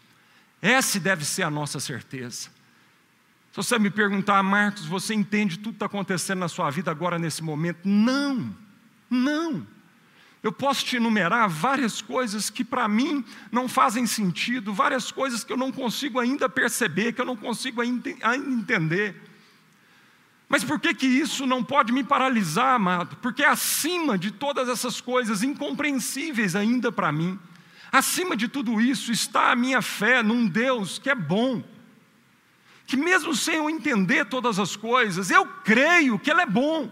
Essa 0.63 1.01
deve 1.01 1.25
ser 1.25 1.43
a 1.43 1.51
nossa 1.51 1.81
certeza. 1.81 2.51
Se 3.51 3.57
você 3.57 3.79
me 3.79 3.91
perguntar, 3.91 4.43
Marcos, 4.43 4.87
você 4.87 5.15
entende 5.15 5.59
tudo 5.59 5.73
que 5.73 5.77
está 5.77 5.87
acontecendo 5.87 6.39
na 6.39 6.49
sua 6.49 6.71
vida 6.71 6.91
agora 6.91 7.19
nesse 7.19 7.43
momento? 7.43 7.81
Não, 7.85 8.55
não. 9.09 9.67
Eu 10.43 10.53
posso 10.53 10.85
te 10.85 10.97
enumerar 10.97 11.49
várias 11.49 12.01
coisas 12.01 12.49
que 12.49 12.65
para 12.65 12.89
mim 12.89 13.25
não 13.51 13.69
fazem 13.69 14.07
sentido, 14.07 14.73
várias 14.73 15.11
coisas 15.11 15.45
que 15.45 15.53
eu 15.53 15.57
não 15.57 15.73
consigo 15.73 16.19
ainda 16.19 16.49
perceber, 16.49 17.13
que 17.13 17.21
eu 17.21 17.27
não 17.27 17.37
consigo 17.37 17.81
ainda 17.81 18.11
entender. 18.37 19.21
Mas 20.49 20.65
por 20.65 20.81
que, 20.81 20.95
que 20.95 21.07
isso 21.07 21.47
não 21.47 21.63
pode 21.63 21.93
me 21.93 22.03
paralisar, 22.03 22.75
amado? 22.75 23.17
Porque 23.17 23.45
acima 23.45 24.17
de 24.17 24.31
todas 24.31 24.69
essas 24.69 25.01
coisas 25.01 25.43
incompreensíveis 25.43 26.57
ainda 26.57 26.91
para 26.91 27.13
mim, 27.13 27.39
acima 27.91 28.37
de 28.37 28.49
tudo 28.49 28.81
isso 28.81 29.11
está 29.13 29.51
a 29.51 29.57
minha 29.57 29.83
fé 29.83 30.23
num 30.23 30.47
Deus 30.47 30.99
que 30.99 31.11
é 31.11 31.15
bom, 31.15 31.63
que 32.87 32.97
mesmo 32.97 33.35
sem 33.35 33.57
eu 33.57 33.71
entender 33.71 34.25
todas 34.27 34.59
as 34.59 34.77
coisas, 34.77 35.31
eu 35.31 35.47
creio 35.65 36.19
que 36.19 36.31
Ele 36.31 36.43
é 36.43 36.47
bom, 36.47 36.91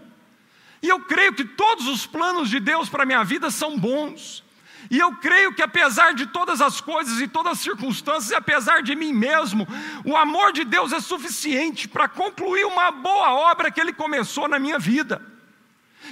e 0.81 0.87
eu 0.87 0.99
creio 1.01 1.33
que 1.33 1.43
todos 1.43 1.87
os 1.87 2.05
planos 2.05 2.49
de 2.49 2.59
Deus 2.59 2.87
para 2.89 3.03
a 3.03 3.05
minha 3.05 3.23
vida 3.23 3.51
são 3.51 3.77
bons. 3.77 4.43
E 4.89 4.97
eu 4.97 5.13
creio 5.17 5.53
que 5.53 5.61
apesar 5.61 6.13
de 6.13 6.25
todas 6.27 6.61
as 6.61 6.79
coisas 6.79 7.19
e 7.19 7.27
todas 7.27 7.53
as 7.53 7.59
circunstâncias, 7.59 8.31
e 8.31 8.35
apesar 8.35 8.81
de 8.81 8.95
mim 8.95 9.11
mesmo, 9.11 9.67
o 10.05 10.15
amor 10.15 10.53
de 10.53 10.63
Deus 10.63 10.93
é 10.93 10.99
suficiente 10.99 11.87
para 11.87 12.07
concluir 12.07 12.65
uma 12.65 12.89
boa 12.89 13.33
obra 13.33 13.69
que 13.69 13.79
Ele 13.79 13.91
começou 13.91 14.47
na 14.47 14.57
minha 14.57 14.79
vida. 14.79 15.21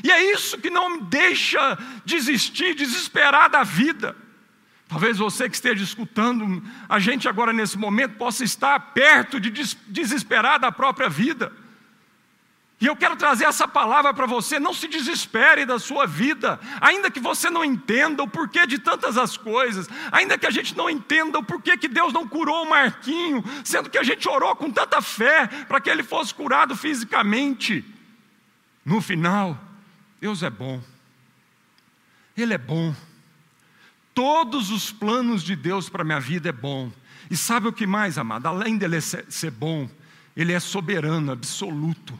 E 0.03 0.11
é 0.11 0.31
isso 0.31 0.57
que 0.57 0.69
não 0.69 0.89
me 0.89 1.01
deixa 1.01 1.77
desistir, 2.05 2.75
desesperar 2.75 3.49
da 3.49 3.63
vida. 3.63 4.15
Talvez 4.87 5.17
você 5.17 5.49
que 5.49 5.55
esteja 5.55 5.83
escutando 5.83 6.63
a 6.87 6.97
gente 6.97 7.27
agora 7.27 7.51
nesse 7.51 7.77
momento 7.77 8.15
possa 8.15 8.43
estar 8.43 8.79
perto 8.79 9.39
de 9.39 9.51
desesperar 9.87 10.59
da 10.59 10.71
própria 10.71 11.09
vida. 11.09 11.51
E 12.79 12.85
eu 12.85 12.95
quero 12.95 13.15
trazer 13.15 13.45
essa 13.45 13.67
palavra 13.67 14.13
para 14.13 14.27
você, 14.27 14.59
não 14.59 14.71
se 14.71 14.87
desespere 14.87 15.65
da 15.65 15.79
sua 15.79 16.05
vida, 16.05 16.59
ainda 16.79 17.09
que 17.09 17.19
você 17.19 17.49
não 17.49 17.65
entenda 17.65 18.21
o 18.21 18.27
porquê 18.27 18.67
de 18.67 18.77
tantas 18.77 19.17
as 19.17 19.35
coisas, 19.35 19.89
ainda 20.11 20.37
que 20.37 20.45
a 20.45 20.51
gente 20.51 20.77
não 20.77 20.87
entenda 20.87 21.39
o 21.39 21.43
porquê 21.43 21.75
que 21.75 21.87
Deus 21.87 22.13
não 22.13 22.27
curou 22.27 22.63
o 22.63 22.69
Marquinho, 22.69 23.43
sendo 23.63 23.89
que 23.89 23.97
a 23.97 24.03
gente 24.03 24.29
orou 24.29 24.55
com 24.55 24.71
tanta 24.71 25.01
fé 25.01 25.47
para 25.67 25.81
que 25.81 25.89
ele 25.89 26.03
fosse 26.03 26.33
curado 26.33 26.75
fisicamente. 26.77 27.83
No 28.85 29.01
final, 29.01 29.59
Deus 30.21 30.43
é 30.43 30.49
bom, 30.49 30.79
Ele 32.37 32.53
é 32.53 32.59
bom, 32.59 32.95
todos 34.17 34.71
os 34.71 34.91
planos 34.91 35.43
de 35.43 35.55
Deus 35.55 35.89
para 35.89 36.01
a 36.01 36.03
minha 36.03 36.19
vida 36.19 36.49
é 36.49 36.51
bom, 36.51 36.91
e 37.29 37.37
sabe 37.37 37.67
o 37.67 37.71
que 37.71 37.85
mais, 37.85 38.17
amado? 38.17 38.47
Além 38.47 38.75
dele 38.75 38.99
ser 38.99 39.51
bom, 39.51 39.87
Ele 40.35 40.53
é 40.53 40.59
soberano, 40.59 41.31
absoluto. 41.31 42.19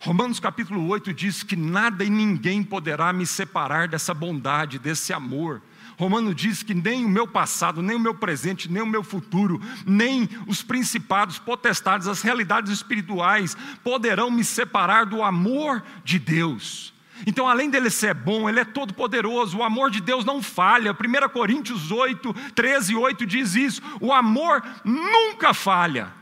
Romanos 0.00 0.40
capítulo 0.40 0.84
8 0.88 1.14
diz 1.14 1.44
que 1.44 1.54
nada 1.54 2.02
e 2.02 2.10
ninguém 2.10 2.64
poderá 2.64 3.12
me 3.12 3.24
separar 3.26 3.86
dessa 3.86 4.12
bondade, 4.12 4.76
desse 4.76 5.12
amor. 5.12 5.62
Romano 5.96 6.34
diz 6.34 6.64
que 6.64 6.74
nem 6.74 7.04
o 7.04 7.08
meu 7.08 7.28
passado, 7.28 7.80
nem 7.80 7.94
o 7.94 8.00
meu 8.00 8.16
presente, 8.16 8.68
nem 8.68 8.82
o 8.82 8.86
meu 8.86 9.04
futuro, 9.04 9.62
nem 9.86 10.28
os 10.48 10.64
principados, 10.64 11.38
potestades, 11.38 12.08
as 12.08 12.22
realidades 12.22 12.72
espirituais 12.72 13.56
poderão 13.84 14.32
me 14.32 14.42
separar 14.42 15.06
do 15.06 15.22
amor 15.22 15.80
de 16.04 16.18
Deus. 16.18 16.93
Então, 17.26 17.48
além 17.48 17.70
dele 17.70 17.90
ser 17.90 18.12
bom, 18.12 18.48
ele 18.48 18.60
é 18.60 18.64
todo 18.64 18.92
poderoso, 18.92 19.58
o 19.58 19.62
amor 19.62 19.90
de 19.90 20.00
Deus 20.00 20.24
não 20.24 20.42
falha. 20.42 20.92
1 20.92 21.28
Coríntios 21.28 21.90
8, 21.90 22.34
13 22.54 22.94
8 22.96 23.26
diz 23.26 23.54
isso: 23.54 23.82
o 24.00 24.12
amor 24.12 24.62
nunca 24.84 25.54
falha, 25.54 26.12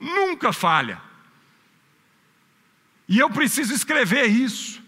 nunca 0.00 0.52
falha. 0.52 1.00
E 3.08 3.18
eu 3.18 3.30
preciso 3.30 3.72
escrever 3.72 4.26
isso. 4.26 4.82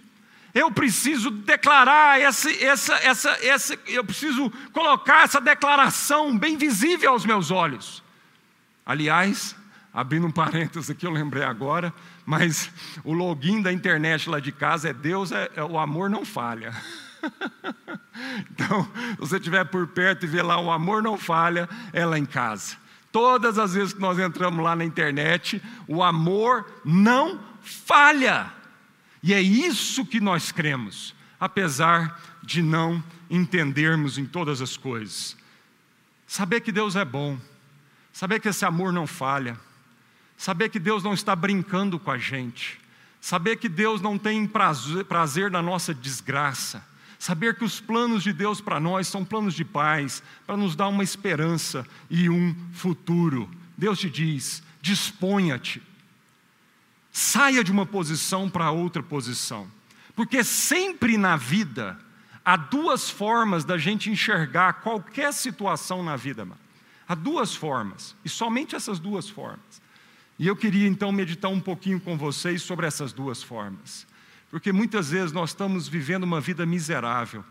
Eu 0.55 0.71
preciso 0.71 1.33
declarar 1.33 2.21
essa, 2.21 2.49
essa, 2.49 2.95
essa, 2.95 3.31
essa, 3.45 3.79
eu 3.87 4.05
preciso 4.05 4.51
colocar 4.73 5.25
essa 5.25 5.41
declaração 5.41 6.39
bem 6.39 6.57
visível 6.57 7.11
aos 7.11 7.27
meus 7.27 7.51
olhos. 7.51 8.05
Aliás, 8.87 9.57
abrindo 9.93 10.29
um 10.29 10.31
parênteses 10.31 10.91
aqui, 10.91 11.07
eu 11.07 11.11
lembrei 11.11 11.43
agora, 11.43 11.93
mas 12.25 12.71
o 13.05 13.13
login 13.13 13.61
da 13.61 13.73
internet 13.73 14.29
lá 14.29 14.41
de 14.41 14.53
casa 14.53 14.91
é 14.91 14.93
Deus, 14.93 15.33
é, 15.33 15.51
é 15.57 15.63
o 15.63 15.79
amor 15.79 16.09
não 16.09 16.25
falha. 16.25 16.75
então, 18.51 18.85
se 18.85 19.17
você 19.17 19.37
estiver 19.37 19.65
por 19.65 19.87
perto 19.89 20.25
e 20.25 20.29
ver 20.29 20.43
lá 20.43 20.61
o 20.61 20.71
amor 20.71 21.03
não 21.03 21.19
falha, 21.19 21.69
é 21.93 22.05
lá 22.05 22.19
em 22.19 22.27
casa. 22.27 22.77
Todas 23.13 23.59
as 23.59 23.75
vezes 23.75 23.93
que 23.93 24.01
nós 24.01 24.19
entramos 24.19 24.65
lá 24.65 24.75
na 24.75 24.85
internet, 24.85 25.63
o 25.87 26.03
amor 26.03 26.67
não 26.85 27.41
falha. 27.63 28.53
E 29.23 29.33
é 29.33 29.41
isso 29.41 30.05
que 30.05 30.21
nós 30.21 30.51
cremos, 30.51 31.15
apesar 31.39 32.21
de 32.43 32.63
não 32.63 33.03
entendermos 33.31 34.19
em 34.19 34.27
todas 34.27 34.61
as 34.61 34.77
coisas. 34.77 35.37
Saber 36.27 36.61
que 36.61 36.73
Deus 36.73 36.97
é 36.97 37.05
bom, 37.05 37.39
saber 38.13 38.41
que 38.41 38.49
esse 38.49 38.65
amor 38.65 38.93
não 38.93 39.07
falha, 39.07 39.59
saber 40.37 40.69
que 40.69 40.79
Deus 40.79 41.03
não 41.03 41.15
está 41.15 41.35
brincando 41.35 41.99
com 41.99 42.11
a 42.11 42.19
gente, 42.19 42.81
saber 43.21 43.57
que 43.57 43.69
Deus 43.69 44.01
não 44.01 44.19
tem 44.19 44.47
prazer, 44.47 45.51
na 45.51 45.63
nossa 45.63 45.95
desgraça, 45.95 46.85
saber 47.19 47.57
que 47.57 47.65
os 47.65 47.81
planos 47.81 48.23
de 48.23 48.33
Deus 48.33 48.61
para 48.61 48.79
nós 48.79 49.09
são 49.09 49.25
planos 49.25 49.55
de 49.55 49.65
paz, 49.65 50.23
para 50.47 50.57
nos 50.57 50.77
dar 50.77 50.89
uma 50.89 51.03
esperança 51.03 51.87
e 52.11 52.29
um 52.29 52.55
futuro. 52.73 53.51
Deus 53.77 53.99
te 53.99 54.11
diz: 54.11 54.63
disponha-te 54.81 55.83
Saia 57.17 57.63
de 57.63 57.71
uma 57.71 57.87
posição 57.87 58.51
para 58.51 58.73
outra 58.73 59.01
posição. 59.01 59.69
Porque 60.17 60.43
sempre 60.43 61.17
na 61.17 61.37
vida 61.37 61.97
há 62.45 62.57
duas 62.57 63.09
formas 63.09 63.65
da 63.65 63.79
gente 63.79 64.11
enxergar 64.11 64.81
qualquer 64.81 65.33
situação 65.33 66.03
na 66.03 66.17
vida, 66.17 66.45
mano. 66.45 66.61
Há 67.07 67.15
duas 67.15 67.55
formas, 67.55 68.17
e 68.25 68.29
somente 68.29 68.75
essas 68.75 68.99
duas 68.99 69.29
formas. 69.29 69.81
E 70.45 70.47
eu 70.47 70.55
queria 70.55 70.87
então 70.87 71.11
meditar 71.11 71.51
um 71.51 71.59
pouquinho 71.59 71.99
com 71.99 72.19
vocês 72.19 72.61
sobre 72.61 72.87
essas 72.87 73.15
duas 73.15 73.43
formas. 73.43 74.07
Porque 74.51 74.73
muitas 74.73 75.09
vezes 75.09 75.33
nós 75.33 75.49
estamos 75.49 75.89
vivendo 75.89 76.25
uma 76.25 76.39
vida 76.39 76.67
miserável, 76.67 77.43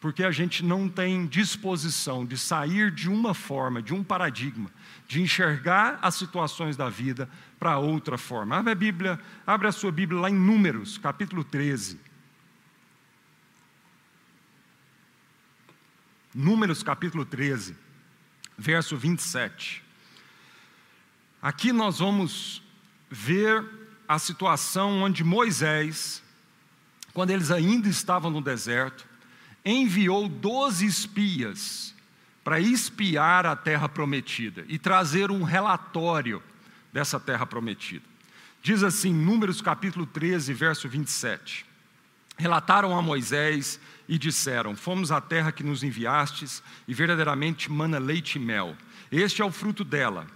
porque 0.00 0.22
a 0.22 0.30
gente 0.30 0.64
não 0.64 0.88
tem 0.88 1.26
disposição 1.26 2.24
de 2.24 2.38
sair 2.38 2.92
de 2.92 3.10
uma 3.10 3.34
forma, 3.34 3.82
de 3.82 3.92
um 3.92 4.04
paradigma, 4.04 4.70
de 5.08 5.20
enxergar 5.20 5.98
as 6.00 6.14
situações 6.14 6.76
da 6.76 6.88
vida 6.88 7.28
para 7.58 7.78
outra 7.78 8.16
forma. 8.16 8.56
Abre 8.56 8.70
a 8.70 8.76
Bíblia, 8.76 9.20
abre 9.44 9.66
a 9.66 9.72
sua 9.72 9.90
Bíblia 9.90 10.20
lá 10.20 10.30
em 10.30 10.34
Números, 10.36 10.98
capítulo 10.98 11.42
13. 11.42 11.98
Números 16.32 16.80
capítulo 16.84 17.24
13, 17.24 17.74
verso 18.56 18.96
27. 18.96 19.85
Aqui 21.40 21.72
nós 21.72 21.98
vamos 21.98 22.62
ver 23.10 23.64
a 24.08 24.18
situação 24.18 25.02
onde 25.02 25.22
Moisés, 25.22 26.22
quando 27.12 27.30
eles 27.30 27.50
ainda 27.50 27.88
estavam 27.88 28.30
no 28.30 28.40
deserto, 28.40 29.06
enviou 29.64 30.28
doze 30.28 30.86
espias 30.86 31.94
para 32.44 32.60
espiar 32.60 33.44
a 33.44 33.56
terra 33.56 33.88
prometida 33.88 34.64
e 34.68 34.78
trazer 34.78 35.30
um 35.30 35.42
relatório 35.42 36.42
dessa 36.92 37.18
terra 37.18 37.44
prometida. 37.44 38.04
Diz 38.62 38.82
assim, 38.82 39.12
Números 39.12 39.60
capítulo 39.60 40.06
13, 40.06 40.52
verso 40.54 40.88
27. 40.88 41.66
Relataram 42.38 42.96
a 42.96 43.02
Moisés 43.02 43.80
e 44.08 44.18
disseram: 44.18 44.76
Fomos 44.76 45.10
à 45.10 45.20
terra 45.20 45.50
que 45.50 45.64
nos 45.64 45.82
enviastes, 45.82 46.62
e 46.86 46.94
verdadeiramente 46.94 47.70
mana 47.70 47.98
leite 47.98 48.36
e 48.36 48.38
mel. 48.38 48.76
Este 49.10 49.42
é 49.42 49.44
o 49.44 49.50
fruto 49.50 49.84
dela. 49.84 50.26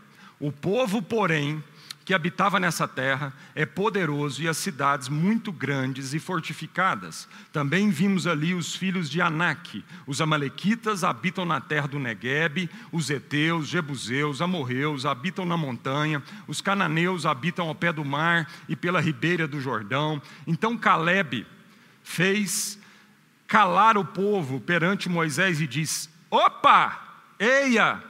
O 0.40 0.50
povo, 0.50 1.03
porém, 1.03 1.62
que 2.11 2.14
habitava 2.14 2.59
nessa 2.59 2.88
terra 2.88 3.33
é 3.55 3.64
poderoso 3.64 4.42
e 4.42 4.48
as 4.48 4.57
cidades 4.57 5.09
muito 5.09 5.53
grandes 5.53 6.12
e 6.12 6.18
fortificadas. 6.18 7.29
Também 7.53 7.90
vimos 7.90 8.26
ali 8.26 8.53
os 8.53 8.74
filhos 8.74 9.09
de 9.09 9.20
Anak. 9.20 9.85
Os 10.09 10.20
amalequitas 10.20 11.05
habitam 11.05 11.44
na 11.44 11.61
terra 11.61 11.87
do 11.87 12.00
Negueb, 12.00 12.68
os 12.90 13.11
heteus, 13.11 13.68
jebuseus, 13.68 14.42
amorreus 14.42 15.07
habitam 15.07 15.44
na 15.44 15.57
montanha, 15.57 16.22
os 16.48 16.61
cananeus 16.61 17.26
habitam 17.26 17.68
ao 17.68 17.76
pé 17.76 17.92
do 17.92 18.05
mar 18.05 18.50
e 18.68 18.74
pela 18.74 19.00
ribeira 19.00 19.46
do 19.46 19.61
Jordão. 19.61 20.20
Então 20.46 20.76
Caleb 20.76 21.46
fez 22.03 22.76
calar 23.46 23.96
o 23.96 24.05
povo 24.05 24.59
perante 24.59 25.09
Moisés 25.09 25.61
e 25.61 25.66
disse: 25.66 26.09
Opa, 26.29 26.98
eia, 27.38 28.03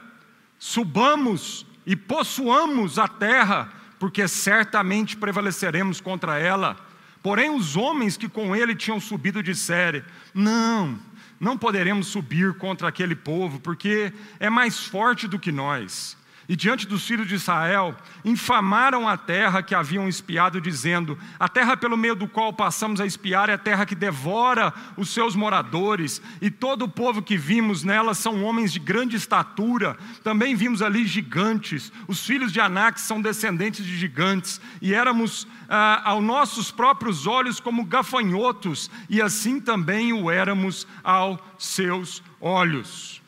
subamos 0.57 1.69
e 1.91 1.95
possuamos 1.97 2.97
a 2.97 3.05
terra 3.05 3.69
porque 3.99 4.25
certamente 4.25 5.17
prevaleceremos 5.17 5.99
contra 5.99 6.39
ela. 6.39 6.77
Porém, 7.21 7.53
os 7.53 7.75
homens 7.75 8.15
que 8.15 8.29
com 8.29 8.55
ele 8.55 8.73
tinham 8.73 8.97
subido 8.97 9.43
disseram: 9.43 10.01
Não, 10.33 10.97
não 11.37 11.57
poderemos 11.57 12.07
subir 12.07 12.53
contra 12.53 12.87
aquele 12.87 13.13
povo, 13.13 13.59
porque 13.59 14.13
é 14.39 14.49
mais 14.49 14.85
forte 14.87 15.27
do 15.27 15.37
que 15.37 15.51
nós. 15.51 16.15
E 16.49 16.55
diante 16.55 16.87
dos 16.87 17.05
filhos 17.05 17.27
de 17.27 17.35
Israel, 17.35 17.95
infamaram 18.25 19.07
a 19.07 19.15
terra 19.15 19.61
que 19.61 19.75
haviam 19.75 20.07
espiado, 20.07 20.59
dizendo: 20.59 21.17
A 21.39 21.47
terra 21.47 21.77
pelo 21.77 21.95
meio 21.95 22.15
do 22.15 22.27
qual 22.27 22.51
passamos 22.51 22.99
a 22.99 23.05
espiar 23.05 23.49
é 23.49 23.53
a 23.53 23.57
terra 23.57 23.85
que 23.85 23.95
devora 23.95 24.73
os 24.97 25.09
seus 25.09 25.35
moradores, 25.35 26.21
e 26.41 26.49
todo 26.49 26.83
o 26.83 26.89
povo 26.89 27.21
que 27.21 27.37
vimos 27.37 27.83
nela 27.83 28.13
são 28.13 28.43
homens 28.43 28.73
de 28.73 28.79
grande 28.79 29.15
estatura. 29.15 29.97
Também 30.23 30.55
vimos 30.55 30.81
ali 30.81 31.05
gigantes. 31.05 31.91
Os 32.07 32.25
filhos 32.25 32.51
de 32.51 32.59
Anak 32.59 32.99
são 32.99 33.21
descendentes 33.21 33.85
de 33.85 33.97
gigantes, 33.97 34.59
e 34.81 34.93
éramos 34.93 35.47
ah, 35.69 36.01
aos 36.03 36.23
nossos 36.23 36.71
próprios 36.71 37.27
olhos 37.27 37.59
como 37.59 37.85
gafanhotos, 37.85 38.89
e 39.09 39.21
assim 39.21 39.59
também 39.59 40.11
o 40.11 40.29
éramos 40.29 40.87
aos 41.03 41.39
seus 41.57 42.23
olhos. 42.39 43.20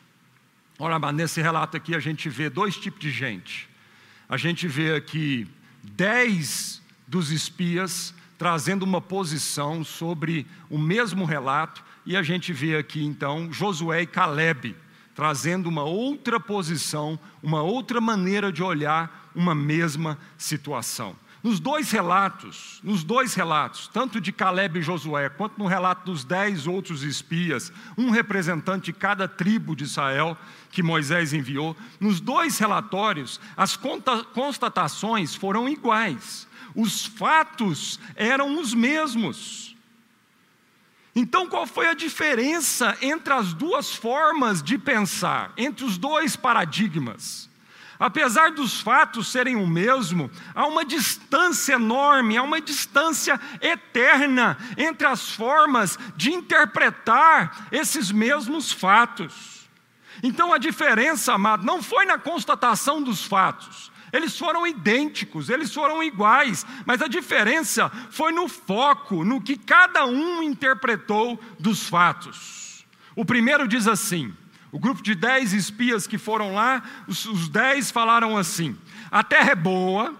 Ora, 0.84 1.00
mas 1.00 1.16
nesse 1.16 1.42
relato 1.42 1.78
aqui 1.78 1.96
a 1.96 2.00
gente 2.02 2.28
vê 2.28 2.50
dois 2.50 2.76
tipos 2.76 3.00
de 3.00 3.10
gente. 3.10 3.70
A 4.28 4.36
gente 4.36 4.68
vê 4.68 4.94
aqui 4.94 5.48
dez 5.82 6.82
dos 7.08 7.32
espias 7.32 8.14
trazendo 8.38 8.84
uma 8.84 9.00
posição 9.00 9.82
sobre 9.82 10.46
o 10.70 10.78
mesmo 10.78 11.24
relato, 11.24 11.82
e 12.06 12.18
a 12.18 12.22
gente 12.22 12.52
vê 12.52 12.76
aqui 12.76 13.02
então 13.02 13.48
Josué 13.50 14.02
e 14.02 14.06
Caleb 14.06 14.76
trazendo 15.16 15.70
uma 15.70 15.84
outra 15.84 16.38
posição, 16.38 17.18
uma 17.42 17.62
outra 17.62 18.02
maneira 18.02 18.52
de 18.52 18.62
olhar 18.62 19.32
uma 19.34 19.56
mesma 19.56 20.20
situação. 20.38 21.16
Nos 21.44 21.60
dois 21.60 21.91
relatos, 21.91 22.80
nos 22.82 23.04
dois 23.04 23.34
relatos, 23.34 23.89
tanto 23.89 24.22
de 24.22 24.32
Caleb 24.32 24.80
e 24.80 24.82
Josué, 24.82 25.28
quanto 25.28 25.60
no 25.60 25.68
relato 25.68 26.06
dos 26.06 26.24
dez 26.24 26.66
outros 26.68 27.04
espias, 27.04 27.70
um 27.98 28.10
representante 28.10 28.86
de 28.86 28.94
cada 28.94 29.28
tribo 29.28 29.76
de 29.76 29.84
Israel 29.84 30.38
que 30.72 30.82
Moisés 30.82 31.34
enviou, 31.34 31.76
nos 32.00 32.22
dois 32.22 32.58
relatórios, 32.58 33.41
as 33.58 33.78
constatações 34.34 35.36
foram 35.36 35.68
iguais, 35.68 36.48
os 36.74 37.06
fatos 37.06 38.00
eram 38.16 38.58
os 38.58 38.74
mesmos. 38.74 39.76
Então, 41.14 41.46
qual 41.48 41.68
foi 41.68 41.88
a 41.88 41.94
diferença 41.94 42.98
entre 43.02 43.34
as 43.34 43.54
duas 43.54 43.94
formas 43.94 44.64
de 44.64 44.78
pensar, 44.78 45.52
entre 45.58 45.84
os 45.84 45.98
dois 45.98 46.38
paradigmas? 46.38 47.52
Apesar 48.04 48.51
dos 48.51 48.82
fatos 48.82 49.32
serem 49.32 49.56
o 49.56 49.66
mesmo, 49.66 50.30
há 50.54 50.68
uma 50.68 50.84
distância 50.84 51.76
enorme, 51.76 52.36
há 52.36 52.43
uma 52.43 52.60
distância 52.60 53.39
eterna 53.62 54.58
entre 54.78 55.08
as 55.08 55.32
formas 55.32 55.97
de 56.14 56.34
interpretar 56.34 57.70
esses 57.72 58.12
mesmos 58.12 58.74
fatos. 58.74 59.70
Então 60.22 60.51
a 60.51 60.58
diferença, 60.58 61.34
amado, 61.34 61.66
não 61.66 61.82
foi 61.82 62.04
na 62.04 62.18
constatação 62.18 63.01
dos 63.01 63.24
fatos, 63.24 63.89
eles 64.12 64.38
foram 64.38 64.68
idênticos, 64.68 65.49
eles 65.49 65.74
foram 65.74 66.04
iguais, 66.04 66.66
mas 66.86 67.01
a 67.01 67.08
diferença 67.08 67.89
foi 68.12 68.34
no 68.34 68.49
foco, 68.49 69.24
no 69.24 69.39
que 69.39 69.56
cada 69.56 70.06
um 70.06 70.43
interpretou 70.43 71.41
dos 71.58 71.88
fatos. 71.88 72.86
O 73.16 73.24
primeiro 73.24 73.66
diz 73.66 73.88
assim: 73.88 74.36
o 74.74 74.80
grupo 74.80 75.03
de 75.03 75.13
dez 75.13 75.53
espias 75.53 76.07
que 76.07 76.17
foram 76.17 76.55
lá, 76.55 76.82
os, 77.07 77.26
os 77.28 77.47
dez 77.47 77.91
falaram 77.91 78.36
assim: 78.36 78.76
a 79.11 79.24
terra 79.24 79.51
é 79.51 79.55
boa, 79.55 80.15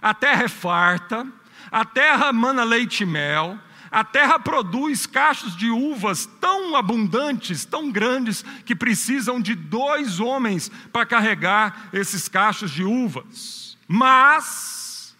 a 0.00 0.14
terra 0.14 0.44
é 0.44 0.48
farta, 0.48 1.26
a 1.70 1.84
terra 1.84 2.32
mana 2.32 2.64
leite 2.64 3.02
e 3.02 3.06
mel, 3.06 3.58
a 3.90 4.02
terra 4.02 4.38
produz 4.38 5.04
cachos 5.04 5.54
de 5.54 5.68
uvas 5.68 6.24
tão 6.40 6.74
abundantes, 6.76 7.66
tão 7.66 7.92
grandes, 7.92 8.42
que 8.64 8.74
precisam 8.74 9.38
de 9.38 9.54
dois 9.54 10.18
homens 10.18 10.70
para 10.90 11.04
carregar 11.04 11.90
esses 11.92 12.26
cachos 12.26 12.70
de 12.70 12.82
uvas. 12.82 13.76
Mas, 13.86 15.14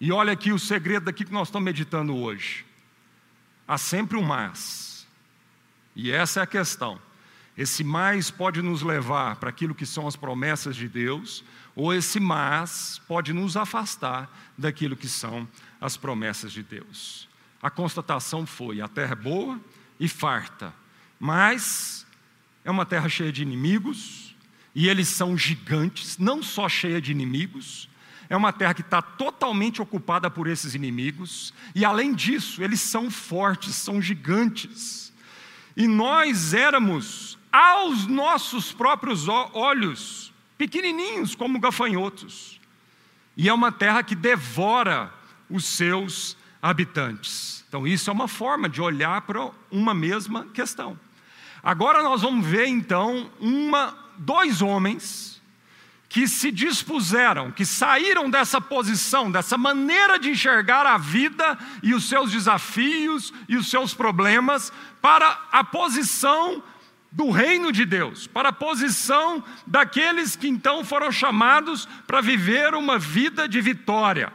e 0.00 0.12
olha 0.12 0.34
aqui 0.34 0.52
o 0.52 0.58
segredo 0.58 1.06
daqui 1.06 1.24
que 1.24 1.32
nós 1.32 1.48
estamos 1.48 1.64
meditando 1.64 2.16
hoje: 2.16 2.64
há 3.66 3.76
sempre 3.76 4.16
um 4.16 4.22
mas, 4.22 5.04
e 5.96 6.12
essa 6.12 6.38
é 6.38 6.42
a 6.44 6.46
questão. 6.46 7.04
Esse 7.56 7.82
mais 7.82 8.30
pode 8.30 8.60
nos 8.60 8.82
levar 8.82 9.36
para 9.36 9.48
aquilo 9.48 9.74
que 9.74 9.86
são 9.86 10.06
as 10.06 10.14
promessas 10.14 10.76
de 10.76 10.88
Deus, 10.88 11.42
ou 11.74 11.92
esse 11.94 12.20
mas 12.20 13.00
pode 13.08 13.32
nos 13.32 13.56
afastar 13.56 14.30
daquilo 14.58 14.96
que 14.96 15.08
são 15.08 15.48
as 15.80 15.96
promessas 15.96 16.52
de 16.52 16.62
Deus. 16.62 17.28
A 17.62 17.70
constatação 17.70 18.46
foi: 18.46 18.80
a 18.80 18.88
terra 18.88 19.12
é 19.12 19.16
boa 19.16 19.58
e 19.98 20.06
farta, 20.06 20.74
mas 21.18 22.06
é 22.64 22.70
uma 22.70 22.84
terra 22.84 23.08
cheia 23.08 23.32
de 23.32 23.42
inimigos, 23.42 24.34
e 24.74 24.88
eles 24.88 25.08
são 25.08 25.36
gigantes, 25.38 26.18
não 26.18 26.42
só 26.42 26.68
cheia 26.68 27.00
de 27.00 27.10
inimigos, 27.10 27.88
é 28.28 28.36
uma 28.36 28.52
terra 28.52 28.74
que 28.74 28.82
está 28.82 29.00
totalmente 29.00 29.80
ocupada 29.80 30.28
por 30.28 30.46
esses 30.46 30.74
inimigos, 30.74 31.54
e 31.74 31.84
além 31.84 32.12
disso, 32.12 32.62
eles 32.62 32.80
são 32.80 33.10
fortes, 33.10 33.74
são 33.76 34.02
gigantes. 34.02 35.12
E 35.76 35.86
nós 35.86 36.52
éramos 36.52 37.38
aos 37.56 38.06
nossos 38.06 38.70
próprios 38.70 39.26
olhos, 39.28 40.30
pequenininhos 40.58 41.34
como 41.34 41.58
gafanhotos. 41.58 42.60
E 43.34 43.48
é 43.48 43.52
uma 43.52 43.72
terra 43.72 44.02
que 44.02 44.14
devora 44.14 45.10
os 45.48 45.64
seus 45.64 46.36
habitantes. 46.60 47.64
Então, 47.66 47.86
isso 47.86 48.10
é 48.10 48.12
uma 48.12 48.28
forma 48.28 48.68
de 48.68 48.82
olhar 48.82 49.22
para 49.22 49.50
uma 49.70 49.94
mesma 49.94 50.44
questão. 50.52 50.98
Agora 51.62 52.02
nós 52.02 52.20
vamos 52.20 52.46
ver 52.46 52.66
então 52.66 53.30
uma, 53.40 53.96
dois 54.18 54.60
homens 54.60 55.40
que 56.10 56.28
se 56.28 56.52
dispuseram, 56.52 57.50
que 57.50 57.64
saíram 57.64 58.28
dessa 58.28 58.60
posição, 58.60 59.30
dessa 59.30 59.56
maneira 59.56 60.18
de 60.18 60.30
enxergar 60.30 60.86
a 60.86 60.98
vida 60.98 61.58
e 61.82 61.94
os 61.94 62.06
seus 62.06 62.30
desafios 62.30 63.32
e 63.48 63.56
os 63.56 63.70
seus 63.70 63.94
problemas, 63.94 64.70
para 65.00 65.40
a 65.50 65.64
posição 65.64 66.62
do 67.16 67.30
reino 67.30 67.72
de 67.72 67.86
Deus, 67.86 68.26
para 68.26 68.50
a 68.50 68.52
posição 68.52 69.42
daqueles 69.66 70.36
que 70.36 70.46
então 70.46 70.84
foram 70.84 71.10
chamados 71.10 71.88
para 72.06 72.20
viver 72.20 72.74
uma 72.74 72.98
vida 72.98 73.48
de 73.48 73.58
vitória. 73.58 74.30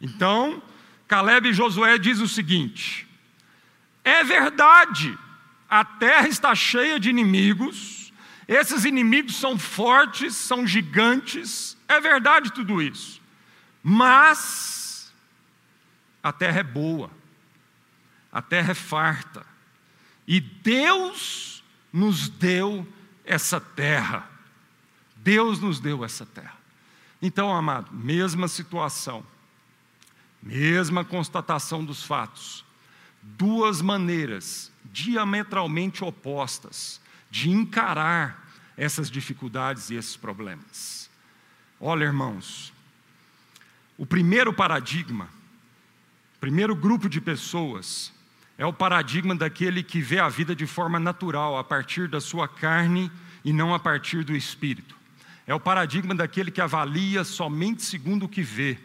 Então, 0.00 0.62
Caleb 1.06 1.50
e 1.50 1.52
Josué 1.52 1.98
diz 1.98 2.18
o 2.18 2.26
seguinte: 2.26 3.06
É 4.02 4.24
verdade, 4.24 5.16
a 5.68 5.84
terra 5.84 6.26
está 6.26 6.54
cheia 6.54 6.98
de 6.98 7.10
inimigos, 7.10 8.10
esses 8.48 8.86
inimigos 8.86 9.36
são 9.36 9.58
fortes, 9.58 10.34
são 10.34 10.66
gigantes, 10.66 11.76
é 11.86 12.00
verdade 12.00 12.50
tudo 12.50 12.80
isso. 12.80 13.20
Mas 13.82 15.12
a 16.22 16.32
terra 16.32 16.60
é 16.60 16.64
boa, 16.64 17.10
a 18.32 18.40
terra 18.40 18.70
é 18.70 18.74
farta, 18.74 19.44
e 20.26 20.40
Deus 20.40 21.55
nos 21.92 22.28
deu 22.28 22.86
essa 23.24 23.60
terra. 23.60 24.30
Deus 25.16 25.60
nos 25.60 25.80
deu 25.80 26.04
essa 26.04 26.24
terra. 26.24 26.56
Então, 27.20 27.54
amado, 27.54 27.92
mesma 27.92 28.46
situação, 28.46 29.24
mesma 30.42 31.04
constatação 31.04 31.84
dos 31.84 32.04
fatos, 32.04 32.64
duas 33.22 33.80
maneiras 33.82 34.70
diametralmente 34.84 36.04
opostas 36.04 37.00
de 37.30 37.50
encarar 37.50 38.46
essas 38.76 39.10
dificuldades 39.10 39.90
e 39.90 39.94
esses 39.94 40.16
problemas. 40.16 41.10
Olha, 41.80 42.04
irmãos, 42.04 42.72
o 43.98 44.06
primeiro 44.06 44.52
paradigma, 44.52 45.28
primeiro 46.40 46.76
grupo 46.76 47.08
de 47.08 47.20
pessoas 47.20 48.12
é 48.58 48.64
o 48.64 48.72
paradigma 48.72 49.34
daquele 49.34 49.82
que 49.82 50.00
vê 50.00 50.18
a 50.18 50.28
vida 50.28 50.54
de 50.54 50.66
forma 50.66 50.98
natural, 50.98 51.58
a 51.58 51.64
partir 51.64 52.08
da 52.08 52.20
sua 52.20 52.48
carne 52.48 53.10
e 53.44 53.52
não 53.52 53.74
a 53.74 53.78
partir 53.78 54.24
do 54.24 54.34
espírito. 54.34 54.96
É 55.46 55.54
o 55.54 55.60
paradigma 55.60 56.14
daquele 56.14 56.50
que 56.50 56.60
avalia 56.60 57.22
somente 57.22 57.82
segundo 57.82 58.24
o 58.24 58.28
que 58.28 58.42
vê 58.42 58.78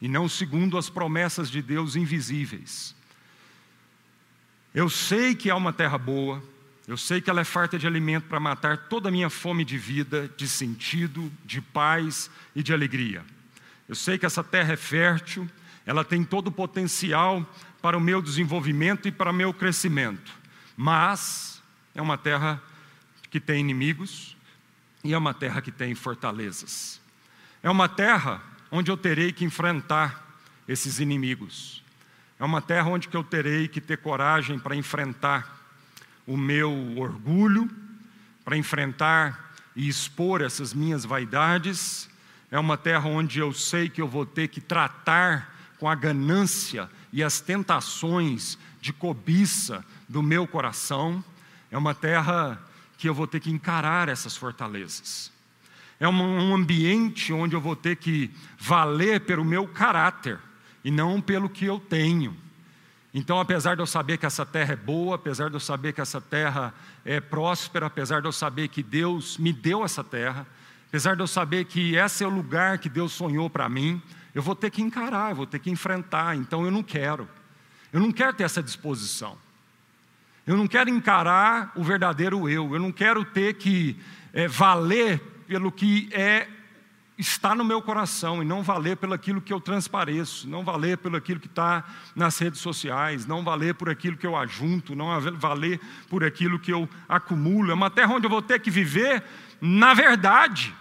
e 0.00 0.08
não 0.08 0.28
segundo 0.28 0.76
as 0.76 0.90
promessas 0.90 1.50
de 1.50 1.62
Deus 1.62 1.96
invisíveis. 1.96 2.94
Eu 4.74 4.90
sei 4.90 5.34
que 5.34 5.48
há 5.48 5.56
uma 5.56 5.72
terra 5.72 5.96
boa, 5.96 6.42
eu 6.86 6.96
sei 6.96 7.20
que 7.20 7.30
ela 7.30 7.40
é 7.40 7.44
farta 7.44 7.78
de 7.78 7.86
alimento 7.86 8.24
para 8.24 8.38
matar 8.38 8.76
toda 8.88 9.08
a 9.08 9.12
minha 9.12 9.30
fome 9.30 9.64
de 9.64 9.78
vida, 9.78 10.30
de 10.36 10.46
sentido, 10.46 11.32
de 11.44 11.60
paz 11.60 12.30
e 12.54 12.62
de 12.62 12.74
alegria. 12.74 13.24
Eu 13.88 13.94
sei 13.94 14.18
que 14.18 14.26
essa 14.26 14.44
terra 14.44 14.74
é 14.74 14.76
fértil, 14.76 15.48
ela 15.86 16.04
tem 16.04 16.24
todo 16.24 16.48
o 16.48 16.52
potencial 16.52 17.48
para 17.80 17.96
o 17.96 18.00
meu 18.00 18.20
desenvolvimento 18.20 19.06
e 19.06 19.12
para 19.12 19.30
o 19.30 19.34
meu 19.34 19.54
crescimento. 19.54 20.32
Mas 20.76 21.62
é 21.94 22.02
uma 22.02 22.18
terra 22.18 22.60
que 23.30 23.38
tem 23.38 23.60
inimigos 23.60 24.36
e 25.04 25.14
é 25.14 25.18
uma 25.18 25.32
terra 25.32 25.62
que 25.62 25.70
tem 25.70 25.94
fortalezas. 25.94 27.00
É 27.62 27.70
uma 27.70 27.88
terra 27.88 28.42
onde 28.70 28.90
eu 28.90 28.96
terei 28.96 29.32
que 29.32 29.44
enfrentar 29.44 30.24
esses 30.66 30.98
inimigos. 30.98 31.82
É 32.38 32.44
uma 32.44 32.60
terra 32.60 32.90
onde 32.90 33.08
eu 33.12 33.22
terei 33.22 33.68
que 33.68 33.80
ter 33.80 33.98
coragem 33.98 34.58
para 34.58 34.74
enfrentar 34.74 35.56
o 36.26 36.36
meu 36.36 36.98
orgulho, 36.98 37.70
para 38.44 38.56
enfrentar 38.56 39.54
e 39.76 39.88
expor 39.88 40.40
essas 40.40 40.74
minhas 40.74 41.04
vaidades, 41.04 42.08
é 42.50 42.58
uma 42.58 42.76
terra 42.76 43.08
onde 43.08 43.38
eu 43.38 43.52
sei 43.52 43.88
que 43.88 44.00
eu 44.00 44.08
vou 44.08 44.24
ter 44.24 44.48
que 44.48 44.60
tratar 44.60 45.55
com 45.78 45.88
a 45.88 45.94
ganância 45.94 46.88
e 47.12 47.22
as 47.22 47.40
tentações 47.40 48.58
de 48.80 48.92
cobiça 48.92 49.84
do 50.08 50.22
meu 50.22 50.46
coração, 50.46 51.24
é 51.70 51.76
uma 51.76 51.94
terra 51.94 52.60
que 52.96 53.08
eu 53.08 53.14
vou 53.14 53.26
ter 53.26 53.40
que 53.40 53.50
encarar 53.50 54.08
essas 54.08 54.36
fortalezas. 54.36 55.30
É 55.98 56.06
um 56.06 56.54
ambiente 56.54 57.32
onde 57.32 57.56
eu 57.56 57.60
vou 57.60 57.74
ter 57.74 57.96
que 57.96 58.30
valer 58.58 59.20
pelo 59.20 59.44
meu 59.44 59.66
caráter 59.66 60.38
e 60.84 60.90
não 60.90 61.20
pelo 61.20 61.48
que 61.48 61.64
eu 61.64 61.80
tenho. 61.80 62.36
Então, 63.14 63.40
apesar 63.40 63.74
de 63.76 63.80
eu 63.80 63.86
saber 63.86 64.18
que 64.18 64.26
essa 64.26 64.44
terra 64.44 64.74
é 64.74 64.76
boa, 64.76 65.14
apesar 65.14 65.48
de 65.48 65.56
eu 65.56 65.60
saber 65.60 65.94
que 65.94 66.02
essa 66.02 66.20
terra 66.20 66.74
é 67.02 67.18
próspera, 67.18 67.86
apesar 67.86 68.20
de 68.20 68.28
eu 68.28 68.32
saber 68.32 68.68
que 68.68 68.82
Deus 68.82 69.38
me 69.38 69.54
deu 69.54 69.82
essa 69.82 70.04
terra, 70.04 70.46
apesar 70.86 71.16
de 71.16 71.22
eu 71.22 71.26
saber 71.26 71.64
que 71.64 71.96
esse 71.96 72.22
é 72.22 72.26
o 72.26 72.30
lugar 72.30 72.76
que 72.76 72.90
Deus 72.90 73.12
sonhou 73.12 73.48
para 73.48 73.70
mim, 73.70 74.02
eu 74.36 74.42
vou 74.42 74.54
ter 74.54 74.70
que 74.70 74.82
encarar, 74.82 75.30
eu 75.30 75.36
vou 75.36 75.46
ter 75.46 75.58
que 75.58 75.70
enfrentar. 75.70 76.36
Então, 76.36 76.62
eu 76.62 76.70
não 76.70 76.82
quero. 76.82 77.26
Eu 77.90 77.98
não 77.98 78.12
quero 78.12 78.34
ter 78.34 78.44
essa 78.44 78.62
disposição. 78.62 79.38
Eu 80.46 80.58
não 80.58 80.68
quero 80.68 80.90
encarar 80.90 81.72
o 81.74 81.82
verdadeiro 81.82 82.46
eu. 82.46 82.74
Eu 82.74 82.78
não 82.78 82.92
quero 82.92 83.24
ter 83.24 83.54
que 83.54 83.98
é, 84.34 84.46
valer 84.46 85.20
pelo 85.48 85.72
que 85.72 86.10
é 86.12 86.48
está 87.16 87.54
no 87.54 87.64
meu 87.64 87.80
coração 87.80 88.42
e 88.42 88.44
não 88.44 88.62
valer 88.62 88.98
pelo 88.98 89.14
aquilo 89.14 89.40
que 89.40 89.50
eu 89.50 89.58
transpareço, 89.58 90.46
não 90.46 90.62
valer 90.62 90.98
pelo 90.98 91.16
aquilo 91.16 91.40
que 91.40 91.46
está 91.46 91.82
nas 92.14 92.38
redes 92.38 92.60
sociais, 92.60 93.24
não 93.24 93.42
valer 93.42 93.74
por 93.74 93.88
aquilo 93.88 94.18
que 94.18 94.26
eu 94.26 94.36
ajunto, 94.36 94.94
não 94.94 95.18
valer 95.38 95.80
por 96.10 96.22
aquilo 96.22 96.58
que 96.58 96.70
eu 96.70 96.86
acumulo. 97.08 97.70
É 97.70 97.74
uma 97.74 97.88
terra 97.88 98.12
onde 98.12 98.26
eu 98.26 98.30
vou 98.30 98.42
ter 98.42 98.60
que 98.60 98.70
viver 98.70 99.24
na 99.62 99.94
verdade. 99.94 100.74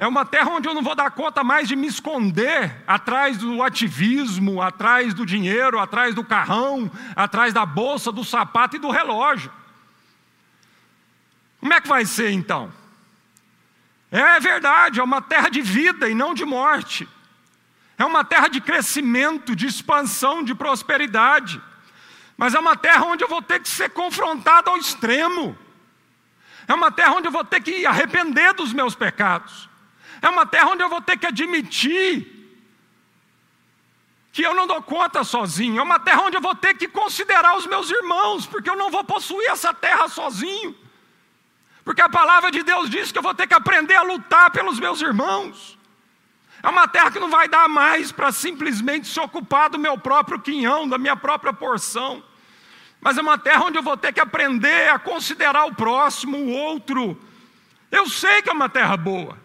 É 0.00 0.06
uma 0.06 0.24
terra 0.24 0.52
onde 0.52 0.66
eu 0.66 0.72
não 0.72 0.82
vou 0.82 0.94
dar 0.94 1.10
conta 1.10 1.44
mais 1.44 1.68
de 1.68 1.76
me 1.76 1.86
esconder 1.86 2.82
atrás 2.86 3.36
do 3.36 3.62
ativismo, 3.62 4.62
atrás 4.62 5.12
do 5.12 5.26
dinheiro, 5.26 5.78
atrás 5.78 6.14
do 6.14 6.24
carrão, 6.24 6.90
atrás 7.14 7.52
da 7.52 7.66
bolsa, 7.66 8.10
do 8.10 8.24
sapato 8.24 8.76
e 8.76 8.78
do 8.78 8.90
relógio. 8.90 9.52
Como 11.60 11.74
é 11.74 11.82
que 11.82 11.86
vai 11.86 12.06
ser 12.06 12.30
então? 12.30 12.72
É 14.10 14.40
verdade, 14.40 15.00
é 15.00 15.02
uma 15.02 15.20
terra 15.20 15.50
de 15.50 15.60
vida 15.60 16.08
e 16.08 16.14
não 16.14 16.32
de 16.32 16.46
morte. 16.46 17.06
É 17.98 18.04
uma 18.06 18.24
terra 18.24 18.48
de 18.48 18.58
crescimento, 18.58 19.54
de 19.54 19.66
expansão, 19.66 20.42
de 20.42 20.54
prosperidade. 20.54 21.60
Mas 22.38 22.54
é 22.54 22.58
uma 22.58 22.74
terra 22.74 23.04
onde 23.04 23.22
eu 23.22 23.28
vou 23.28 23.42
ter 23.42 23.60
que 23.60 23.68
ser 23.68 23.90
confrontado 23.90 24.70
ao 24.70 24.78
extremo. 24.78 25.58
É 26.66 26.72
uma 26.72 26.90
terra 26.90 27.12
onde 27.16 27.28
eu 27.28 27.32
vou 27.32 27.44
ter 27.44 27.60
que 27.60 27.84
arrepender 27.84 28.54
dos 28.54 28.72
meus 28.72 28.94
pecados. 28.94 29.68
É 30.22 30.28
uma 30.28 30.44
terra 30.46 30.70
onde 30.70 30.82
eu 30.82 30.88
vou 30.88 31.00
ter 31.00 31.16
que 31.16 31.26
admitir 31.26 32.40
que 34.32 34.42
eu 34.42 34.54
não 34.54 34.66
dou 34.66 34.80
conta 34.82 35.24
sozinho. 35.24 35.80
É 35.80 35.82
uma 35.82 35.98
terra 35.98 36.22
onde 36.22 36.36
eu 36.36 36.40
vou 36.40 36.54
ter 36.54 36.74
que 36.74 36.86
considerar 36.86 37.56
os 37.56 37.66
meus 37.66 37.90
irmãos, 37.90 38.46
porque 38.46 38.70
eu 38.70 38.76
não 38.76 38.90
vou 38.90 39.02
possuir 39.02 39.50
essa 39.50 39.74
terra 39.74 40.08
sozinho. 40.08 40.76
Porque 41.84 42.02
a 42.02 42.08
palavra 42.08 42.50
de 42.50 42.62
Deus 42.62 42.88
diz 42.88 43.10
que 43.10 43.18
eu 43.18 43.22
vou 43.22 43.34
ter 43.34 43.46
que 43.46 43.54
aprender 43.54 43.96
a 43.96 44.02
lutar 44.02 44.50
pelos 44.50 44.78
meus 44.78 45.00
irmãos. 45.00 45.78
É 46.62 46.68
uma 46.68 46.86
terra 46.86 47.10
que 47.10 47.18
não 47.18 47.30
vai 47.30 47.48
dar 47.48 47.68
mais 47.68 48.12
para 48.12 48.30
simplesmente 48.30 49.08
se 49.08 49.18
ocupar 49.18 49.70
do 49.70 49.78
meu 49.78 49.96
próprio 49.96 50.38
quinhão, 50.38 50.86
da 50.86 50.98
minha 50.98 51.16
própria 51.16 51.52
porção. 51.52 52.22
Mas 53.00 53.16
é 53.16 53.22
uma 53.22 53.38
terra 53.38 53.64
onde 53.64 53.78
eu 53.78 53.82
vou 53.82 53.96
ter 53.96 54.12
que 54.12 54.20
aprender 54.20 54.90
a 54.90 54.98
considerar 54.98 55.64
o 55.64 55.74
próximo, 55.74 56.36
o 56.36 56.50
outro. 56.50 57.18
Eu 57.90 58.06
sei 58.06 58.42
que 58.42 58.50
é 58.50 58.52
uma 58.52 58.68
terra 58.68 58.94
boa. 58.94 59.39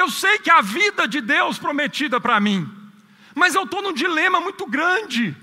Eu 0.00 0.10
sei 0.10 0.38
que 0.38 0.50
a 0.50 0.62
vida 0.62 1.06
de 1.06 1.20
Deus 1.20 1.58
prometida 1.58 2.18
para 2.18 2.40
mim, 2.40 2.66
mas 3.34 3.54
eu 3.54 3.64
estou 3.64 3.82
num 3.82 3.92
dilema 3.92 4.40
muito 4.40 4.64
grande, 4.64 5.36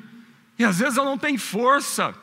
e 0.58 0.66
às 0.66 0.80
vezes 0.80 0.98
eu 0.98 1.06
não 1.06 1.16
tenho 1.16 1.38
força 1.38 2.16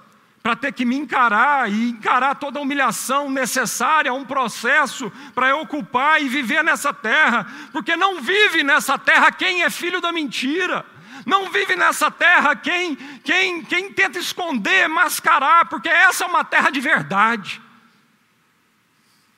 para 0.42 0.56
ter 0.56 0.72
que 0.72 0.84
me 0.84 0.96
encarar 0.96 1.70
e 1.70 1.90
encarar 1.90 2.34
toda 2.34 2.58
a 2.58 2.62
humilhação 2.62 3.30
necessária, 3.30 4.12
um 4.12 4.24
processo 4.24 5.12
para 5.32 5.50
eu 5.50 5.60
ocupar 5.60 6.20
e 6.20 6.28
viver 6.28 6.64
nessa 6.64 6.92
terra, 6.92 7.46
porque 7.70 7.94
não 7.94 8.20
vive 8.20 8.64
nessa 8.64 8.98
terra 8.98 9.30
quem 9.30 9.62
é 9.62 9.70
filho 9.70 10.00
da 10.00 10.10
mentira. 10.10 10.84
Não 11.24 11.50
vive 11.50 11.76
nessa 11.76 12.10
terra 12.10 12.56
quem, 12.56 12.96
quem, 13.22 13.64
quem 13.64 13.92
tenta 13.92 14.18
esconder, 14.18 14.88
mascarar, 14.88 15.66
porque 15.66 15.88
essa 15.88 16.24
é 16.24 16.26
uma 16.26 16.44
terra 16.44 16.70
de 16.70 16.80
verdade. 16.80 17.62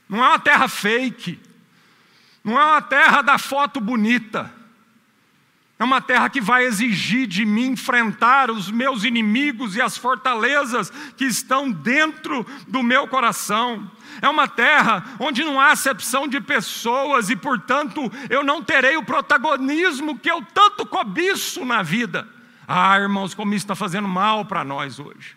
Não 0.09 0.24
é 0.24 0.28
uma 0.28 0.38
terra 0.38 0.66
fake. 0.66 1.45
Não 2.47 2.61
é 2.61 2.64
uma 2.64 2.80
terra 2.80 3.22
da 3.22 3.38
foto 3.38 3.80
bonita. 3.80 4.55
É 5.80 5.84
uma 5.84 6.01
terra 6.01 6.30
que 6.30 6.40
vai 6.40 6.64
exigir 6.64 7.26
de 7.26 7.44
mim 7.44 7.72
enfrentar 7.72 8.53
os 8.53 8.70
meus 8.70 9.03
inimigos 9.03 9.74
e 9.74 9.82
as 9.82 9.97
fortalezas 9.97 10.90
que 11.16 11.24
estão 11.24 11.70
dentro 11.70 12.47
do 12.68 12.84
meu 12.84 13.09
coração. 13.09 13.90
É 14.22 14.28
uma 14.28 14.47
terra 14.47 15.05
onde 15.18 15.42
não 15.42 15.61
há 15.61 15.72
acepção 15.72 16.28
de 16.28 16.40
pessoas 16.40 17.30
e, 17.30 17.34
portanto, 17.34 18.01
eu 18.30 18.44
não 18.44 18.62
terei 18.62 18.97
o 18.97 19.03
protagonismo 19.03 20.16
que 20.16 20.30
eu 20.30 20.40
tanto 20.55 20.86
cobiço 20.86 21.64
na 21.64 21.82
vida. 21.82 22.28
Ah, 22.66 22.97
irmãos, 22.97 23.34
como 23.34 23.55
isso 23.55 23.64
está 23.64 23.74
fazendo 23.74 24.07
mal 24.07 24.44
para 24.44 24.62
nós 24.62 25.01
hoje 25.01 25.36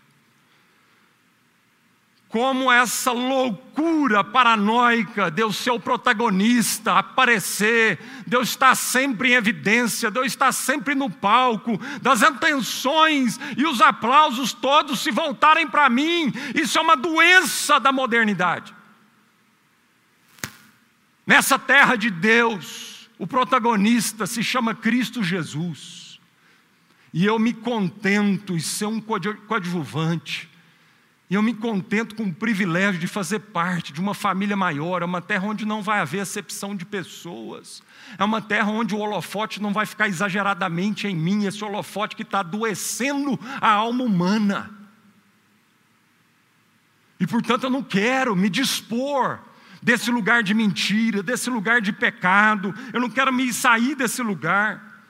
como 2.30 2.72
essa 2.72 3.12
loucura 3.12 4.24
paranoica, 4.24 5.32
Deus 5.32 5.58
ser 5.58 5.72
o 5.72 5.80
protagonista, 5.80 6.94
aparecer, 6.94 8.00
Deus 8.26 8.50
está 8.50 8.76
sempre 8.76 9.32
em 9.32 9.34
evidência, 9.34 10.12
Deus 10.12 10.28
está 10.28 10.52
sempre 10.52 10.94
no 10.94 11.10
palco, 11.10 11.80
das 12.00 12.22
atenções 12.22 13.40
e 13.58 13.66
os 13.66 13.82
aplausos 13.82 14.54
todos 14.54 15.00
se 15.00 15.10
voltarem 15.10 15.68
para 15.68 15.90
mim, 15.90 16.32
isso 16.54 16.78
é 16.78 16.82
uma 16.82 16.96
doença 16.96 17.80
da 17.80 17.92
modernidade. 17.92 18.76
Nessa 21.26 21.58
terra 21.58 21.96
de 21.96 22.12
Deus, 22.12 23.10
o 23.18 23.26
protagonista 23.26 24.28
se 24.28 24.44
chama 24.44 24.76
Cristo 24.76 25.24
Jesus, 25.24 26.20
e 27.12 27.26
eu 27.26 27.40
me 27.40 27.54
contento 27.54 28.56
em 28.56 28.60
ser 28.60 28.86
um 28.86 29.02
coadjuvante, 29.02 30.49
e 31.30 31.36
eu 31.36 31.44
me 31.44 31.54
contento 31.54 32.16
com 32.16 32.24
o 32.24 32.34
privilégio 32.34 33.00
de 33.00 33.06
fazer 33.06 33.40
parte 33.40 33.94
de 33.94 34.02
uma 34.02 34.16
família 34.16 34.58
maior, 34.58 35.04
é 35.04 35.06
uma 35.06 35.22
terra 35.22 35.46
onde 35.46 35.64
não 35.64 35.80
vai 35.80 36.00
haver 36.00 36.22
acepção 36.22 36.76
de 36.76 36.84
pessoas, 36.86 37.84
é 38.18 38.24
uma 38.24 38.42
terra 38.42 38.72
onde 38.72 38.96
o 38.96 38.98
holofote 38.98 39.62
não 39.62 39.72
vai 39.72 39.86
ficar 39.86 40.08
exageradamente 40.08 41.08
em 41.08 41.16
mim, 41.16 41.46
esse 41.46 41.64
holofote 41.64 42.16
que 42.16 42.24
está 42.24 42.40
adoecendo 42.40 43.40
a 43.62 43.70
alma 43.70 44.04
humana. 44.04 44.72
E 47.20 47.28
portanto 47.28 47.66
eu 47.66 47.70
não 47.70 47.84
quero 47.84 48.36
me 48.36 48.50
dispor 48.50 49.40
desse 49.84 50.10
lugar 50.10 50.42
de 50.42 50.56
mentira, 50.56 51.22
desse 51.22 51.48
lugar 51.48 51.80
de 51.80 51.94
pecado, 51.94 52.74
eu 52.92 53.00
não 53.00 53.10
quero 53.10 53.32
me 53.32 53.54
sair 53.54 53.94
desse 53.94 54.24
lugar. 54.24 55.04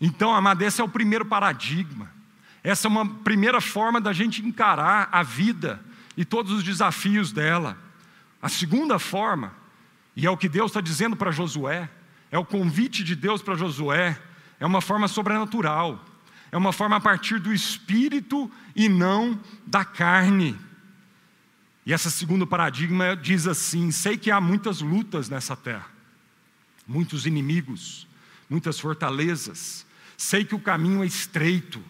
Então, 0.00 0.34
amado, 0.34 0.62
esse 0.62 0.80
é 0.80 0.84
o 0.84 0.88
primeiro 0.88 1.26
paradigma. 1.26 2.17
Essa 2.62 2.88
é 2.88 2.90
uma 2.90 3.06
primeira 3.06 3.60
forma 3.60 4.00
da 4.00 4.12
gente 4.12 4.44
encarar 4.44 5.08
a 5.12 5.22
vida 5.22 5.80
e 6.16 6.24
todos 6.24 6.52
os 6.52 6.64
desafios 6.64 7.32
dela. 7.32 7.78
A 8.42 8.48
segunda 8.48 8.98
forma, 8.98 9.52
e 10.16 10.26
é 10.26 10.30
o 10.30 10.36
que 10.36 10.48
Deus 10.48 10.70
está 10.70 10.80
dizendo 10.80 11.16
para 11.16 11.30
Josué, 11.30 11.88
é 12.30 12.38
o 12.38 12.44
convite 12.44 13.02
de 13.04 13.14
Deus 13.14 13.40
para 13.40 13.54
Josué, 13.54 14.20
é 14.60 14.66
uma 14.66 14.80
forma 14.80 15.08
sobrenatural, 15.08 16.04
é 16.50 16.56
uma 16.56 16.72
forma 16.72 16.96
a 16.96 17.00
partir 17.00 17.38
do 17.38 17.52
espírito 17.52 18.50
e 18.74 18.88
não 18.88 19.38
da 19.66 19.84
carne. 19.84 20.58
E 21.86 21.92
essa 21.92 22.10
segundo 22.10 22.46
paradigma 22.46 23.16
diz 23.16 23.46
assim: 23.46 23.90
sei 23.90 24.16
que 24.16 24.30
há 24.30 24.40
muitas 24.40 24.80
lutas 24.80 25.28
nessa 25.28 25.56
terra, 25.56 25.86
muitos 26.86 27.26
inimigos, 27.26 28.06
muitas 28.48 28.78
fortalezas, 28.78 29.86
sei 30.16 30.44
que 30.44 30.54
o 30.54 30.60
caminho 30.60 31.02
é 31.02 31.06
estreito, 31.06 31.82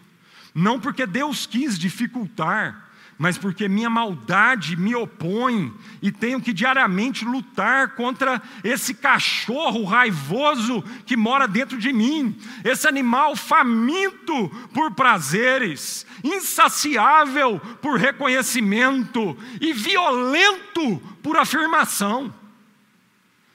não 0.53 0.79
porque 0.79 1.05
Deus 1.05 1.45
quis 1.45 1.77
dificultar, 1.77 2.89
mas 3.19 3.37
porque 3.37 3.67
minha 3.67 3.89
maldade 3.89 4.77
me 4.77 4.95
opõe 4.95 5.73
e 6.01 6.09
tenho 6.09 6.39
que 6.39 6.53
diariamente 6.53 7.25
lutar 7.25 7.89
contra 7.89 8.41
esse 8.63 8.93
cachorro 8.93 9.83
raivoso 9.83 10.81
que 11.05 11.17
mora 11.17 11.45
dentro 11.45 11.77
de 11.77 11.91
mim, 11.91 12.39
esse 12.63 12.87
animal 12.87 13.35
faminto 13.35 14.47
por 14.73 14.93
prazeres, 14.93 16.05
insaciável 16.23 17.59
por 17.81 17.99
reconhecimento 17.99 19.37
e 19.59 19.73
violento 19.73 20.97
por 21.21 21.35
afirmação. 21.35 22.33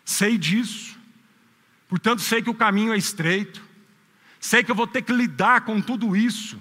Sei 0.05 0.37
disso, 0.37 0.95
portanto, 1.89 2.21
sei 2.21 2.43
que 2.43 2.51
o 2.51 2.55
caminho 2.55 2.93
é 2.93 2.99
estreito, 2.99 3.65
sei 4.39 4.63
que 4.63 4.71
eu 4.71 4.77
vou 4.77 4.87
ter 4.87 5.01
que 5.01 5.13
lidar 5.13 5.63
com 5.63 5.81
tudo 5.81 6.15
isso 6.15 6.61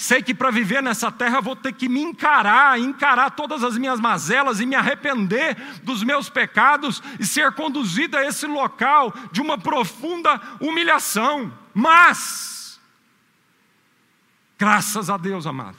Sei 0.00 0.22
que 0.22 0.32
para 0.32 0.52
viver 0.52 0.80
nessa 0.80 1.10
terra 1.10 1.40
vou 1.40 1.56
ter 1.56 1.72
que 1.72 1.88
me 1.88 2.00
encarar, 2.00 2.78
encarar 2.78 3.30
todas 3.30 3.64
as 3.64 3.76
minhas 3.76 3.98
mazelas 3.98 4.60
e 4.60 4.64
me 4.64 4.76
arrepender 4.76 5.56
dos 5.82 6.04
meus 6.04 6.30
pecados 6.30 7.02
e 7.18 7.26
ser 7.26 7.50
conduzido 7.50 8.16
a 8.16 8.24
esse 8.24 8.46
local 8.46 9.12
de 9.32 9.40
uma 9.40 9.58
profunda 9.58 10.40
humilhação. 10.60 11.52
Mas, 11.74 12.78
graças 14.56 15.10
a 15.10 15.16
Deus, 15.16 15.48
amado, 15.48 15.78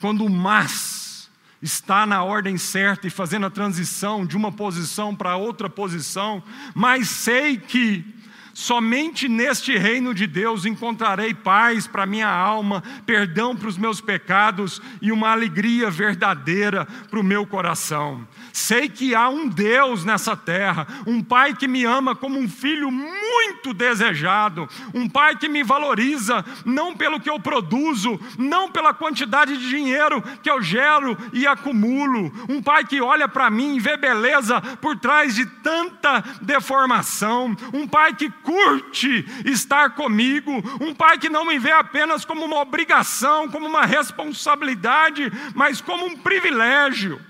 quando 0.00 0.24
o 0.24 0.30
mas 0.30 1.28
está 1.60 2.06
na 2.06 2.22
ordem 2.22 2.56
certa 2.56 3.08
e 3.08 3.10
fazendo 3.10 3.46
a 3.46 3.50
transição 3.50 4.24
de 4.24 4.36
uma 4.36 4.52
posição 4.52 5.12
para 5.12 5.34
outra 5.34 5.68
posição, 5.68 6.40
mas 6.72 7.08
sei 7.08 7.58
que 7.58 8.04
Somente 8.52 9.28
neste 9.28 9.76
reino 9.76 10.14
de 10.14 10.26
Deus 10.26 10.64
encontrarei 10.64 11.32
paz 11.32 11.86
para 11.86 12.06
minha 12.06 12.28
alma, 12.28 12.82
perdão 13.06 13.54
para 13.54 13.68
os 13.68 13.78
meus 13.78 14.00
pecados 14.00 14.80
e 15.00 15.12
uma 15.12 15.30
alegria 15.30 15.90
verdadeira 15.90 16.86
para 17.08 17.20
o 17.20 17.24
meu 17.24 17.46
coração. 17.46 18.26
Sei 18.52 18.88
que 18.88 19.14
há 19.14 19.28
um 19.28 19.48
Deus 19.48 20.04
nessa 20.04 20.36
terra, 20.36 20.86
um 21.06 21.22
Pai 21.22 21.54
que 21.54 21.68
me 21.68 21.84
ama 21.84 22.14
como 22.14 22.38
um 22.38 22.48
filho 22.48 22.90
muito 22.90 23.72
desejado, 23.72 24.68
um 24.94 25.08
Pai 25.08 25.36
que 25.36 25.48
me 25.48 25.62
valoriza 25.62 26.44
não 26.64 26.96
pelo 26.96 27.20
que 27.20 27.30
eu 27.30 27.38
produzo, 27.38 28.18
não 28.38 28.70
pela 28.70 28.94
quantidade 28.94 29.56
de 29.56 29.68
dinheiro 29.68 30.22
que 30.42 30.50
eu 30.50 30.62
gero 30.62 31.16
e 31.32 31.46
acumulo, 31.46 32.32
um 32.48 32.62
Pai 32.62 32.84
que 32.84 33.00
olha 33.00 33.28
para 33.28 33.50
mim 33.50 33.76
e 33.76 33.80
vê 33.80 33.96
beleza 33.96 34.60
por 34.80 34.98
trás 34.98 35.34
de 35.34 35.46
tanta 35.46 36.22
deformação, 36.40 37.56
um 37.72 37.86
Pai 37.86 38.14
que 38.14 38.30
curte 38.30 39.24
estar 39.44 39.90
comigo, 39.90 40.52
um 40.80 40.94
pai 40.94 41.18
que 41.18 41.28
não 41.28 41.44
me 41.44 41.58
vê 41.58 41.72
apenas 41.72 42.24
como 42.24 42.44
uma 42.44 42.60
obrigação, 42.60 43.48
como 43.48 43.66
uma 43.66 43.84
responsabilidade, 43.84 45.30
mas 45.54 45.80
como 45.80 46.06
um 46.06 46.16
privilégio. 46.16 47.20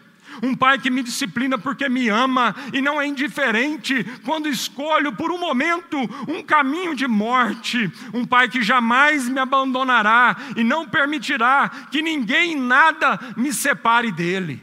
Um 0.42 0.54
pai 0.54 0.78
que 0.78 0.90
me 0.90 1.02
disciplina 1.02 1.58
porque 1.58 1.88
me 1.88 2.08
ama 2.08 2.54
e 2.72 2.80
não 2.80 3.00
é 3.00 3.06
indiferente 3.06 4.04
quando 4.24 4.48
escolho 4.48 5.12
por 5.12 5.30
um 5.30 5.38
momento 5.38 5.98
um 6.28 6.42
caminho 6.42 6.94
de 6.94 7.06
morte. 7.06 7.90
Um 8.12 8.24
pai 8.24 8.48
que 8.48 8.62
jamais 8.62 9.28
me 9.28 9.38
abandonará 9.38 10.36
e 10.56 10.64
não 10.64 10.88
permitirá 10.88 11.68
que 11.90 12.02
ninguém 12.02 12.56
nada 12.56 13.18
me 13.36 13.52
separe 13.52 14.10
dele. 14.10 14.62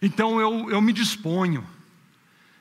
Então 0.00 0.40
eu, 0.40 0.70
eu 0.70 0.80
me 0.80 0.92
disponho 0.92 1.66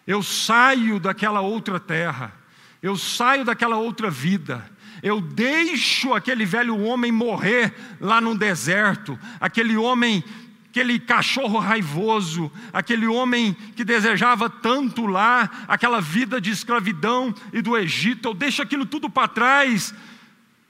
eu 0.06 0.22
saio 0.22 1.00
daquela 1.00 1.42
outra 1.42 1.80
terra, 1.80 2.34
eu 2.82 2.98
saio 2.98 3.46
daquela 3.46 3.78
outra 3.78 4.10
vida, 4.10 4.70
eu 5.04 5.22
deixo 5.22 6.14
aquele 6.14 6.46
velho 6.46 6.78
homem 6.80 7.12
morrer 7.12 7.74
lá 8.00 8.20
no 8.20 8.38
deserto, 8.38 9.18
aquele 9.40 9.78
homem, 9.78 10.24
aquele 10.72 11.00
cachorro 11.00 11.60
raivoso, 11.60 12.52
aquele 12.72 13.06
homem 13.06 13.54
que 13.76 13.84
desejava 13.84 14.50
tanto 14.50 15.06
lá, 15.06 15.66
aquela 15.68 16.02
vida 16.02 16.40
de 16.42 16.50
escravidão 16.50 17.36
e 17.52 17.62
do 17.62 17.78
Egito, 17.78 18.30
eu 18.30 18.34
deixo 18.34 18.62
aquilo 18.62 18.86
tudo 18.86 19.10
para 19.10 19.28
trás 19.28 19.94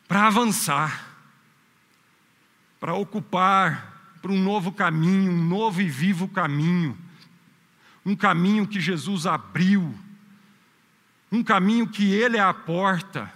para 0.08 0.28
avançar, 0.28 1.08
para 2.80 2.94
ocupar 2.96 4.18
para 4.22 4.32
um 4.32 4.44
novo 4.44 4.72
caminho, 4.72 5.32
um 5.32 5.46
novo 5.46 5.82
e 5.82 5.88
vivo 5.88 6.28
caminho 6.28 6.98
um 8.06 8.16
caminho 8.16 8.68
que 8.68 8.80
Jesus 8.80 9.26
abriu, 9.26 9.94
um 11.32 11.44
caminho 11.44 11.88
que 11.88 12.12
Ele 12.12 12.38
é 12.38 12.42
a 12.42 12.54
porta, 12.54 13.32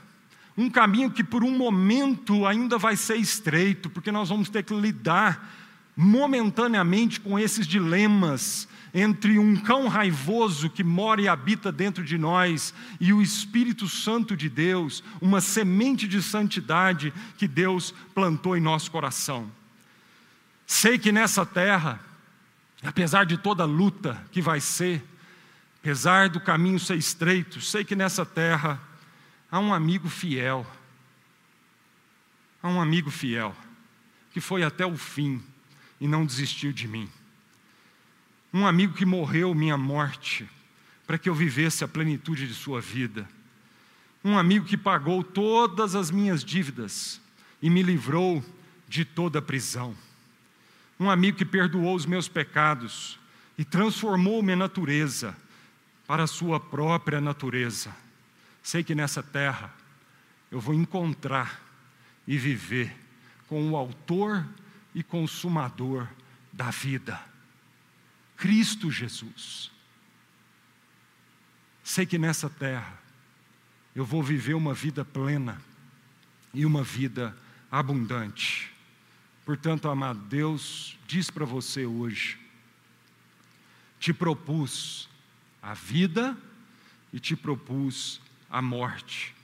um 0.57 0.69
caminho 0.69 1.11
que 1.11 1.23
por 1.23 1.43
um 1.43 1.55
momento 1.55 2.45
ainda 2.45 2.77
vai 2.77 2.95
ser 2.95 3.17
estreito, 3.17 3.89
porque 3.89 4.11
nós 4.11 4.29
vamos 4.29 4.49
ter 4.49 4.63
que 4.63 4.73
lidar 4.73 5.53
momentaneamente 5.95 7.19
com 7.19 7.39
esses 7.39 7.65
dilemas 7.65 8.67
entre 8.93 9.37
um 9.37 9.57
cão 9.57 9.87
raivoso 9.87 10.69
que 10.69 10.83
mora 10.83 11.21
e 11.21 11.27
habita 11.27 11.69
dentro 11.69 12.03
de 12.03 12.17
nós 12.17 12.73
e 12.99 13.11
o 13.11 13.21
Espírito 13.21 13.89
Santo 13.89 14.37
de 14.37 14.47
Deus, 14.49 15.03
uma 15.19 15.41
semente 15.41 16.07
de 16.07 16.21
santidade 16.21 17.13
que 17.37 17.45
Deus 17.45 17.93
plantou 18.13 18.55
em 18.55 18.61
nosso 18.61 18.89
coração. 18.89 19.51
Sei 20.65 20.97
que 20.97 21.11
nessa 21.11 21.45
terra, 21.45 21.99
apesar 22.83 23.25
de 23.25 23.37
toda 23.37 23.65
luta 23.65 24.21
que 24.31 24.41
vai 24.41 24.61
ser, 24.61 25.03
apesar 25.81 26.29
do 26.29 26.39
caminho 26.39 26.79
ser 26.79 26.95
estreito, 26.95 27.59
sei 27.59 27.83
que 27.83 27.97
nessa 27.97 28.25
terra 28.25 28.81
há 29.51 29.59
um 29.59 29.73
amigo 29.73 30.07
fiel, 30.07 30.65
há 32.63 32.69
um 32.69 32.81
amigo 32.81 33.11
fiel, 33.11 33.53
que 34.31 34.39
foi 34.39 34.63
até 34.63 34.85
o 34.85 34.95
fim 34.95 35.43
e 35.99 36.07
não 36.07 36.25
desistiu 36.25 36.71
de 36.71 36.87
mim. 36.87 37.09
Um 38.53 38.65
amigo 38.65 38.93
que 38.93 39.05
morreu 39.05 39.53
minha 39.53 39.77
morte, 39.77 40.49
para 41.05 41.17
que 41.17 41.29
eu 41.29 41.35
vivesse 41.35 41.83
a 41.83 41.87
plenitude 41.87 42.47
de 42.47 42.53
sua 42.53 42.81
vida. 42.81 43.27
Um 44.23 44.37
amigo 44.37 44.65
que 44.65 44.77
pagou 44.77 45.23
todas 45.23 45.95
as 45.95 46.09
minhas 46.09 46.43
dívidas 46.43 47.21
e 47.61 47.69
me 47.69 47.83
livrou 47.83 48.43
de 48.87 49.05
toda 49.05 49.39
a 49.39 49.41
prisão 49.41 49.95
um 50.99 51.09
amigo 51.09 51.37
que 51.37 51.45
perdoou 51.45 51.95
os 51.95 52.05
meus 52.05 52.27
pecados 52.27 53.19
e 53.57 53.65
transformou 53.65 54.41
minha 54.41 54.55
natureza 54.55 55.35
para 56.07 56.23
a 56.23 56.27
sua 56.27 56.59
própria 56.59 57.19
natureza. 57.19 57.95
Sei 58.63 58.83
que 58.83 58.95
nessa 58.95 59.21
terra 59.21 59.73
eu 60.49 60.59
vou 60.59 60.73
encontrar 60.73 61.61
e 62.27 62.37
viver 62.37 62.95
com 63.47 63.71
o 63.71 63.75
Autor 63.75 64.45
e 64.95 65.03
Consumador 65.03 66.07
da 66.53 66.71
vida, 66.71 67.21
Cristo 68.37 68.89
Jesus. 68.89 69.69
Sei 71.83 72.05
que 72.05 72.17
nessa 72.17 72.49
terra 72.49 72.97
eu 73.93 74.05
vou 74.05 74.23
viver 74.23 74.53
uma 74.53 74.73
vida 74.73 75.03
plena 75.03 75.61
e 76.53 76.65
uma 76.65 76.81
vida 76.81 77.37
abundante. 77.69 78.71
Portanto, 79.45 79.89
amado, 79.89 80.19
Deus 80.21 80.97
diz 81.05 81.29
para 81.29 81.45
você 81.45 81.85
hoje: 81.85 82.39
te 83.99 84.13
propus 84.13 85.09
a 85.61 85.73
vida 85.73 86.37
e 87.11 87.19
te 87.19 87.35
propus 87.35 88.21
a 88.49 88.61
morte, 88.61 89.35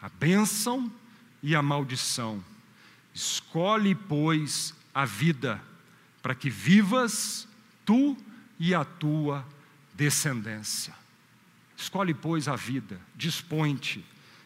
a 0.00 0.08
bênção 0.10 0.92
e 1.42 1.56
a 1.56 1.62
maldição. 1.62 2.44
Escolhe, 3.14 3.94
pois, 3.94 4.74
a 4.94 5.04
vida, 5.04 5.60
para 6.22 6.34
que 6.34 6.50
vivas 6.50 7.48
tu 7.84 8.16
e 8.58 8.74
a 8.74 8.84
tua 8.84 9.46
descendência. 9.94 10.94
Escolhe, 11.76 12.14
pois, 12.14 12.48
a 12.48 12.56
vida, 12.56 13.00
dispõe-te 13.14 14.04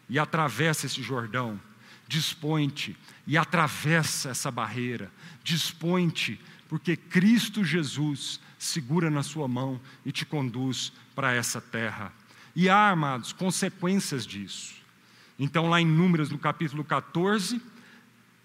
e 0.09 0.17
atravessa 0.17 0.85
esse 0.85 1.01
Jordão 1.03 1.59
dispõe-te 2.07 2.95
e 3.25 3.37
atravessa 3.37 4.29
essa 4.29 4.49
barreira, 4.49 5.11
dispõe-te, 5.43 6.39
porque 6.69 6.95
Cristo 6.95 7.63
Jesus 7.63 8.39
segura 8.57 9.09
na 9.09 9.23
sua 9.23 9.47
mão 9.47 9.79
e 10.05 10.11
te 10.11 10.25
conduz 10.25 10.91
para 11.13 11.33
essa 11.33 11.59
terra. 11.59 12.11
E 12.55 12.69
há, 12.69 12.89
amados, 12.89 13.33
consequências 13.33 14.25
disso. 14.25 14.75
Então, 15.37 15.69
lá 15.69 15.79
em 15.79 15.85
Números, 15.85 16.31
no 16.31 16.39
capítulo 16.39 16.83
14, 16.83 17.61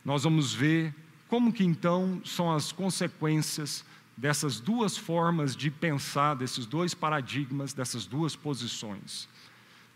nós 0.04 0.24
vamos 0.24 0.52
ver 0.52 0.94
como 1.32 1.50
que 1.50 1.64
então 1.64 2.20
são 2.26 2.52
as 2.52 2.72
consequências 2.72 3.86
dessas 4.14 4.60
duas 4.60 4.98
formas 4.98 5.56
de 5.56 5.70
pensar, 5.70 6.34
desses 6.34 6.66
dois 6.66 6.92
paradigmas, 6.92 7.72
dessas 7.72 8.04
duas 8.04 8.36
posições. 8.36 9.26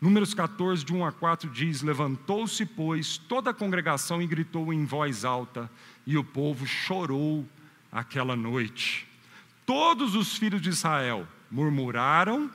Números 0.00 0.32
14, 0.32 0.82
de 0.82 0.94
1 0.94 1.04
a 1.04 1.12
4 1.12 1.50
diz: 1.50 1.82
Levantou-se, 1.82 2.64
pois, 2.64 3.18
toda 3.18 3.50
a 3.50 3.52
congregação 3.52 4.22
e 4.22 4.26
gritou 4.26 4.72
em 4.72 4.86
voz 4.86 5.26
alta, 5.26 5.70
e 6.06 6.16
o 6.16 6.24
povo 6.24 6.66
chorou 6.66 7.46
aquela 7.92 8.34
noite. 8.34 9.06
Todos 9.66 10.14
os 10.14 10.38
filhos 10.38 10.62
de 10.62 10.70
Israel 10.70 11.28
murmuraram 11.50 12.50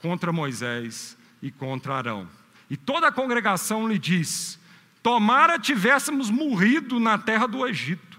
contra 0.00 0.32
Moisés 0.32 1.16
e 1.42 1.50
contra 1.50 1.96
Arão. 1.96 2.28
E 2.70 2.76
toda 2.76 3.08
a 3.08 3.12
congregação 3.12 3.88
lhe 3.88 3.98
disse: 3.98 4.56
Tomara 5.02 5.58
tivéssemos 5.58 6.30
morrido 6.30 7.00
na 7.00 7.18
terra 7.18 7.48
do 7.48 7.66
Egito, 7.66 8.09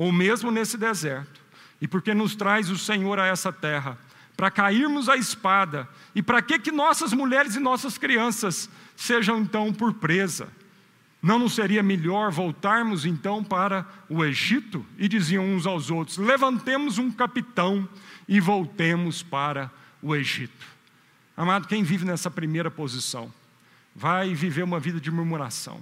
ou 0.00 0.10
mesmo 0.10 0.50
nesse 0.50 0.78
deserto, 0.78 1.42
e 1.78 1.86
porque 1.86 2.14
nos 2.14 2.34
traz 2.34 2.70
o 2.70 2.78
Senhor 2.78 3.18
a 3.18 3.26
essa 3.26 3.52
terra 3.52 3.98
para 4.34 4.50
cairmos 4.50 5.10
à 5.10 5.16
espada, 5.18 5.86
e 6.14 6.22
para 6.22 6.40
que 6.40 6.58
que 6.58 6.72
nossas 6.72 7.12
mulheres 7.12 7.54
e 7.54 7.60
nossas 7.60 7.98
crianças 7.98 8.70
sejam 8.96 9.40
então 9.40 9.70
por 9.74 9.92
presa? 9.92 10.48
Não 11.22 11.38
nos 11.38 11.54
seria 11.54 11.82
melhor 11.82 12.32
voltarmos 12.32 13.04
então 13.04 13.44
para 13.44 13.86
o 14.08 14.24
Egito? 14.24 14.86
E 14.96 15.06
diziam 15.06 15.44
uns 15.44 15.66
aos 15.66 15.90
outros: 15.90 16.16
levantemos 16.16 16.96
um 16.96 17.10
capitão 17.10 17.86
e 18.26 18.40
voltemos 18.40 19.22
para 19.22 19.70
o 20.00 20.16
Egito. 20.16 20.66
Amado, 21.36 21.68
quem 21.68 21.82
vive 21.82 22.06
nessa 22.06 22.30
primeira 22.30 22.70
posição 22.70 23.30
vai 23.94 24.32
viver 24.32 24.62
uma 24.62 24.80
vida 24.80 24.98
de 24.98 25.10
murmuração, 25.10 25.78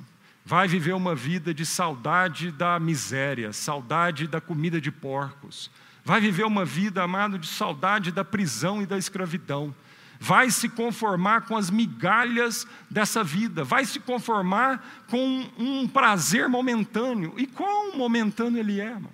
vai 0.48 0.66
viver 0.66 0.94
uma 0.94 1.14
vida 1.14 1.52
de 1.52 1.66
saudade 1.66 2.50
da 2.50 2.80
miséria, 2.80 3.52
saudade 3.52 4.26
da 4.26 4.40
comida 4.40 4.80
de 4.80 4.90
porcos, 4.90 5.70
vai 6.02 6.22
viver 6.22 6.46
uma 6.46 6.64
vida, 6.64 7.02
amado, 7.02 7.38
de 7.38 7.46
saudade 7.46 8.10
da 8.10 8.24
prisão 8.24 8.80
e 8.80 8.86
da 8.86 8.96
escravidão, 8.96 9.74
vai 10.18 10.50
se 10.50 10.66
conformar 10.66 11.42
com 11.42 11.54
as 11.54 11.68
migalhas 11.68 12.66
dessa 12.90 13.22
vida, 13.22 13.62
vai 13.62 13.84
se 13.84 14.00
conformar 14.00 15.04
com 15.08 15.46
um 15.58 15.86
prazer 15.86 16.48
momentâneo. 16.48 17.34
E 17.36 17.46
quão 17.46 17.94
momentâneo 17.94 18.58
ele 18.58 18.80
é, 18.80 18.86
irmão? 18.86 19.12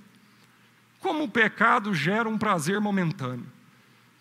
Como 1.01 1.25
o 1.25 1.29
pecado 1.29 1.93
gera 1.93 2.29
um 2.29 2.39
prazer 2.39 2.81
momentâneo. 2.81 3.47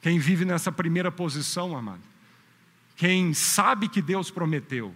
Quem 0.02 0.18
vive 0.18 0.46
nessa 0.46 0.72
primeira 0.72 1.12
posição, 1.12 1.78
amado, 1.78 2.02
quem 2.96 3.36
sabe 3.36 3.88
que 3.88 4.02
Deus 4.02 4.32
prometeu, 4.32 4.96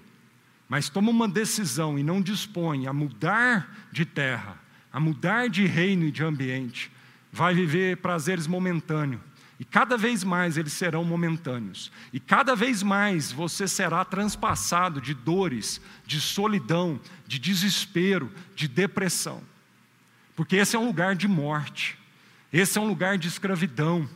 mas 0.68 0.90
toma 0.90 1.12
uma 1.12 1.28
decisão 1.28 1.98
e 1.98 2.04
não 2.04 2.22
dispõe 2.22 2.88
a 2.88 2.94
mudar 2.94 3.88
de 3.92 4.06
terra, 4.06 4.58
a 4.92 5.00
mudar 5.00 5.50
de 5.50 5.66
reino 5.66 6.06
e 6.06 6.12
de 6.12 6.24
ambiente, 6.24 6.92
vai 7.32 7.54
viver 7.54 7.98
prazeres 7.98 8.48
momentâneos. 8.48 9.22
E 9.60 9.66
cada 9.66 9.98
vez 9.98 10.24
mais 10.24 10.56
eles 10.56 10.74
serão 10.74 11.04
momentâneos. 11.04 11.92
E 12.14 12.20
cada 12.20 12.56
vez 12.56 12.84
mais 12.84 13.32
você 13.32 13.68
será 13.68 14.06
transpassado 14.06 15.02
de 15.02 15.14
dores, 15.14 15.82
de 16.06 16.22
solidão, 16.22 17.00
de 17.26 17.40
desespero, 17.40 18.32
de 18.56 18.68
depressão. 18.68 19.42
Porque 20.36 20.58
esse 20.58 20.76
é 20.76 20.80
um 20.80 20.86
lugar 20.86 21.16
de 21.16 21.28
morte, 21.28 21.98
esse 22.54 22.78
é 22.78 22.82
um 22.82 22.88
lugar 22.88 23.18
de 23.18 23.28
escravidão, 23.28 24.08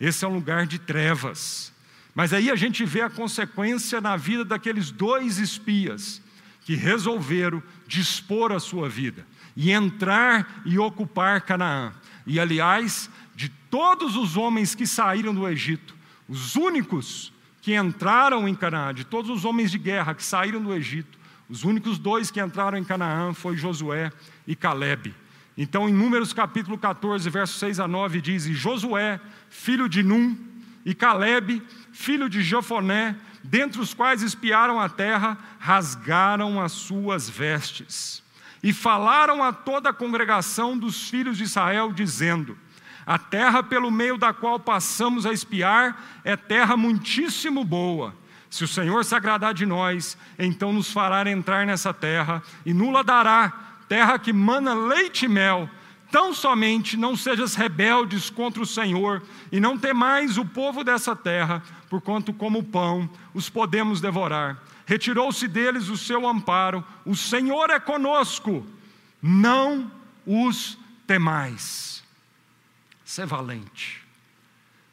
esse 0.00 0.24
é 0.24 0.28
um 0.28 0.34
lugar 0.34 0.66
de 0.66 0.78
trevas. 0.78 1.72
Mas 2.18 2.32
aí 2.32 2.50
a 2.50 2.56
gente 2.56 2.84
vê 2.84 3.00
a 3.00 3.08
consequência 3.08 4.00
na 4.00 4.16
vida 4.16 4.44
daqueles 4.44 4.90
dois 4.90 5.38
espias 5.38 6.20
que 6.62 6.74
resolveram 6.74 7.62
dispor 7.86 8.50
a 8.50 8.58
sua 8.58 8.88
vida 8.88 9.24
e 9.56 9.70
entrar 9.70 10.62
e 10.66 10.80
ocupar 10.80 11.42
Canaã. 11.42 11.92
E 12.26 12.40
aliás, 12.40 13.08
de 13.36 13.48
todos 13.70 14.16
os 14.16 14.36
homens 14.36 14.74
que 14.74 14.84
saíram 14.84 15.32
do 15.32 15.48
Egito, 15.48 15.94
os 16.28 16.56
únicos 16.56 17.32
que 17.62 17.76
entraram 17.76 18.48
em 18.48 18.54
Canaã, 18.56 18.92
de 18.92 19.04
todos 19.04 19.30
os 19.30 19.44
homens 19.44 19.70
de 19.70 19.78
guerra 19.78 20.12
que 20.12 20.24
saíram 20.24 20.60
do 20.60 20.74
Egito, 20.74 21.16
os 21.48 21.62
únicos 21.62 22.00
dois 22.00 22.32
que 22.32 22.40
entraram 22.40 22.78
em 22.78 22.84
Canaã 22.84 23.32
foi 23.32 23.56
Josué 23.56 24.10
e 24.44 24.56
Caleb. 24.56 25.14
Então, 25.56 25.88
em 25.88 25.92
Números 25.92 26.32
capítulo 26.32 26.76
14, 26.76 27.30
versos 27.30 27.60
6 27.60 27.78
a 27.78 27.86
9, 27.86 28.20
diz: 28.20 28.46
E 28.46 28.54
Josué, 28.54 29.20
filho 29.48 29.88
de 29.88 30.02
Num, 30.02 30.36
e 30.88 30.94
Caleb, 30.94 31.62
filho 31.98 32.28
de 32.28 32.42
Jofoné, 32.42 33.16
dentre 33.42 33.80
os 33.80 33.92
quais 33.92 34.22
espiaram 34.22 34.78
a 34.78 34.88
terra, 34.88 35.36
rasgaram 35.58 36.60
as 36.60 36.70
suas 36.70 37.28
vestes. 37.28 38.22
E 38.62 38.72
falaram 38.72 39.42
a 39.42 39.52
toda 39.52 39.90
a 39.90 39.92
congregação 39.92 40.78
dos 40.78 41.10
filhos 41.10 41.36
de 41.36 41.42
Israel, 41.42 41.92
dizendo: 41.92 42.56
A 43.04 43.18
terra 43.18 43.64
pelo 43.64 43.90
meio 43.90 44.16
da 44.16 44.32
qual 44.32 44.60
passamos 44.60 45.26
a 45.26 45.32
espiar 45.32 46.00
é 46.24 46.36
terra 46.36 46.76
muitíssimo 46.76 47.64
boa. 47.64 48.14
Se 48.48 48.62
o 48.62 48.68
Senhor 48.68 49.04
se 49.04 49.16
agradar 49.16 49.52
de 49.52 49.66
nós, 49.66 50.16
então 50.38 50.72
nos 50.72 50.92
fará 50.92 51.28
entrar 51.28 51.66
nessa 51.66 51.92
terra 51.92 52.42
e 52.64 52.72
nula 52.72 53.02
dará, 53.02 53.52
terra 53.88 54.18
que 54.20 54.32
mana 54.32 54.72
leite 54.72 55.24
e 55.24 55.28
mel 55.28 55.68
Tão 56.10 56.32
somente 56.32 56.96
não 56.96 57.14
sejas 57.14 57.54
rebeldes 57.54 58.30
contra 58.30 58.62
o 58.62 58.66
Senhor 58.66 59.22
e 59.52 59.60
não 59.60 59.76
temais 59.76 60.38
o 60.38 60.44
povo 60.44 60.82
dessa 60.82 61.14
terra, 61.14 61.62
porquanto 61.88 62.32
como 62.32 62.62
pão 62.62 63.08
os 63.32 63.48
podemos 63.48 64.00
devorar. 64.00 64.62
Retirou-se 64.86 65.46
deles 65.46 65.88
o 65.88 65.96
seu 65.96 66.26
amparo, 66.26 66.84
o 67.04 67.14
Senhor 67.14 67.70
é 67.70 67.80
conosco, 67.80 68.66
não 69.22 69.90
os 70.26 70.78
temais. 71.06 72.02
Ser 73.04 73.26
valente, 73.26 74.04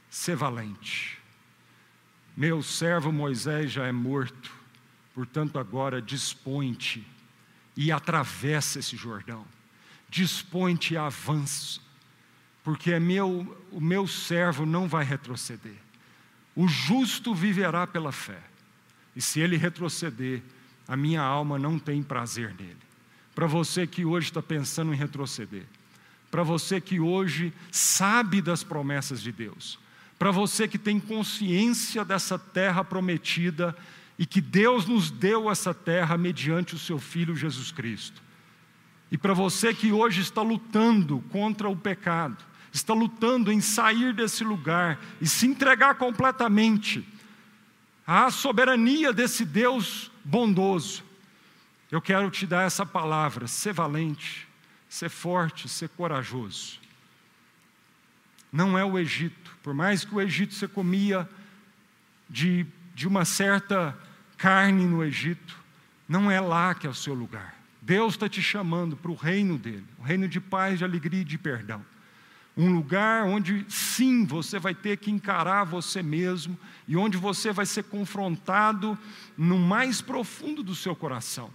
ser 0.09 0.35
valente. 0.35 1.17
Meu 2.35 2.61
servo 2.61 3.11
Moisés 3.11 3.71
já 3.71 3.85
é 3.85 3.91
morto, 3.91 4.51
portanto 5.13 5.57
agora 5.57 6.01
dispõe-te 6.01 7.05
e 7.77 7.91
atravessa 7.91 8.79
esse 8.79 8.95
Jordão 8.95 9.45
dispõe-te 10.15 10.95
a 10.95 11.07
avanço, 11.07 11.81
porque 12.63 12.93
é 12.93 12.99
meu, 12.99 13.65
o 13.69 13.81
meu 13.81 14.07
servo 14.07 14.65
não 14.65 14.87
vai 14.87 15.03
retroceder. 15.03 15.75
O 16.55 16.67
justo 16.67 17.33
viverá 17.33 17.85
pela 17.85 18.11
fé, 18.11 18.39
e 19.15 19.21
se 19.21 19.39
ele 19.39 19.57
retroceder, 19.57 20.41
a 20.87 20.95
minha 20.95 21.21
alma 21.21 21.59
não 21.59 21.77
tem 21.77 22.01
prazer 22.01 22.53
nele. 22.57 22.77
Para 23.33 23.47
você 23.47 23.85
que 23.85 24.05
hoje 24.05 24.27
está 24.27 24.41
pensando 24.41 24.93
em 24.93 24.97
retroceder, 24.97 25.65
para 26.31 26.43
você 26.43 26.79
que 26.79 26.99
hoje 26.99 27.53
sabe 27.71 28.41
das 28.41 28.63
promessas 28.63 29.21
de 29.21 29.31
Deus, 29.31 29.77
para 30.17 30.31
você 30.31 30.67
que 30.67 30.77
tem 30.77 30.99
consciência 30.99 32.05
dessa 32.05 32.39
terra 32.39 32.83
prometida 32.83 33.75
e 34.17 34.25
que 34.25 34.39
Deus 34.39 34.85
nos 34.85 35.11
deu 35.11 35.49
essa 35.51 35.73
terra 35.73 36.17
mediante 36.17 36.75
o 36.75 36.79
seu 36.79 36.97
Filho 36.97 37.35
Jesus 37.35 37.71
Cristo. 37.71 38.21
E 39.11 39.17
para 39.17 39.33
você 39.33 39.73
que 39.73 39.91
hoje 39.91 40.21
está 40.21 40.41
lutando 40.41 41.19
contra 41.29 41.69
o 41.69 41.75
pecado, 41.75 42.37
está 42.75 42.93
lutando 42.93 43.51
em 43.51 43.61
sair 43.61 44.13
desse 44.13 44.43
lugar 44.43 44.99
e 45.21 45.27
se 45.27 45.47
entregar 45.47 45.95
completamente 45.95 47.07
à 48.05 48.29
soberania 48.29 49.13
desse 49.13 49.45
Deus 49.45 50.11
bondoso, 50.23 51.03
eu 51.89 52.01
quero 52.01 52.29
te 52.29 52.45
dar 52.45 52.63
essa 52.63 52.85
palavra: 52.85 53.47
ser 53.47 53.73
valente, 53.73 54.47
ser 54.89 55.09
forte, 55.09 55.69
ser 55.69 55.89
corajoso. 55.89 56.79
Não 58.51 58.77
é 58.77 58.83
o 58.83 58.99
Egito, 58.99 59.55
por 59.63 59.73
mais 59.73 60.03
que 60.03 60.13
o 60.13 60.21
Egito 60.21 60.53
você 60.53 60.67
comia 60.67 61.29
de, 62.29 62.65
de 62.93 63.07
uma 63.07 63.23
certa 63.23 63.97
carne 64.37 64.85
no 64.85 65.03
Egito, 65.03 65.57
não 66.07 66.29
é 66.29 66.39
lá 66.39 66.73
que 66.73 66.87
é 66.87 66.89
o 66.89 66.93
seu 66.93 67.13
lugar. 67.13 67.55
Deus 67.81 68.13
está 68.15 68.27
te 68.27 68.41
chamando 68.41 68.97
para 68.97 69.11
o 69.11 69.15
reino 69.15 69.57
dele, 69.57 69.85
o 69.97 70.03
reino 70.03 70.27
de 70.27 70.39
paz, 70.39 70.79
de 70.79 70.83
alegria 70.83 71.21
e 71.21 71.25
de 71.25 71.37
perdão. 71.37 71.85
Um 72.57 72.73
lugar 72.73 73.25
onde 73.25 73.65
sim 73.67 74.25
você 74.25 74.57
vai 74.57 74.73
ter 74.73 74.97
que 74.97 75.11
encarar 75.11 75.65
você 75.65 76.01
mesmo 76.01 76.57
e 76.87 76.95
onde 76.95 77.17
você 77.17 77.51
vai 77.51 77.65
ser 77.65 77.83
confrontado 77.83 78.97
no 79.37 79.59
mais 79.59 80.01
profundo 80.01 80.63
do 80.63 80.73
seu 80.73 80.95
coração. 80.95 81.51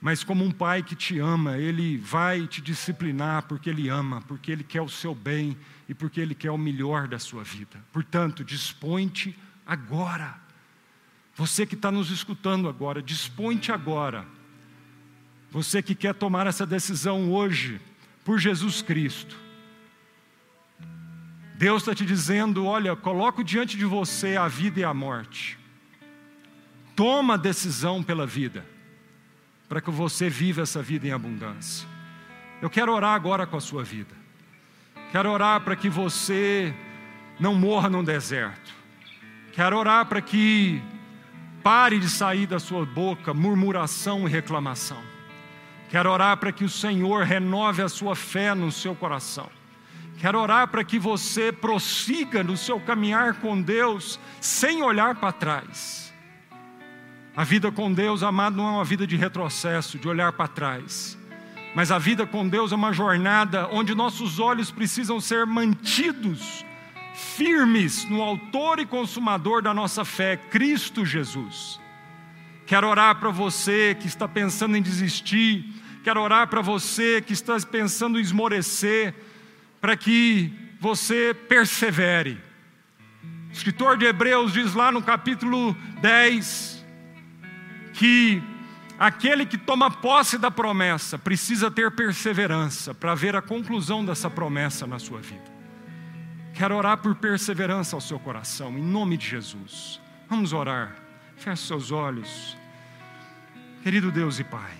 Mas 0.00 0.24
como 0.24 0.42
um 0.44 0.50
pai 0.50 0.82
que 0.82 0.94
te 0.94 1.18
ama, 1.18 1.58
ele 1.58 1.98
vai 1.98 2.46
te 2.46 2.62
disciplinar 2.62 3.42
porque 3.42 3.68
ele 3.68 3.88
ama, 3.88 4.22
porque 4.22 4.50
ele 4.50 4.64
quer 4.64 4.80
o 4.80 4.88
seu 4.88 5.14
bem 5.14 5.56
e 5.86 5.94
porque 5.94 6.20
ele 6.20 6.34
quer 6.34 6.50
o 6.50 6.56
melhor 6.56 7.06
da 7.06 7.18
sua 7.18 7.44
vida. 7.44 7.84
Portanto, 7.92 8.42
dispõe-te 8.42 9.38
agora. 9.66 10.40
Você 11.34 11.66
que 11.66 11.74
está 11.74 11.92
nos 11.92 12.10
escutando 12.10 12.68
agora, 12.68 13.02
dispõe-te 13.02 13.70
agora 13.70 14.26
você 15.50 15.82
que 15.82 15.94
quer 15.94 16.14
tomar 16.14 16.46
essa 16.46 16.64
decisão 16.64 17.32
hoje, 17.32 17.80
por 18.24 18.38
Jesus 18.38 18.82
Cristo. 18.82 19.36
Deus 21.60 21.82
está 21.82 21.94
te 21.94 22.06
dizendo: 22.06 22.64
olha, 22.64 22.96
coloco 22.96 23.44
diante 23.44 23.76
de 23.76 23.84
você 23.84 24.34
a 24.34 24.48
vida 24.48 24.80
e 24.80 24.84
a 24.84 24.94
morte. 24.94 25.58
Toma 26.96 27.36
decisão 27.36 28.02
pela 28.02 28.26
vida, 28.26 28.64
para 29.68 29.78
que 29.78 29.90
você 29.90 30.30
viva 30.30 30.62
essa 30.62 30.82
vida 30.82 31.06
em 31.06 31.12
abundância. 31.12 31.86
Eu 32.62 32.70
quero 32.70 32.90
orar 32.94 33.14
agora 33.14 33.46
com 33.46 33.58
a 33.58 33.60
sua 33.60 33.84
vida. 33.84 34.14
Quero 35.12 35.30
orar 35.30 35.60
para 35.60 35.76
que 35.76 35.90
você 35.90 36.74
não 37.38 37.54
morra 37.54 37.90
num 37.90 38.02
deserto. 38.02 38.72
Quero 39.52 39.76
orar 39.76 40.06
para 40.06 40.22
que 40.22 40.82
pare 41.62 41.98
de 41.98 42.08
sair 42.08 42.46
da 42.46 42.58
sua 42.58 42.86
boca 42.86 43.34
murmuração 43.34 44.26
e 44.26 44.30
reclamação. 44.30 45.02
Quero 45.90 46.10
orar 46.10 46.38
para 46.38 46.52
que 46.52 46.64
o 46.64 46.70
Senhor 46.70 47.24
renove 47.24 47.82
a 47.82 47.88
sua 47.90 48.16
fé 48.16 48.54
no 48.54 48.72
seu 48.72 48.94
coração. 48.94 49.59
Quero 50.20 50.38
orar 50.38 50.68
para 50.68 50.84
que 50.84 50.98
você 50.98 51.50
prossiga 51.50 52.44
no 52.44 52.54
seu 52.54 52.78
caminhar 52.78 53.40
com 53.40 53.60
Deus 53.60 54.20
sem 54.38 54.82
olhar 54.82 55.14
para 55.14 55.32
trás. 55.32 56.12
A 57.34 57.42
vida 57.42 57.72
com 57.72 57.90
Deus, 57.90 58.22
amado, 58.22 58.54
não 58.54 58.68
é 58.68 58.70
uma 58.72 58.84
vida 58.84 59.06
de 59.06 59.16
retrocesso, 59.16 59.98
de 59.98 60.06
olhar 60.06 60.32
para 60.32 60.46
trás. 60.46 61.16
Mas 61.74 61.90
a 61.90 61.98
vida 61.98 62.26
com 62.26 62.46
Deus 62.46 62.70
é 62.70 62.74
uma 62.74 62.92
jornada 62.92 63.66
onde 63.72 63.94
nossos 63.94 64.38
olhos 64.38 64.70
precisam 64.70 65.18
ser 65.22 65.46
mantidos 65.46 66.66
firmes 67.14 68.04
no 68.04 68.20
Autor 68.20 68.78
e 68.78 68.84
Consumador 68.84 69.62
da 69.62 69.72
nossa 69.72 70.04
fé, 70.04 70.36
Cristo 70.36 71.02
Jesus. 71.02 71.80
Quero 72.66 72.86
orar 72.86 73.14
para 73.18 73.30
você 73.30 73.96
que 73.98 74.06
está 74.06 74.28
pensando 74.28 74.76
em 74.76 74.82
desistir, 74.82 75.80
Quero 76.02 76.22
orar 76.22 76.48
para 76.48 76.62
você 76.62 77.20
que 77.20 77.34
está 77.34 77.58
pensando 77.60 78.18
em 78.18 78.22
esmorecer, 78.22 79.14
para 79.80 79.96
que 79.96 80.52
você 80.80 81.34
persevere. 81.48 82.38
O 83.48 83.52
escritor 83.52 83.96
de 83.96 84.06
Hebreus 84.06 84.52
diz 84.52 84.74
lá 84.74 84.92
no 84.92 85.02
capítulo 85.02 85.76
10 86.00 86.84
que 87.94 88.42
aquele 88.98 89.44
que 89.44 89.58
toma 89.58 89.90
posse 89.90 90.38
da 90.38 90.50
promessa 90.50 91.18
precisa 91.18 91.70
ter 91.70 91.90
perseverança 91.90 92.94
para 92.94 93.14
ver 93.14 93.34
a 93.34 93.42
conclusão 93.42 94.04
dessa 94.04 94.30
promessa 94.30 94.86
na 94.86 94.98
sua 94.98 95.20
vida. 95.20 95.50
Quero 96.54 96.76
orar 96.76 96.98
por 96.98 97.14
perseverança 97.14 97.96
ao 97.96 98.00
seu 98.00 98.18
coração, 98.18 98.76
em 98.76 98.82
nome 98.82 99.16
de 99.16 99.26
Jesus. 99.26 100.00
Vamos 100.28 100.52
orar. 100.52 100.94
Feche 101.36 101.66
seus 101.66 101.90
olhos. 101.90 102.56
Querido 103.82 104.12
Deus 104.12 104.38
e 104.38 104.44
Pai, 104.44 104.70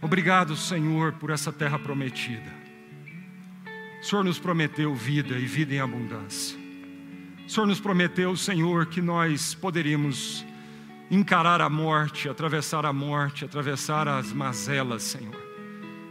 obrigado, 0.00 0.56
Senhor, 0.56 1.12
por 1.14 1.30
essa 1.30 1.52
terra 1.52 1.78
prometida. 1.78 2.52
O 4.00 4.04
Senhor 4.04 4.24
nos 4.24 4.38
prometeu 4.38 4.94
vida 4.94 5.36
e 5.36 5.44
vida 5.44 5.74
em 5.74 5.80
abundância. 5.80 6.56
O 7.46 7.50
Senhor 7.50 7.66
nos 7.66 7.80
prometeu, 7.80 8.36
Senhor, 8.36 8.86
que 8.86 9.00
nós 9.00 9.54
poderíamos 9.54 10.44
encarar 11.10 11.60
a 11.60 11.68
morte, 11.68 12.28
atravessar 12.28 12.84
a 12.84 12.92
morte, 12.92 13.44
atravessar 13.44 14.06
as 14.06 14.32
mazelas, 14.32 15.02
Senhor. 15.02 15.34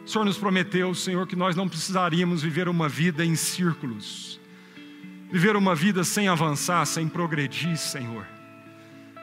O 0.04 0.10
Senhor 0.10 0.26
nos 0.26 0.38
prometeu, 0.38 0.94
Senhor, 0.96 1.28
que 1.28 1.36
nós 1.36 1.56
não 1.56 1.68
precisaríamos 1.68 2.42
viver 2.42 2.68
uma 2.68 2.90
vida 2.90 3.24
em 3.24 3.36
círculos, 3.36 4.40
viver 5.32 5.56
uma 5.56 5.76
vida 5.76 6.04
sem 6.04 6.28
avançar, 6.28 6.86
sem 6.86 7.08
progredir, 7.08 7.78
Senhor. 7.78 8.26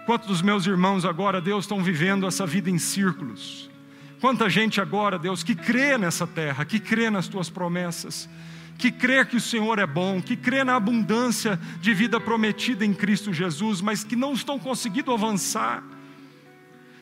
Quantos 0.06 0.28
dos 0.28 0.42
meus 0.42 0.66
irmãos 0.66 1.04
agora, 1.04 1.40
Deus, 1.40 1.64
estão 1.64 1.82
vivendo 1.82 2.26
essa 2.26 2.46
vida 2.46 2.70
em 2.70 2.78
círculos? 2.78 3.70
Quanta 4.24 4.48
gente 4.48 4.80
agora, 4.80 5.18
Deus, 5.18 5.42
que 5.42 5.54
crê 5.54 5.98
nessa 5.98 6.26
terra, 6.26 6.64
que 6.64 6.80
crê 6.80 7.10
nas 7.10 7.28
tuas 7.28 7.50
promessas, 7.50 8.26
que 8.78 8.90
crê 8.90 9.22
que 9.22 9.36
o 9.36 9.40
Senhor 9.40 9.78
é 9.78 9.86
bom, 9.86 10.18
que 10.22 10.34
crê 10.34 10.64
na 10.64 10.76
abundância 10.76 11.60
de 11.78 11.92
vida 11.92 12.18
prometida 12.18 12.86
em 12.86 12.94
Cristo 12.94 13.34
Jesus, 13.34 13.82
mas 13.82 14.02
que 14.02 14.16
não 14.16 14.32
estão 14.32 14.58
conseguindo 14.58 15.12
avançar. 15.12 15.84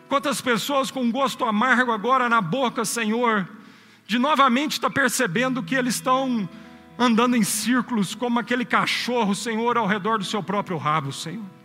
Quantas 0.09 0.41
pessoas 0.41 0.91
com 0.91 1.13
gosto 1.13 1.45
amargo 1.45 1.93
agora 1.93 2.29
na 2.29 2.41
boca, 2.41 2.85
Senhor, 2.85 3.49
de 4.05 4.19
novamente 4.19 4.73
estar 4.73 4.91
tá 4.91 4.95
percebendo 4.95 5.63
que 5.63 5.77
eles 5.77 5.95
estão 5.95 6.49
andando 6.99 7.37
em 7.37 7.45
círculos 7.45 8.17
como 8.17 8.41
aquele 8.41 8.65
cachorro, 8.65 9.33
Senhor, 9.33 9.79
ao 9.79 9.87
redor 9.87 10.19
do 10.19 10.25
seu 10.25 10.43
próprio 10.43 10.77
rabo, 10.77 11.13
Senhor. 11.13 11.62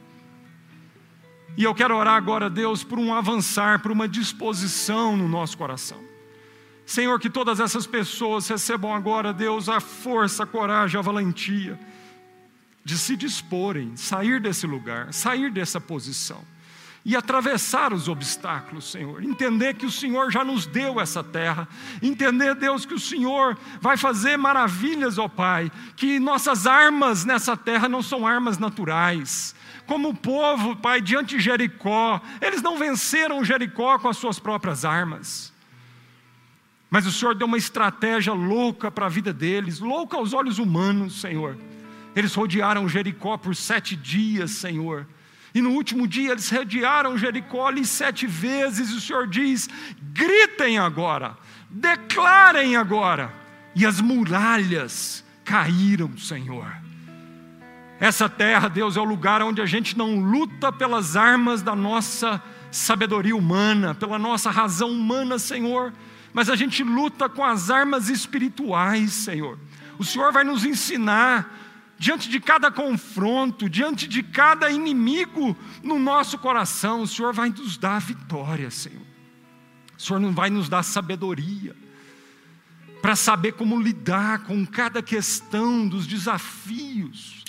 E 1.55 1.63
eu 1.63 1.73
quero 1.73 1.95
orar 1.95 2.15
agora, 2.15 2.49
Deus, 2.49 2.83
por 2.83 2.99
um 2.99 3.13
avançar, 3.13 3.81
por 3.81 3.91
uma 3.91 4.07
disposição 4.07 5.15
no 5.15 5.27
nosso 5.27 5.57
coração. 5.57 5.99
Senhor, 6.85 7.19
que 7.19 7.29
todas 7.29 7.59
essas 7.59 7.85
pessoas 7.85 8.47
recebam 8.47 8.93
agora, 8.93 9.33
Deus, 9.33 9.67
a 9.69 9.79
força, 9.79 10.43
a 10.43 10.47
coragem, 10.47 10.97
a 10.97 11.01
valentia 11.01 11.79
de 12.87 12.97
se 12.97 13.17
disporem, 13.17 13.97
sair 13.97 14.39
desse 14.39 14.65
lugar, 14.65 15.13
sair 15.13 15.51
dessa 15.51 15.81
posição 15.81 16.41
e 17.03 17.15
atravessar 17.15 17.91
os 17.91 18.07
obstáculos, 18.07 18.91
Senhor. 18.91 19.23
Entender 19.23 19.73
que 19.75 19.85
o 19.85 19.91
Senhor 19.91 20.31
já 20.31 20.43
nos 20.43 20.65
deu 20.65 20.99
essa 20.99 21.21
terra. 21.23 21.67
Entender, 22.01 22.53
Deus, 22.55 22.85
que 22.85 22.93
o 22.93 22.99
Senhor 22.99 23.57
vai 23.81 23.97
fazer 23.97 24.35
maravilhas, 24.37 25.17
ó 25.17 25.27
Pai. 25.27 25.71
Que 25.95 26.19
nossas 26.19 26.67
armas 26.67 27.25
nessa 27.25 27.57
terra 27.57 27.89
não 27.89 28.01
são 28.01 28.27
armas 28.27 28.57
naturais. 28.57 29.55
Como 29.87 30.09
o 30.09 30.13
povo, 30.13 30.75
Pai, 30.75 31.01
diante 31.01 31.37
de 31.37 31.41
Jericó, 31.41 32.21
eles 32.41 32.61
não 32.61 32.77
venceram 32.77 33.43
Jericó 33.43 33.97
com 33.97 34.09
as 34.09 34.17
suas 34.17 34.37
próprias 34.37 34.83
armas. 34.83 35.53
Mas 36.89 37.05
o 37.05 37.11
Senhor 37.11 37.33
deu 37.33 37.47
uma 37.47 37.57
estratégia 37.57 38.33
louca 38.33 38.91
para 38.91 39.05
a 39.05 39.09
vida 39.09 39.33
deles, 39.33 39.79
louca 39.79 40.17
aos 40.17 40.33
olhos 40.33 40.59
humanos, 40.59 41.21
Senhor. 41.21 41.57
Eles 42.13 42.33
rodearam 42.33 42.87
Jericó 42.87 43.37
por 43.37 43.55
sete 43.55 43.95
dias, 43.95 44.51
Senhor. 44.51 45.07
E 45.53 45.61
no 45.61 45.71
último 45.71 46.05
dia 46.05 46.31
eles 46.31 46.49
rodearam 46.49 47.17
Jericó 47.17 47.67
ali 47.67 47.85
sete 47.85 48.27
vezes. 48.27 48.89
E 48.89 48.95
o 48.95 49.01
Senhor 49.01 49.27
diz: 49.27 49.69
gritem 50.13 50.77
agora, 50.77 51.37
declarem 51.69 52.75
agora. 52.75 53.33
E 53.73 53.85
as 53.85 54.01
muralhas 54.01 55.23
caíram, 55.45 56.17
Senhor. 56.17 56.86
Essa 57.99 58.29
terra, 58.29 58.67
Deus, 58.67 58.95
é 58.95 58.99
o 58.99 59.03
lugar 59.03 59.41
onde 59.41 59.61
a 59.61 59.65
gente 59.65 59.97
não 59.97 60.19
luta 60.19 60.71
pelas 60.71 61.15
armas 61.15 61.61
da 61.61 61.75
nossa 61.75 62.41
sabedoria 62.71 63.35
humana, 63.35 63.95
pela 63.95 64.19
nossa 64.19 64.51
razão 64.51 64.91
humana, 64.91 65.39
Senhor 65.39 65.91
mas 66.37 66.51
a 66.51 66.55
gente 66.55 66.83
luta 66.83 67.27
com 67.27 67.43
as 67.43 67.71
armas 67.71 68.09
espirituais, 68.09 69.11
Senhor. 69.11 69.57
O 69.97 70.03
Senhor 70.03 70.31
vai 70.31 70.43
nos 70.43 70.63
ensinar, 70.63 71.51
diante 71.97 72.29
de 72.29 72.39
cada 72.39 72.69
confronto, 72.69 73.67
diante 73.67 74.07
de 74.07 74.21
cada 74.21 74.69
inimigo 74.69 75.57
no 75.81 75.97
nosso 75.97 76.37
coração, 76.37 77.01
o 77.01 77.07
Senhor 77.07 77.33
vai 77.33 77.49
nos 77.49 77.75
dar 77.75 77.99
vitória, 77.99 78.69
Senhor. 78.69 79.01
O 79.97 79.99
Senhor 79.99 80.19
não 80.19 80.31
vai 80.31 80.51
nos 80.51 80.69
dar 80.69 80.83
sabedoria 80.83 81.75
para 83.01 83.15
saber 83.15 83.53
como 83.53 83.81
lidar 83.81 84.43
com 84.43 84.63
cada 84.63 85.01
questão 85.01 85.87
dos 85.87 86.05
desafios 86.05 87.46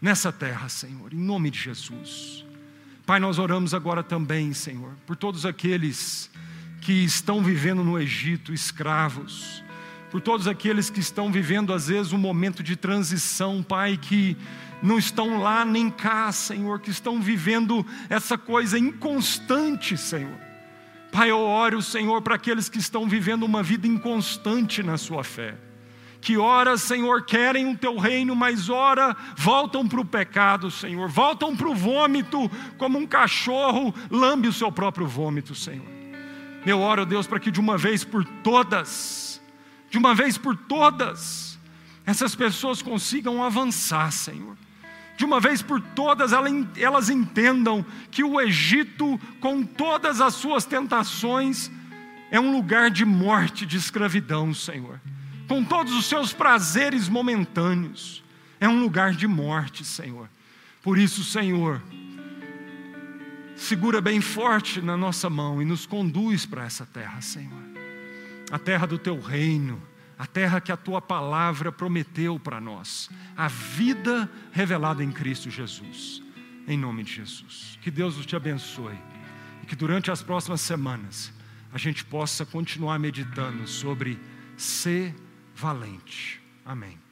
nessa 0.00 0.32
terra, 0.32 0.68
Senhor, 0.68 1.12
em 1.12 1.18
nome 1.18 1.50
de 1.50 1.58
Jesus. 1.58 2.44
Pai, 3.04 3.18
nós 3.18 3.38
oramos 3.38 3.74
agora 3.74 4.02
também, 4.02 4.52
Senhor, 4.52 4.92
por 5.06 5.16
todos 5.16 5.44
aqueles 5.44 6.30
que 6.80 7.04
estão 7.04 7.42
vivendo 7.42 7.84
no 7.84 7.98
Egito, 7.98 8.52
escravos, 8.52 9.62
por 10.10 10.20
todos 10.20 10.46
aqueles 10.46 10.90
que 10.90 11.00
estão 11.00 11.30
vivendo, 11.30 11.72
às 11.72 11.88
vezes, 11.88 12.12
um 12.12 12.18
momento 12.18 12.62
de 12.62 12.76
transição, 12.76 13.62
Pai, 13.62 13.96
que 13.96 14.36
não 14.82 14.98
estão 14.98 15.40
lá 15.40 15.64
nem 15.64 15.90
cá, 15.90 16.32
Senhor, 16.32 16.80
que 16.80 16.90
estão 16.90 17.20
vivendo 17.20 17.84
essa 18.08 18.38
coisa 18.38 18.78
inconstante, 18.78 19.96
Senhor. 19.96 20.38
Pai, 21.12 21.30
eu 21.30 21.38
oro, 21.38 21.82
Senhor, 21.82 22.22
para 22.22 22.36
aqueles 22.36 22.68
que 22.68 22.78
estão 22.78 23.08
vivendo 23.08 23.42
uma 23.42 23.62
vida 23.62 23.86
inconstante 23.86 24.82
na 24.82 24.96
sua 24.96 25.24
fé. 25.24 25.56
Que 26.20 26.36
ora, 26.36 26.76
Senhor, 26.76 27.24
querem 27.24 27.72
o 27.72 27.78
teu 27.78 27.96
reino, 27.96 28.36
mas 28.36 28.68
ora 28.68 29.16
voltam 29.36 29.88
para 29.88 30.00
o 30.00 30.04
pecado, 30.04 30.70
Senhor, 30.70 31.08
voltam 31.08 31.56
para 31.56 31.68
o 31.68 31.74
vômito, 31.74 32.50
como 32.76 32.98
um 32.98 33.06
cachorro 33.06 33.94
lambe 34.10 34.46
o 34.46 34.52
seu 34.52 34.70
próprio 34.70 35.06
vômito, 35.06 35.54
Senhor. 35.54 35.86
Eu 36.66 36.80
oro, 36.80 37.06
Deus, 37.06 37.26
para 37.26 37.40
que 37.40 37.50
de 37.50 37.58
uma 37.58 37.78
vez 37.78 38.04
por 38.04 38.24
todas, 38.42 39.40
de 39.88 39.96
uma 39.96 40.14
vez 40.14 40.36
por 40.36 40.54
todas, 40.54 41.58
essas 42.04 42.34
pessoas 42.34 42.82
consigam 42.82 43.42
avançar, 43.42 44.12
Senhor. 44.12 44.56
De 45.16 45.24
uma 45.24 45.40
vez 45.40 45.62
por 45.62 45.80
todas 45.80 46.32
elas 46.32 47.10
entendam 47.10 47.84
que 48.10 48.24
o 48.24 48.40
Egito, 48.40 49.20
com 49.38 49.62
todas 49.62 50.20
as 50.20 50.34
suas 50.34 50.64
tentações, 50.64 51.70
é 52.30 52.40
um 52.40 52.52
lugar 52.52 52.90
de 52.90 53.04
morte, 53.04 53.66
de 53.66 53.76
escravidão, 53.76 54.52
Senhor. 54.54 55.00
Com 55.50 55.64
todos 55.64 55.92
os 55.94 56.06
seus 56.06 56.32
prazeres 56.32 57.08
momentâneos, 57.08 58.22
é 58.60 58.68
um 58.68 58.80
lugar 58.80 59.12
de 59.12 59.26
morte, 59.26 59.84
Senhor. 59.84 60.28
Por 60.80 60.96
isso, 60.96 61.24
Senhor, 61.24 61.82
segura 63.56 64.00
bem 64.00 64.20
forte 64.20 64.80
na 64.80 64.96
nossa 64.96 65.28
mão 65.28 65.60
e 65.60 65.64
nos 65.64 65.86
conduz 65.86 66.46
para 66.46 66.64
essa 66.64 66.86
terra, 66.86 67.20
Senhor. 67.20 67.64
A 68.48 68.60
terra 68.60 68.86
do 68.86 68.96
teu 68.96 69.20
reino, 69.20 69.82
a 70.16 70.24
terra 70.24 70.60
que 70.60 70.70
a 70.70 70.76
tua 70.76 71.02
palavra 71.02 71.72
prometeu 71.72 72.38
para 72.38 72.60
nós, 72.60 73.10
a 73.36 73.48
vida 73.48 74.30
revelada 74.52 75.02
em 75.02 75.10
Cristo 75.10 75.50
Jesus. 75.50 76.22
Em 76.68 76.78
nome 76.78 77.02
de 77.02 77.12
Jesus. 77.12 77.76
Que 77.82 77.90
Deus 77.90 78.24
te 78.24 78.36
abençoe 78.36 78.96
e 79.64 79.66
que 79.66 79.74
durante 79.74 80.12
as 80.12 80.22
próximas 80.22 80.60
semanas 80.60 81.32
a 81.72 81.76
gente 81.76 82.04
possa 82.04 82.46
continuar 82.46 83.00
meditando 83.00 83.66
sobre 83.66 84.16
ser 84.56 85.12
valente. 85.60 86.40
Amém. 86.64 87.09